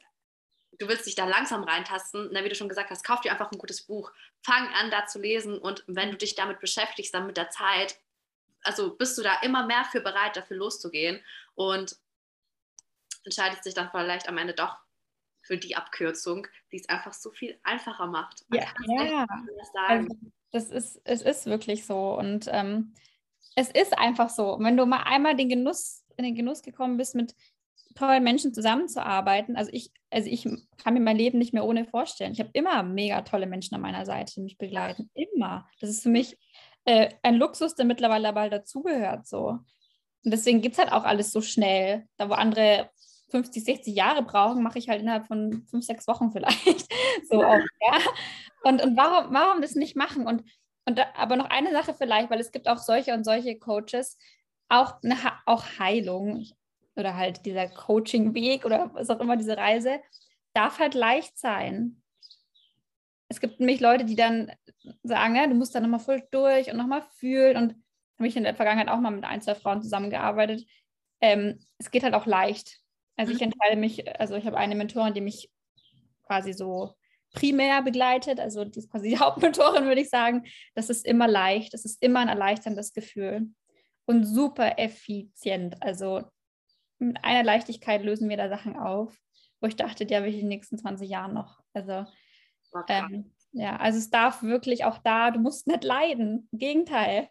du 0.78 0.86
willst 0.86 1.06
dich 1.06 1.16
da 1.16 1.26
langsam 1.26 1.64
reintasten, 1.64 2.28
na, 2.30 2.44
wie 2.44 2.48
du 2.48 2.54
schon 2.54 2.68
gesagt 2.68 2.90
hast, 2.90 3.02
kauf 3.02 3.20
dir 3.20 3.32
einfach 3.32 3.50
ein 3.50 3.58
gutes 3.58 3.82
Buch, 3.82 4.12
fang 4.42 4.68
an, 4.74 4.92
da 4.92 5.06
zu 5.06 5.18
lesen 5.18 5.58
und 5.58 5.82
wenn 5.88 6.12
du 6.12 6.16
dich 6.16 6.36
damit 6.36 6.60
beschäftigst, 6.60 7.12
dann 7.12 7.26
mit 7.26 7.36
der 7.36 7.50
Zeit, 7.50 7.98
also 8.62 8.94
bist 8.94 9.18
du 9.18 9.22
da 9.22 9.40
immer 9.42 9.66
mehr 9.66 9.84
für 9.90 10.00
bereit, 10.00 10.36
dafür 10.36 10.56
loszugehen 10.56 11.20
und 11.56 11.96
entscheidet 13.28 13.62
sich 13.62 13.74
dann 13.74 13.90
vielleicht 13.90 14.28
am 14.28 14.38
Ende 14.38 14.54
doch 14.54 14.78
für 15.42 15.58
die 15.58 15.76
Abkürzung, 15.76 16.46
die 16.72 16.76
es 16.76 16.88
einfach 16.88 17.12
so 17.12 17.30
viel 17.30 17.58
einfacher 17.62 18.06
macht. 18.06 18.44
Man 18.48 18.60
ja, 18.60 19.04
ja. 19.04 19.26
Also, 19.86 20.08
das 20.50 20.70
ist, 20.70 21.00
es 21.04 21.22
ist 21.22 21.46
wirklich 21.46 21.84
so. 21.84 22.16
Und 22.18 22.48
ähm, 22.50 22.94
es 23.54 23.70
ist 23.70 23.98
einfach 23.98 24.30
so. 24.30 24.56
Wenn 24.60 24.76
du 24.76 24.86
mal 24.86 25.02
einmal 25.04 25.36
den 25.36 25.48
Genuss, 25.48 26.04
in 26.16 26.24
den 26.24 26.34
Genuss 26.34 26.62
gekommen 26.62 26.96
bist, 26.96 27.14
mit 27.14 27.34
tollen 27.94 28.24
Menschen 28.24 28.54
zusammenzuarbeiten, 28.54 29.56
also 29.56 29.70
ich, 29.72 29.92
also 30.10 30.28
ich 30.28 30.48
kann 30.82 30.94
mir 30.94 31.00
mein 31.00 31.16
Leben 31.16 31.38
nicht 31.38 31.52
mehr 31.52 31.64
ohne 31.64 31.84
vorstellen. 31.84 32.32
Ich 32.32 32.40
habe 32.40 32.50
immer 32.54 32.82
mega 32.82 33.22
tolle 33.22 33.46
Menschen 33.46 33.74
an 33.74 33.80
meiner 33.80 34.06
Seite, 34.06 34.34
die 34.36 34.42
mich 34.42 34.58
begleiten. 34.58 35.10
Immer. 35.14 35.68
Das 35.80 35.90
ist 35.90 36.02
für 36.02 36.08
mich 36.08 36.38
äh, 36.84 37.10
ein 37.22 37.34
Luxus, 37.34 37.74
der 37.74 37.84
mittlerweile 37.84 38.28
aber 38.28 38.48
dazugehört. 38.48 39.26
So. 39.26 39.58
Und 40.24 40.30
deswegen 40.32 40.60
gibt 40.60 40.74
es 40.74 40.78
halt 40.78 40.92
auch 40.92 41.04
alles 41.04 41.32
so 41.32 41.40
schnell. 41.40 42.06
Da 42.16 42.28
wo 42.28 42.34
andere 42.34 42.90
50, 43.30 43.64
60 43.64 43.94
Jahre 43.94 44.22
brauchen, 44.22 44.62
mache 44.62 44.78
ich 44.78 44.88
halt 44.88 45.00
innerhalb 45.00 45.26
von 45.26 45.66
fünf, 45.70 45.84
sechs 45.84 46.06
Wochen 46.06 46.30
vielleicht. 46.30 46.86
so 47.30 47.42
auch, 47.42 47.58
ja. 47.58 47.98
Und, 48.64 48.82
und 48.82 48.96
warum, 48.96 49.32
warum 49.32 49.62
das 49.62 49.74
nicht 49.74 49.96
machen? 49.96 50.26
Und, 50.26 50.44
und 50.86 50.98
da, 50.98 51.06
aber 51.14 51.36
noch 51.36 51.50
eine 51.50 51.72
Sache 51.72 51.94
vielleicht, 51.94 52.30
weil 52.30 52.40
es 52.40 52.50
gibt 52.50 52.68
auch 52.68 52.78
solche 52.78 53.14
und 53.14 53.24
solche 53.24 53.58
Coaches, 53.58 54.16
auch, 54.68 55.02
eine, 55.02 55.16
auch 55.46 55.64
Heilung 55.78 56.46
oder 56.96 57.16
halt 57.16 57.46
dieser 57.46 57.68
Coaching-Weg 57.68 58.64
oder 58.64 58.92
was 58.94 59.10
auch 59.10 59.20
immer, 59.20 59.36
diese 59.36 59.56
Reise, 59.56 60.00
darf 60.52 60.78
halt 60.78 60.94
leicht 60.94 61.38
sein. 61.38 62.02
Es 63.28 63.40
gibt 63.40 63.60
nämlich 63.60 63.80
Leute, 63.80 64.04
die 64.04 64.16
dann 64.16 64.52
sagen, 65.02 65.36
ja, 65.36 65.46
du 65.46 65.54
musst 65.54 65.74
da 65.74 65.80
nochmal 65.80 66.00
voll 66.00 66.22
durch 66.30 66.70
und 66.70 66.76
nochmal 66.76 67.02
fühlen. 67.02 67.56
Und 67.56 67.74
habe 68.18 68.26
ich 68.26 68.36
in 68.36 68.42
der 68.42 68.54
Vergangenheit 68.54 68.88
auch 68.88 69.00
mal 69.00 69.10
mit 69.10 69.24
ein, 69.24 69.40
zwei 69.40 69.54
Frauen 69.54 69.82
zusammengearbeitet. 69.82 70.66
Ähm, 71.20 71.60
es 71.78 71.90
geht 71.90 72.02
halt 72.02 72.14
auch 72.14 72.26
leicht. 72.26 72.80
Also 73.18 73.32
ich 73.32 73.40
mhm. 73.40 73.52
entscheide 73.52 73.76
mich, 73.76 74.20
also 74.20 74.36
ich 74.36 74.46
habe 74.46 74.56
eine 74.56 74.76
Mentorin, 74.76 75.12
die 75.12 75.20
mich 75.20 75.50
quasi 76.22 76.52
so 76.52 76.94
primär 77.32 77.82
begleitet, 77.82 78.40
also 78.40 78.64
die 78.64 78.78
ist 78.78 78.90
quasi 78.90 79.10
die 79.10 79.18
Hauptmentorin, 79.18 79.84
würde 79.84 80.00
ich 80.00 80.08
sagen. 80.08 80.44
Das 80.74 80.88
ist 80.88 81.04
immer 81.04 81.28
leicht, 81.28 81.74
das 81.74 81.84
ist 81.84 82.02
immer 82.02 82.20
ein 82.20 82.28
erleichterndes 82.28 82.92
Gefühl 82.92 83.48
und 84.06 84.24
super 84.24 84.78
effizient. 84.78 85.82
Also 85.82 86.22
mit 86.98 87.22
einer 87.22 87.42
Leichtigkeit 87.42 88.02
lösen 88.02 88.28
wir 88.28 88.36
da 88.36 88.48
Sachen 88.48 88.76
auf, 88.76 89.18
wo 89.60 89.66
ich 89.66 89.76
dachte, 89.76 90.06
die 90.06 90.16
habe 90.16 90.28
ich 90.28 90.34
in 90.34 90.42
den 90.42 90.48
nächsten 90.48 90.78
20 90.78 91.10
Jahren 91.10 91.34
noch. 91.34 91.60
Also 91.74 92.06
ähm, 92.88 93.32
ja, 93.52 93.76
also 93.76 93.98
es 93.98 94.10
darf 94.10 94.42
wirklich 94.42 94.84
auch 94.84 94.98
da, 94.98 95.32
du 95.32 95.40
musst 95.40 95.66
nicht 95.66 95.82
leiden. 95.82 96.48
Im 96.52 96.58
Gegenteil 96.58 97.28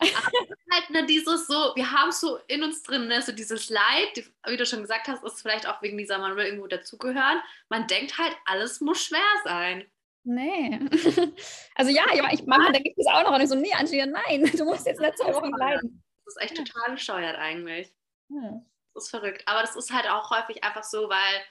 halt 0.00 0.90
ne, 0.90 1.06
dieses 1.06 1.46
so, 1.46 1.72
wir 1.74 1.90
haben 1.90 2.12
so 2.12 2.38
in 2.48 2.62
uns 2.62 2.82
drin, 2.82 3.06
ne, 3.08 3.22
so 3.22 3.32
dieses 3.32 3.70
Leid, 3.70 4.30
wie 4.46 4.56
du 4.56 4.66
schon 4.66 4.82
gesagt 4.82 5.08
hast, 5.08 5.24
ist 5.24 5.42
vielleicht 5.42 5.68
auch 5.68 5.80
wegen 5.82 5.96
dieser, 5.96 6.18
man 6.18 6.36
will 6.36 6.46
irgendwo 6.46 6.66
dazugehören. 6.66 7.40
Man 7.68 7.86
denkt 7.86 8.18
halt, 8.18 8.36
alles 8.44 8.80
muss 8.80 9.04
schwer 9.04 9.20
sein. 9.44 9.84
Nee. 10.24 10.80
Also 11.76 11.90
ja, 11.90 12.04
ich, 12.32 12.46
manchmal 12.46 12.72
denke 12.72 12.90
ich 12.90 12.94
das 12.96 13.06
auch 13.06 13.24
noch 13.24 13.34
und 13.34 13.40
ich 13.40 13.48
so, 13.48 13.56
nee, 13.56 13.72
Angelina, 13.72 14.06
nein, 14.06 14.44
du 14.56 14.64
musst 14.64 14.86
jetzt 14.86 15.00
nicht 15.00 15.18
zwei 15.18 15.34
Wochen 15.34 15.50
leiden. 15.50 16.02
Das 16.24 16.36
ist 16.36 16.42
echt 16.42 16.56
total 16.56 16.94
bescheuert 16.94 17.36
eigentlich. 17.36 17.92
Ja. 18.28 18.62
Das 18.94 19.04
ist 19.04 19.10
verrückt. 19.10 19.42
Aber 19.46 19.60
das 19.60 19.76
ist 19.76 19.92
halt 19.92 20.08
auch 20.08 20.30
häufig 20.30 20.62
einfach 20.62 20.84
so, 20.84 21.08
weil 21.08 21.42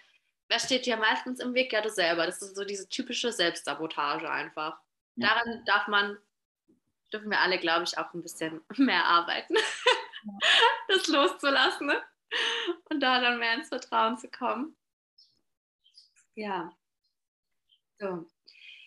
wer 0.47 0.59
steht 0.59 0.85
dir 0.85 0.97
meistens 0.97 1.39
im 1.39 1.53
Weg? 1.53 1.73
Ja, 1.73 1.81
du 1.81 1.89
selber. 1.89 2.25
Das 2.25 2.41
ist 2.41 2.55
so 2.55 2.63
diese 2.63 2.87
typische 2.87 3.31
Selbstsabotage 3.31 4.29
einfach. 4.29 4.79
Ja. 5.15 5.27
Daran 5.27 5.63
darf 5.65 5.87
man 5.87 6.17
dürfen 7.13 7.29
wir 7.29 7.39
alle, 7.39 7.59
glaube 7.59 7.83
ich, 7.83 7.97
auch 7.97 8.13
ein 8.13 8.21
bisschen 8.21 8.61
mehr 8.77 9.05
arbeiten, 9.05 9.55
das 10.87 11.07
loszulassen 11.07 11.87
ne? 11.87 12.01
und 12.89 12.99
da 12.99 13.21
dann 13.21 13.39
mehr 13.39 13.53
ins 13.53 13.69
Vertrauen 13.69 14.17
zu 14.17 14.29
kommen. 14.29 14.75
Ja. 16.35 16.71
So. 17.99 18.25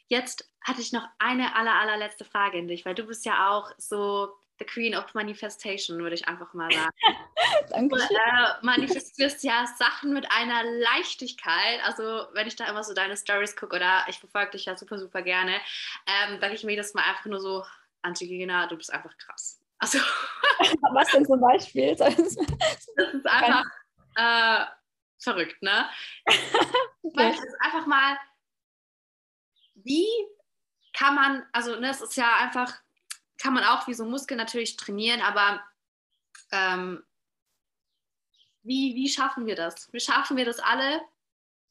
Jetzt 0.09 0.51
hatte 0.63 0.81
ich 0.81 0.93
noch 0.93 1.07
eine 1.19 1.55
aller, 1.55 1.75
allerletzte 1.75 2.25
Frage 2.25 2.59
in 2.59 2.69
dich, 2.69 2.85
weil 2.85 2.95
du 2.95 3.05
bist 3.05 3.25
ja 3.25 3.51
auch 3.51 3.71
so 3.79 4.35
the 4.59 4.65
Queen 4.65 4.95
of 4.95 5.15
Manifestation, 5.15 5.99
würde 5.99 6.15
ich 6.15 6.27
einfach 6.29 6.53
mal 6.55 6.71
sagen. 6.71 6.91
Danke. 6.91 6.97
Du 7.69 7.97
äh, 7.97 8.55
manifestierst 8.63 9.45
ja 9.45 9.67
Sachen 9.79 10.13
mit 10.13 10.31
einer 10.31 10.63
Leichtigkeit. 10.65 11.81
Also, 11.85 12.27
wenn 12.33 12.47
ich 12.47 12.57
da 12.57 12.67
immer 12.67 12.83
so 12.83 12.95
deine 12.95 13.17
Stories 13.17 13.57
gucke 13.57 13.77
oder 13.77 14.05
ich 14.09 14.19
verfolge 14.19 14.53
dich 14.53 14.65
ja 14.65 14.77
super, 14.77 14.99
super 14.99 15.23
gerne, 15.23 15.55
ähm, 16.07 16.41
denke 16.41 16.57
ich 16.57 16.65
mir 16.65 16.77
das 16.77 16.95
mal 16.95 17.05
einfach 17.05 17.27
nur 17.27 17.41
so, 17.41 17.65
Antigena, 18.07 18.67
du 18.67 18.77
bist 18.77 18.93
einfach 18.93 19.17
krass. 19.19 19.61
Also, 19.79 19.99
Was 20.95 21.11
denn 21.11 21.27
zum 21.27 21.41
Beispiel? 21.41 21.95
das 21.97 22.19
ist 22.19 23.27
einfach 23.27 23.65
äh, 24.17 24.65
verrückt, 25.19 25.61
ne? 25.63 25.89
okay. 27.03 27.31
ist 27.31 27.61
einfach 27.61 27.87
mal, 27.87 28.19
wie 29.75 30.07
kann 30.93 31.15
man, 31.15 31.47
also 31.53 31.79
ne, 31.79 31.91
es 31.91 32.01
ist 32.01 32.17
ja 32.17 32.37
einfach, 32.37 32.75
kann 33.39 33.53
man 33.53 33.65
auch 33.65 33.87
wie 33.87 33.95
so 33.95 34.05
Muskeln 34.05 34.39
natürlich 34.39 34.77
trainieren, 34.77 35.21
aber 35.21 35.63
ähm, 36.53 37.05
wie, 38.63 38.95
wie 38.95 39.09
schaffen 39.09 39.47
wir 39.47 39.55
das? 39.55 39.93
Wie 39.93 40.01
schaffen 40.01 40.37
wir 40.37 40.45
das 40.45 40.59
alle, 40.59 41.01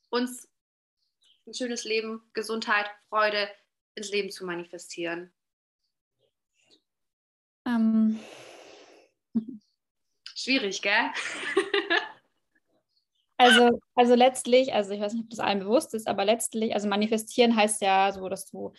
uns 0.09 0.47
ein 1.47 1.53
schönes 1.53 1.83
Leben, 1.83 2.29
Gesundheit, 2.33 2.89
Freude 3.09 3.49
ins 3.95 4.11
Leben 4.11 4.31
zu 4.31 4.45
manifestieren? 4.45 5.33
Ähm. 7.65 8.19
Schwierig, 10.35 10.81
gell? 10.81 11.11
also, 13.37 13.79
also 13.95 14.15
letztlich, 14.15 14.73
also 14.73 14.91
ich 14.93 15.01
weiß 15.01 15.13
nicht, 15.13 15.23
ob 15.23 15.29
das 15.29 15.39
allen 15.39 15.59
bewusst 15.59 15.93
ist, 15.93 16.07
aber 16.07 16.25
letztlich, 16.25 16.73
also 16.73 16.87
manifestieren 16.87 17.55
heißt 17.55 17.81
ja 17.81 18.11
so, 18.11 18.29
dass 18.29 18.49
du 18.49 18.73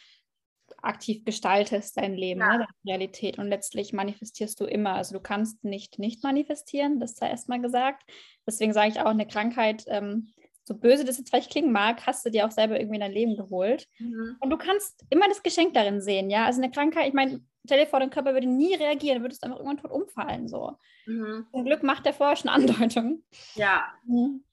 aktiv 0.82 1.24
gestaltest 1.24 1.97
dein 1.97 2.14
Leben, 2.14 2.41
ja. 2.41 2.59
ne, 2.59 2.59
deine 2.59 2.68
Realität. 2.87 3.39
Und 3.39 3.49
letztlich 3.49 3.93
manifestierst 3.93 4.61
du 4.61 4.64
immer. 4.64 4.95
Also 4.95 5.14
du 5.14 5.20
kannst 5.20 5.64
nicht 5.64 5.99
nicht 5.99 6.22
manifestieren, 6.22 7.01
das 7.01 7.16
sei 7.16 7.30
erstmal 7.30 7.61
gesagt. 7.61 8.03
Deswegen 8.47 8.72
sage 8.72 8.91
ich 8.91 9.01
auch, 9.01 9.07
eine 9.07 9.26
Krankheit, 9.26 9.84
ähm, 9.89 10.32
so 10.64 10.74
böse 10.74 11.05
das 11.05 11.18
jetzt 11.18 11.30
vielleicht 11.30 11.51
klingen 11.51 11.72
mag, 11.72 12.07
hast 12.07 12.26
du 12.26 12.30
dir 12.30 12.47
auch 12.47 12.51
selber 12.51 12.78
irgendwie 12.78 12.97
in 12.97 13.01
dein 13.01 13.12
Leben 13.12 13.37
geholt. 13.37 13.87
Mhm. 13.99 14.37
Und 14.41 14.51
du 14.51 14.57
kannst 14.57 15.05
immer 15.11 15.28
das 15.28 15.43
Geschenk 15.43 15.74
darin 15.74 16.01
sehen, 16.01 16.28
ja. 16.28 16.45
Also 16.45 16.61
eine 16.61 16.70
Krankheit, 16.70 17.09
ich 17.09 17.14
meine, 17.14 17.41
stell 17.66 17.80
dir 17.80 17.86
vor, 17.86 18.00
dein 18.00 18.10
Körper 18.10 18.32
würde 18.32 18.46
nie 18.46 18.74
reagieren, 18.74 19.22
würdest 19.22 19.44
einfach 19.44 19.58
irgendwann 19.58 19.78
tot 19.78 19.90
umfallen. 19.90 20.48
So. 20.48 20.76
Mhm. 21.06 21.46
Zum 21.50 21.64
Glück 21.64 21.82
macht 21.82 22.06
der 22.06 22.14
vorher 22.14 22.36
schon 22.36 22.50
Andeutung. 22.50 23.22
Ja. 23.54 23.84
Mhm. 24.06 24.44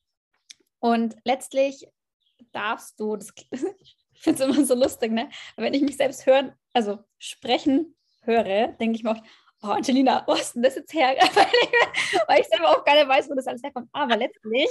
Und 0.80 1.16
letztlich 1.24 1.88
darfst 2.52 3.00
du, 3.00 3.16
das, 3.16 3.34
ich 3.52 3.98
finde 4.22 4.44
es 4.44 4.50
immer 4.50 4.66
so 4.66 4.76
lustig, 4.76 5.12
ne? 5.12 5.30
wenn 5.56 5.74
ich 5.74 5.82
mich 5.82 5.98
selbst 5.98 6.26
hören, 6.26 6.54
also 6.74 7.00
sprechen 7.18 7.96
höre, 8.22 8.70
denke 8.80 8.96
ich 8.96 9.04
mir 9.04 9.12
oft, 9.12 9.24
oh 9.62 9.68
Angelina, 9.68 10.24
wo 10.28 10.34
ist 10.34 10.56
denn 10.56 10.64
das 10.64 10.76
jetzt 10.76 10.94
her? 10.94 11.10
Weil 12.28 12.42
ich 12.42 12.48
selber 12.48 12.70
auch 12.70 12.84
gar 12.84 12.96
nicht 12.96 13.08
weiß, 13.08 13.30
wo 13.30 13.36
das 13.36 13.48
alles 13.48 13.64
herkommt. 13.64 13.90
Aber 13.94 14.18
letztlich 14.18 14.70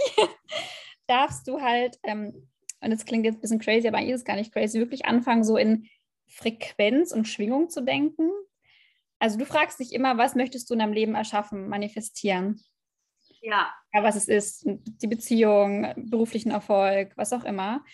darfst 1.07 1.49
du 1.49 1.61
halt 1.61 1.99
ähm, 2.03 2.49
und 2.82 2.90
das 2.90 3.05
klingt 3.05 3.24
jetzt 3.24 3.36
ein 3.36 3.40
bisschen 3.40 3.61
crazy, 3.61 3.86
aber 3.86 3.99
eigentlich 3.99 4.14
ist 4.14 4.20
es 4.22 4.24
gar 4.24 4.36
nicht 4.36 4.53
crazy, 4.53 4.78
wirklich 4.78 5.07
anfangen, 5.07 5.45
so 5.45 5.57
in 5.57 5.88
Frequenz 6.33 7.12
und 7.12 7.28
Schwingung 7.28 7.68
zu 7.68 7.83
denken. 7.83 8.30
Also 9.18 9.39
du 9.39 9.47
fragst 9.47 9.78
dich 9.78 9.93
immer, 9.93 10.18
was 10.18 10.35
möchtest 10.35 10.68
du 10.68 10.74
in 10.74 10.80
deinem 10.80 10.93
Leben 10.93 11.14
erschaffen, 11.14 11.68
manifestieren? 11.68 12.61
Ja. 13.41 13.72
Ja, 13.93 14.03
was 14.03 14.16
es 14.16 14.28
ist, 14.28 14.64
die 14.64 15.07
Beziehung, 15.07 15.93
beruflichen 15.97 16.51
Erfolg, 16.51 17.12
was 17.16 17.33
auch 17.33 17.45
immer. 17.45 17.85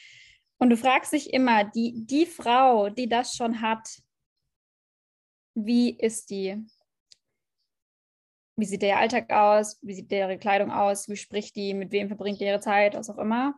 Und 0.59 0.70
du 0.70 0.76
fragst 0.76 1.12
dich 1.12 1.32
immer, 1.32 1.64
die, 1.64 2.07
die 2.07 2.26
Frau, 2.26 2.89
die 2.91 3.09
das 3.09 3.34
schon 3.34 3.61
hat, 3.61 3.89
wie 5.55 5.91
ist 5.91 6.30
die? 6.30 6.64
Wie 8.57 8.64
sieht 8.64 8.82
der 8.82 8.99
Alltag 8.99 9.30
aus? 9.32 9.78
Wie 9.82 9.95
sieht 9.95 10.12
ihre 10.12 10.39
Kleidung 10.39 10.70
aus? 10.70 11.09
Wie 11.09 11.16
spricht 11.16 11.57
die? 11.57 11.74
Mit 11.74 11.91
wem 11.91 12.09
verbringt 12.09 12.41
die 12.41 12.45
ihre 12.45 12.61
Zeit? 12.61 12.95
Was 12.95 13.11
auch 13.11 13.18
immer. 13.18 13.55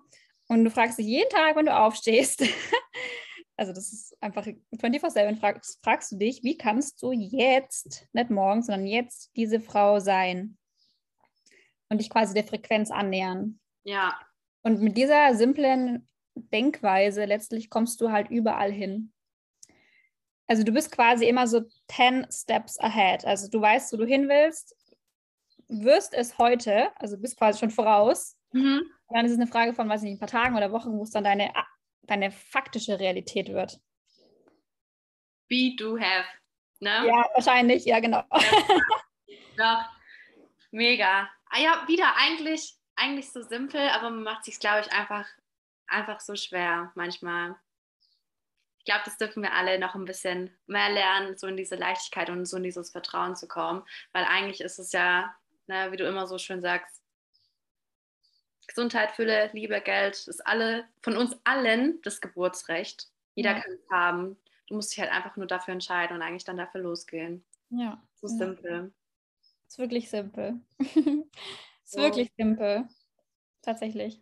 Und 0.49 0.65
du 0.65 0.71
fragst 0.71 0.99
dich 0.99 1.07
jeden 1.07 1.31
Tag, 1.31 1.57
wenn 1.57 1.67
du 1.67 1.77
aufstehst, 1.77 2.43
also 3.61 3.75
das 3.75 3.93
ist 3.93 4.17
einfach 4.23 4.47
24-7, 4.47 5.37
fragst, 5.37 5.85
fragst 5.85 6.13
du 6.13 6.17
dich, 6.17 6.43
wie 6.43 6.57
kannst 6.57 7.03
du 7.03 7.13
jetzt, 7.13 8.09
nicht 8.15 8.31
morgen, 8.31 8.63
sondern 8.63 8.87
jetzt 8.87 9.31
diese 9.37 9.61
Frau 9.61 10.01
sein 10.01 10.57
und 11.91 12.01
dich 12.01 12.09
quasi 12.09 12.33
der 12.33 12.45
Frequenz 12.45 12.91
annähern. 12.91 13.61
Ja. 13.85 14.19
Und 14.63 14.81
mit 14.81 14.97
dieser 14.97 15.35
simplen 15.35 16.09
Denkweise 16.35 17.27
letztlich 17.27 17.69
kommst 17.69 18.01
du 18.01 18.11
halt 18.11 18.31
überall 18.31 18.73
hin. 18.73 19.13
Also 20.47 20.63
du 20.63 20.73
bist 20.73 20.91
quasi 20.91 21.27
immer 21.27 21.47
so 21.47 21.61
10 21.93 22.29
Steps 22.31 22.81
ahead. 22.81 23.27
Also 23.27 23.51
du 23.51 23.61
weißt, 23.61 23.93
wo 23.93 23.99
du 23.99 24.07
hin 24.07 24.31
willst, 24.31 24.75
wirst 25.69 26.15
es 26.15 26.39
heute, 26.39 26.97
also 26.97 27.19
bist 27.19 27.37
quasi 27.37 27.59
schon 27.59 27.71
voraus. 27.71 28.39
Mhm. 28.53 28.81
Dann 29.11 29.27
ist 29.27 29.33
es 29.33 29.39
eine 29.39 29.49
Frage 29.49 29.75
von, 29.75 29.87
weiß 29.87 30.03
ich 30.03 30.09
nicht, 30.09 30.17
ein 30.17 30.27
paar 30.27 30.29
Tagen 30.29 30.57
oder 30.57 30.73
Wochen, 30.73 30.93
wo 30.93 31.03
es 31.03 31.11
dann 31.11 31.25
deine, 31.25 31.53
deine 32.03 32.31
faktische 32.31 32.99
Realität 32.99 33.49
wird. 33.49 33.81
Be, 35.49 35.75
do, 35.77 35.99
have. 35.99 36.27
Ne? 36.81 37.07
Ja, 37.07 37.29
wahrscheinlich, 37.35 37.85
ja, 37.85 38.01
genau. 38.01 38.25
Ja, 39.57 39.91
mega. 40.71 41.29
Ah 41.51 41.59
ja, 41.59 41.85
wieder 41.87 42.17
eigentlich, 42.17 42.75
eigentlich 42.97 43.31
so 43.31 43.43
simpel, 43.43 43.81
aber 43.91 44.11
man 44.11 44.23
macht 44.23 44.45
sich, 44.45 44.59
glaube 44.59 44.81
ich, 44.81 44.93
einfach, 44.93 45.29
einfach 45.87 46.21
so 46.21 46.35
schwer 46.35 46.93
manchmal. 46.95 47.57
Ich 48.79 48.85
glaube, 48.87 49.03
das 49.05 49.19
dürfen 49.19 49.43
wir 49.43 49.53
alle 49.53 49.79
noch 49.79 49.95
ein 49.95 50.07
bisschen 50.07 50.57
mehr 50.67 50.89
lernen, 50.89 51.37
so 51.37 51.47
in 51.47 51.59
diese 51.59 51.77
Leichtigkeit 51.77 52.31
und 52.31 52.47
so 52.47 52.57
in 52.57 52.63
dieses 52.63 52.91
Vertrauen 52.91 53.37
zu 53.37 53.47
kommen, 53.47 53.85
weil 54.13 54.25
eigentlich 54.25 54.63
ist 54.63 54.79
es 54.79 54.93
ja, 54.93 55.35
ne, 55.67 55.93
wie 55.93 55.97
du 55.97 56.09
immer 56.09 56.27
so 56.27 56.39
schön 56.39 56.63
sagst, 56.63 57.00
Gesundheit, 58.71 59.11
Fülle, 59.11 59.51
Liebe, 59.53 59.81
Geld 59.81 60.29
ist 60.29 60.47
alle 60.47 60.85
von 61.03 61.17
uns 61.17 61.37
allen 61.43 62.01
das 62.03 62.21
Geburtsrecht. 62.21 63.09
Jeder 63.35 63.57
ja. 63.57 63.61
kann 63.61 63.73
es 63.73 63.91
haben. 63.91 64.37
Du 64.69 64.77
musst 64.77 64.93
dich 64.93 65.01
halt 65.01 65.11
einfach 65.11 65.37
nur 65.37 65.47
dafür 65.47 65.75
entscheiden 65.75 66.15
und 66.17 66.23
eigentlich 66.23 66.45
dann 66.45 66.57
dafür 66.57 66.81
losgehen. 66.81 67.45
Ja. 67.71 68.01
So 68.15 68.29
ja. 68.29 68.37
simpel. 68.37 68.95
Ist 69.67 69.79
wirklich 69.79 70.09
simpel. 70.09 70.61
ist 70.79 70.95
so. 71.85 72.01
wirklich 72.01 72.31
simpel. 72.37 72.87
Tatsächlich. 73.63 74.21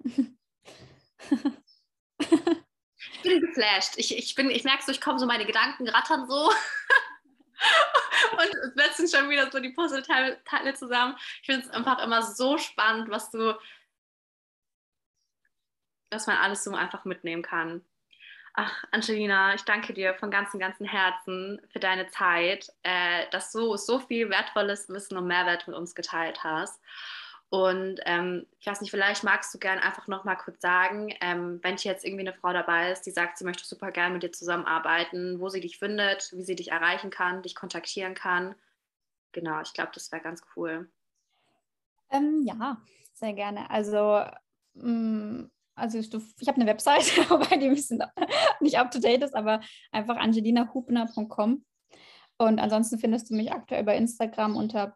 ich 2.18 3.22
bin 3.22 3.40
geflasht. 3.40 3.98
Ich, 3.98 4.16
ich, 4.16 4.38
ich 4.38 4.64
merke 4.64 4.82
so, 4.82 4.92
ich 4.92 5.02
komme 5.02 5.18
so, 5.18 5.26
meine 5.26 5.44
Gedanken 5.44 5.88
rattern 5.90 6.26
so. 6.26 6.50
und 8.32 8.78
setzen 8.78 9.08
schon 9.08 9.28
wieder 9.28 9.50
so 9.50 9.60
die 9.60 9.74
Puzzleteile 9.74 10.74
zusammen. 10.74 11.16
Ich 11.42 11.46
finde 11.46 11.66
es 11.66 11.70
einfach 11.70 12.02
immer 12.02 12.22
so 12.22 12.56
spannend, 12.56 13.10
was 13.10 13.30
du 13.30 13.54
dass 16.10 16.26
man 16.26 16.36
alles 16.36 16.64
so 16.64 16.74
einfach 16.74 17.04
mitnehmen 17.04 17.42
kann. 17.42 17.82
Ach, 18.54 18.84
Angelina, 18.90 19.54
ich 19.54 19.62
danke 19.62 19.94
dir 19.94 20.14
von 20.14 20.30
ganzem, 20.30 20.58
ganzem 20.58 20.86
Herzen 20.86 21.60
für 21.68 21.78
deine 21.78 22.08
Zeit, 22.08 22.72
äh, 22.82 23.26
dass 23.30 23.52
du 23.52 23.76
so 23.76 24.00
viel 24.00 24.30
wertvolles 24.30 24.88
Wissen 24.88 25.16
und 25.16 25.28
Mehrwert 25.28 25.68
mit 25.68 25.76
uns 25.76 25.94
geteilt 25.94 26.42
hast. 26.42 26.80
Und 27.50 28.00
ähm, 28.04 28.46
ich 28.58 28.66
weiß 28.66 28.80
nicht, 28.80 28.90
vielleicht 28.90 29.24
magst 29.24 29.54
du 29.54 29.58
gerne 29.58 29.82
einfach 29.82 30.06
noch 30.06 30.24
mal 30.24 30.36
kurz 30.36 30.60
sagen, 30.60 31.14
ähm, 31.20 31.60
wenn 31.62 31.78
hier 31.78 31.92
jetzt 31.92 32.04
irgendwie 32.04 32.28
eine 32.28 32.36
Frau 32.36 32.52
dabei 32.52 32.90
ist, 32.90 33.02
die 33.02 33.10
sagt, 33.10 33.38
sie 33.38 33.44
möchte 33.44 33.64
super 33.64 33.90
gerne 33.90 34.12
mit 34.12 34.22
dir 34.22 34.32
zusammenarbeiten, 34.32 35.40
wo 35.40 35.48
sie 35.48 35.60
dich 35.60 35.78
findet, 35.78 36.30
wie 36.32 36.42
sie 36.42 36.56
dich 36.56 36.72
erreichen 36.72 37.10
kann, 37.10 37.42
dich 37.42 37.54
kontaktieren 37.54 38.14
kann. 38.14 38.54
Genau, 39.32 39.60
ich 39.62 39.72
glaube, 39.72 39.92
das 39.94 40.12
wäre 40.12 40.22
ganz 40.22 40.42
cool. 40.56 40.90
Ähm, 42.10 42.42
ja, 42.44 42.76
sehr 43.14 43.32
gerne. 43.32 43.70
Also 43.70 44.24
mm, 44.74 45.44
also 45.78 45.98
ich, 45.98 46.12
ich 46.12 46.48
habe 46.48 46.60
eine 46.60 46.70
Website, 46.70 47.06
wobei 47.30 47.56
die 47.56 47.66
ein 47.66 47.74
bisschen 47.74 48.02
nicht 48.60 48.78
up 48.78 48.90
to 48.90 48.98
date 48.98 49.22
ist, 49.22 49.34
aber 49.34 49.60
einfach 49.92 50.16
angelinahubner.com. 50.16 51.64
Und 52.38 52.58
ansonsten 52.60 52.98
findest 52.98 53.30
du 53.30 53.34
mich 53.34 53.52
aktuell 53.52 53.84
bei 53.84 53.96
Instagram 53.96 54.56
unter 54.56 54.94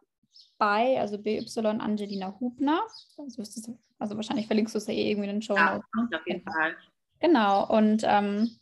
bei, 0.57 0.99
also 0.99 1.17
BY 1.17 1.45
Angelina 1.63 2.37
Hubner. 2.39 2.81
Also, 3.17 3.43
also 3.99 4.15
wahrscheinlich 4.15 4.47
verlinkst 4.47 4.73
du 4.73 4.77
es 4.77 4.87
ja 4.87 4.93
eh 4.93 5.11
irgendwie 5.11 5.29
in 5.29 5.35
den 5.35 5.41
Show 5.41 5.57
Notes. 5.57 5.83
Ja, 6.11 6.17
auf 6.17 6.27
jeden 6.27 6.43
Fall. 6.43 6.75
Genau. 7.19 7.67
Und 7.69 8.03
ähm, 8.05 8.57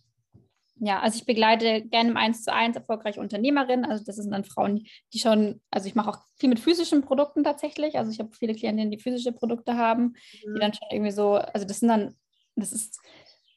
ja, 0.83 0.99
also 0.99 1.15
ich 1.15 1.27
begleite 1.27 1.83
gerne 1.83 2.09
im 2.09 2.17
1 2.17 2.43
zu 2.43 2.51
1 2.51 2.75
erfolgreiche 2.75 3.19
Unternehmerinnen. 3.19 3.85
Also 3.85 4.03
das 4.03 4.15
sind 4.15 4.31
dann 4.31 4.43
Frauen, 4.43 4.87
die 5.13 5.19
schon, 5.19 5.61
also 5.69 5.87
ich 5.87 5.93
mache 5.93 6.09
auch 6.09 6.17
viel 6.39 6.49
mit 6.49 6.59
physischen 6.59 7.03
Produkten 7.03 7.43
tatsächlich. 7.43 7.99
Also 7.99 8.11
ich 8.11 8.17
habe 8.17 8.31
viele 8.31 8.55
Klientinnen, 8.55 8.89
die 8.89 8.97
physische 8.97 9.31
Produkte 9.31 9.77
haben, 9.77 10.15
mhm. 10.43 10.55
die 10.55 10.59
dann 10.59 10.73
schon 10.73 10.87
irgendwie 10.91 11.11
so, 11.11 11.35
also 11.35 11.67
das 11.67 11.81
sind 11.81 11.89
dann, 11.89 12.15
das 12.55 12.71
ist 12.71 12.99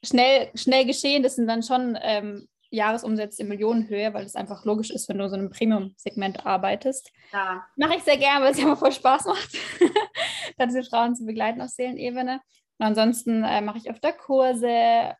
schnell, 0.03 0.51
schnell 0.53 0.85
geschehen, 0.85 1.23
das 1.23 1.35
sind 1.35 1.47
dann 1.47 1.63
schon 1.63 1.97
ähm, 1.99 2.47
Jahresumsätze 2.69 3.41
in 3.41 3.47
Millionenhöhe, 3.47 4.13
weil 4.13 4.25
es 4.25 4.35
einfach 4.35 4.63
logisch 4.63 4.91
ist, 4.91 5.09
wenn 5.09 5.17
du 5.17 5.27
so 5.27 5.33
in 5.33 5.41
einem 5.41 5.49
Premium-Segment 5.49 6.45
arbeitest. 6.45 7.11
Ja. 7.33 7.65
Mache 7.75 7.95
ich 7.95 8.03
sehr 8.03 8.17
gerne, 8.17 8.45
weil 8.45 8.51
es 8.51 8.59
ja 8.59 8.65
immer 8.65 8.77
voll 8.77 8.91
Spaß 8.91 9.25
macht, 9.25 9.49
da 10.57 10.67
diese 10.67 10.83
Frauen 10.83 11.15
zu 11.15 11.25
begleiten 11.25 11.59
auf 11.61 11.69
Seelenebene. 11.69 12.39
Und 12.77 12.85
ansonsten 12.85 13.43
äh, 13.43 13.61
mache 13.61 13.79
ich 13.79 13.89
öfter 13.89 14.11
Kurse, 14.11 15.15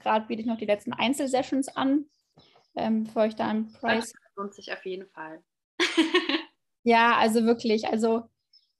Gerade 0.00 0.26
biete 0.26 0.40
ich 0.42 0.46
noch 0.46 0.58
die 0.58 0.66
letzten 0.66 0.92
Einzelsessions 0.92 1.68
an, 1.68 2.06
ähm, 2.76 3.04
bevor 3.04 3.26
ich 3.26 3.36
da 3.36 3.48
einen 3.48 3.72
Preis. 3.72 4.12
Das 4.12 4.36
lohnt 4.36 4.54
sich 4.54 4.72
auf 4.72 4.84
jeden 4.84 5.06
Fall. 5.08 5.42
ja, 6.82 7.16
also 7.16 7.44
wirklich, 7.44 7.86
also 7.88 8.28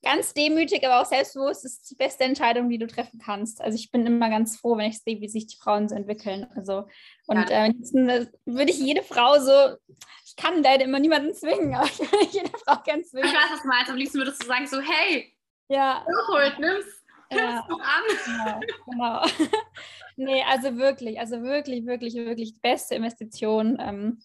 ganz 0.04 0.34
demütig, 0.34 0.86
aber 0.86 1.00
auch 1.00 1.06
selbstbewusst 1.06 1.64
ist 1.64 1.90
die 1.90 1.96
beste 1.96 2.24
Entscheidung, 2.24 2.68
die 2.68 2.78
du 2.78 2.86
treffen 2.86 3.18
kannst. 3.18 3.60
Also 3.60 3.76
ich 3.76 3.90
bin 3.90 4.06
immer 4.06 4.28
ganz 4.30 4.56
froh, 4.56 4.76
wenn 4.76 4.90
ich 4.90 5.00
sehe, 5.00 5.20
wie 5.20 5.28
sich 5.28 5.46
die 5.46 5.56
Frauen 5.56 5.88
so 5.88 5.96
entwickeln. 5.96 6.46
Also 6.54 6.86
und 7.26 7.48
ja. 7.50 7.66
äh, 7.66 8.26
würde 8.44 8.70
ich 8.70 8.78
jede 8.78 9.02
Frau 9.02 9.38
so, 9.40 9.76
ich 10.24 10.36
kann 10.36 10.62
leider 10.62 10.84
immer 10.84 11.00
niemanden 11.00 11.34
zwingen, 11.34 11.74
aber 11.74 11.86
ich 11.86 11.98
würde 11.98 12.26
jede 12.30 12.50
Frau 12.58 12.76
gerne 12.82 13.02
zwingen. 13.02 13.26
Ich 13.26 13.34
weiß, 13.34 13.50
was 13.52 13.62
du 13.62 13.68
meinst. 13.68 13.90
Am 13.90 13.96
liebsten 13.96 14.18
würdest 14.18 14.42
du 14.42 14.46
sagen 14.46 14.66
so, 14.66 14.80
hey, 14.80 15.32
ja, 15.68 16.06
holt, 16.30 16.58
nimm's, 16.58 17.03
ja. 17.30 17.60
an. 17.60 18.02
Genau, 18.24 18.60
genau. 18.86 19.22
nee, 20.16 20.42
also 20.44 20.76
wirklich, 20.76 21.18
also 21.18 21.42
wirklich, 21.42 21.86
wirklich, 21.86 22.14
wirklich 22.14 22.54
die 22.54 22.60
beste 22.60 22.94
Investition, 22.94 23.78
ähm, 23.80 24.22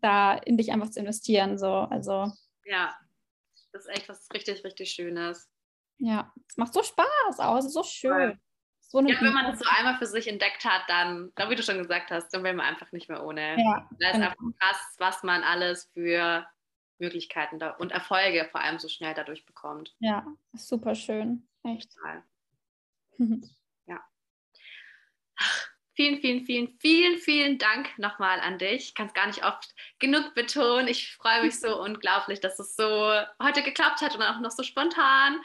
da 0.00 0.34
in 0.34 0.56
dich 0.56 0.72
einfach 0.72 0.90
zu 0.90 1.00
investieren. 1.00 1.58
So. 1.58 1.72
Also, 1.72 2.32
ja, 2.64 2.96
das 3.72 3.86
ist 3.86 3.96
echt 3.96 4.08
was 4.08 4.26
richtig, 4.32 4.64
richtig 4.64 4.90
Schönes. 4.90 5.48
Ja, 5.98 6.32
es 6.48 6.56
macht 6.56 6.74
so 6.74 6.82
Spaß 6.82 7.40
auch, 7.40 7.58
es 7.58 7.66
ist 7.66 7.74
so 7.74 7.82
schön. 7.82 8.38
So 8.80 9.00
ja, 9.02 9.20
wenn 9.20 9.34
man 9.34 9.50
das 9.50 9.58
so 9.58 9.66
einmal 9.68 9.98
für 9.98 10.06
sich 10.06 10.28
entdeckt 10.28 10.64
hat, 10.64 10.82
dann, 10.88 11.30
wie 11.48 11.54
du 11.54 11.62
schon 11.62 11.76
gesagt 11.76 12.10
hast, 12.10 12.30
dann 12.30 12.42
will 12.42 12.54
man 12.54 12.64
einfach 12.64 12.90
nicht 12.92 13.10
mehr 13.10 13.22
ohne. 13.22 13.60
Ja, 13.60 13.86
das 13.98 14.08
ist 14.08 14.14
genau. 14.14 14.26
einfach 14.28 14.58
krass, 14.58 14.94
was 14.98 15.22
man 15.22 15.42
alles 15.42 15.90
für 15.92 16.46
Möglichkeiten 16.98 17.62
und 17.78 17.92
Erfolge 17.92 18.48
vor 18.50 18.60
allem 18.60 18.78
so 18.78 18.88
schnell 18.88 19.14
dadurch 19.14 19.44
bekommt. 19.44 19.94
Ja, 19.98 20.26
super 20.54 20.94
schön. 20.94 21.47
Echt. 21.64 21.92
Total. 21.92 22.22
ja. 23.86 24.04
Vielen, 25.94 26.20
vielen, 26.20 26.44
vielen, 26.44 26.78
vielen, 26.78 27.18
vielen 27.18 27.58
Dank 27.58 27.98
nochmal 27.98 28.38
an 28.40 28.58
dich. 28.58 28.84
Ich 28.84 28.94
kann 28.94 29.08
es 29.08 29.14
gar 29.14 29.26
nicht 29.26 29.44
oft 29.44 29.74
genug 29.98 30.34
betonen. 30.34 30.86
Ich 30.86 31.16
freue 31.16 31.42
mich 31.42 31.58
so 31.58 31.80
unglaublich, 31.82 32.40
dass 32.40 32.58
es 32.58 32.76
so 32.76 33.20
heute 33.42 33.62
geklappt 33.62 34.00
hat 34.00 34.14
und 34.14 34.22
auch 34.22 34.40
noch 34.40 34.52
so 34.52 34.62
spontan. 34.62 35.40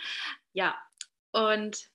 Ja, 0.53 0.77
und 1.31 1.89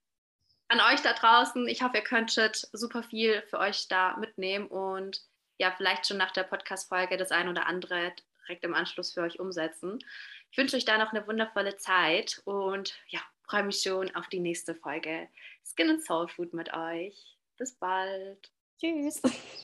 an 0.68 0.80
euch 0.80 1.00
da 1.02 1.12
draußen, 1.12 1.66
ich 1.68 1.82
hoffe, 1.82 1.98
ihr 1.98 2.02
könntet 2.02 2.68
super 2.72 3.02
viel 3.02 3.42
für 3.42 3.58
euch 3.58 3.88
da 3.88 4.16
mitnehmen 4.16 4.66
und 4.66 5.22
ja, 5.58 5.72
vielleicht 5.76 6.06
schon 6.06 6.18
nach 6.18 6.32
der 6.32 6.44
Podcast-Folge 6.44 7.16
das 7.16 7.30
ein 7.30 7.48
oder 7.48 7.66
andere 7.66 8.12
direkt 8.42 8.64
im 8.64 8.74
Anschluss 8.74 9.12
für 9.12 9.22
euch 9.22 9.40
umsetzen. 9.40 9.98
Ich 10.50 10.58
wünsche 10.58 10.76
euch 10.76 10.84
da 10.84 10.98
noch 10.98 11.12
eine 11.12 11.26
wundervolle 11.26 11.76
Zeit 11.76 12.40
und 12.44 12.98
ja, 13.08 13.20
freue 13.48 13.64
mich 13.64 13.80
schon 13.80 14.14
auf 14.14 14.28
die 14.28 14.40
nächste 14.40 14.74
Folge 14.74 15.28
Skin 15.64 15.90
and 15.90 16.04
Soul 16.04 16.28
Food 16.28 16.52
mit 16.52 16.72
euch. 16.72 17.36
Bis 17.56 17.74
bald. 17.74 18.52
Tschüss. 18.78 19.20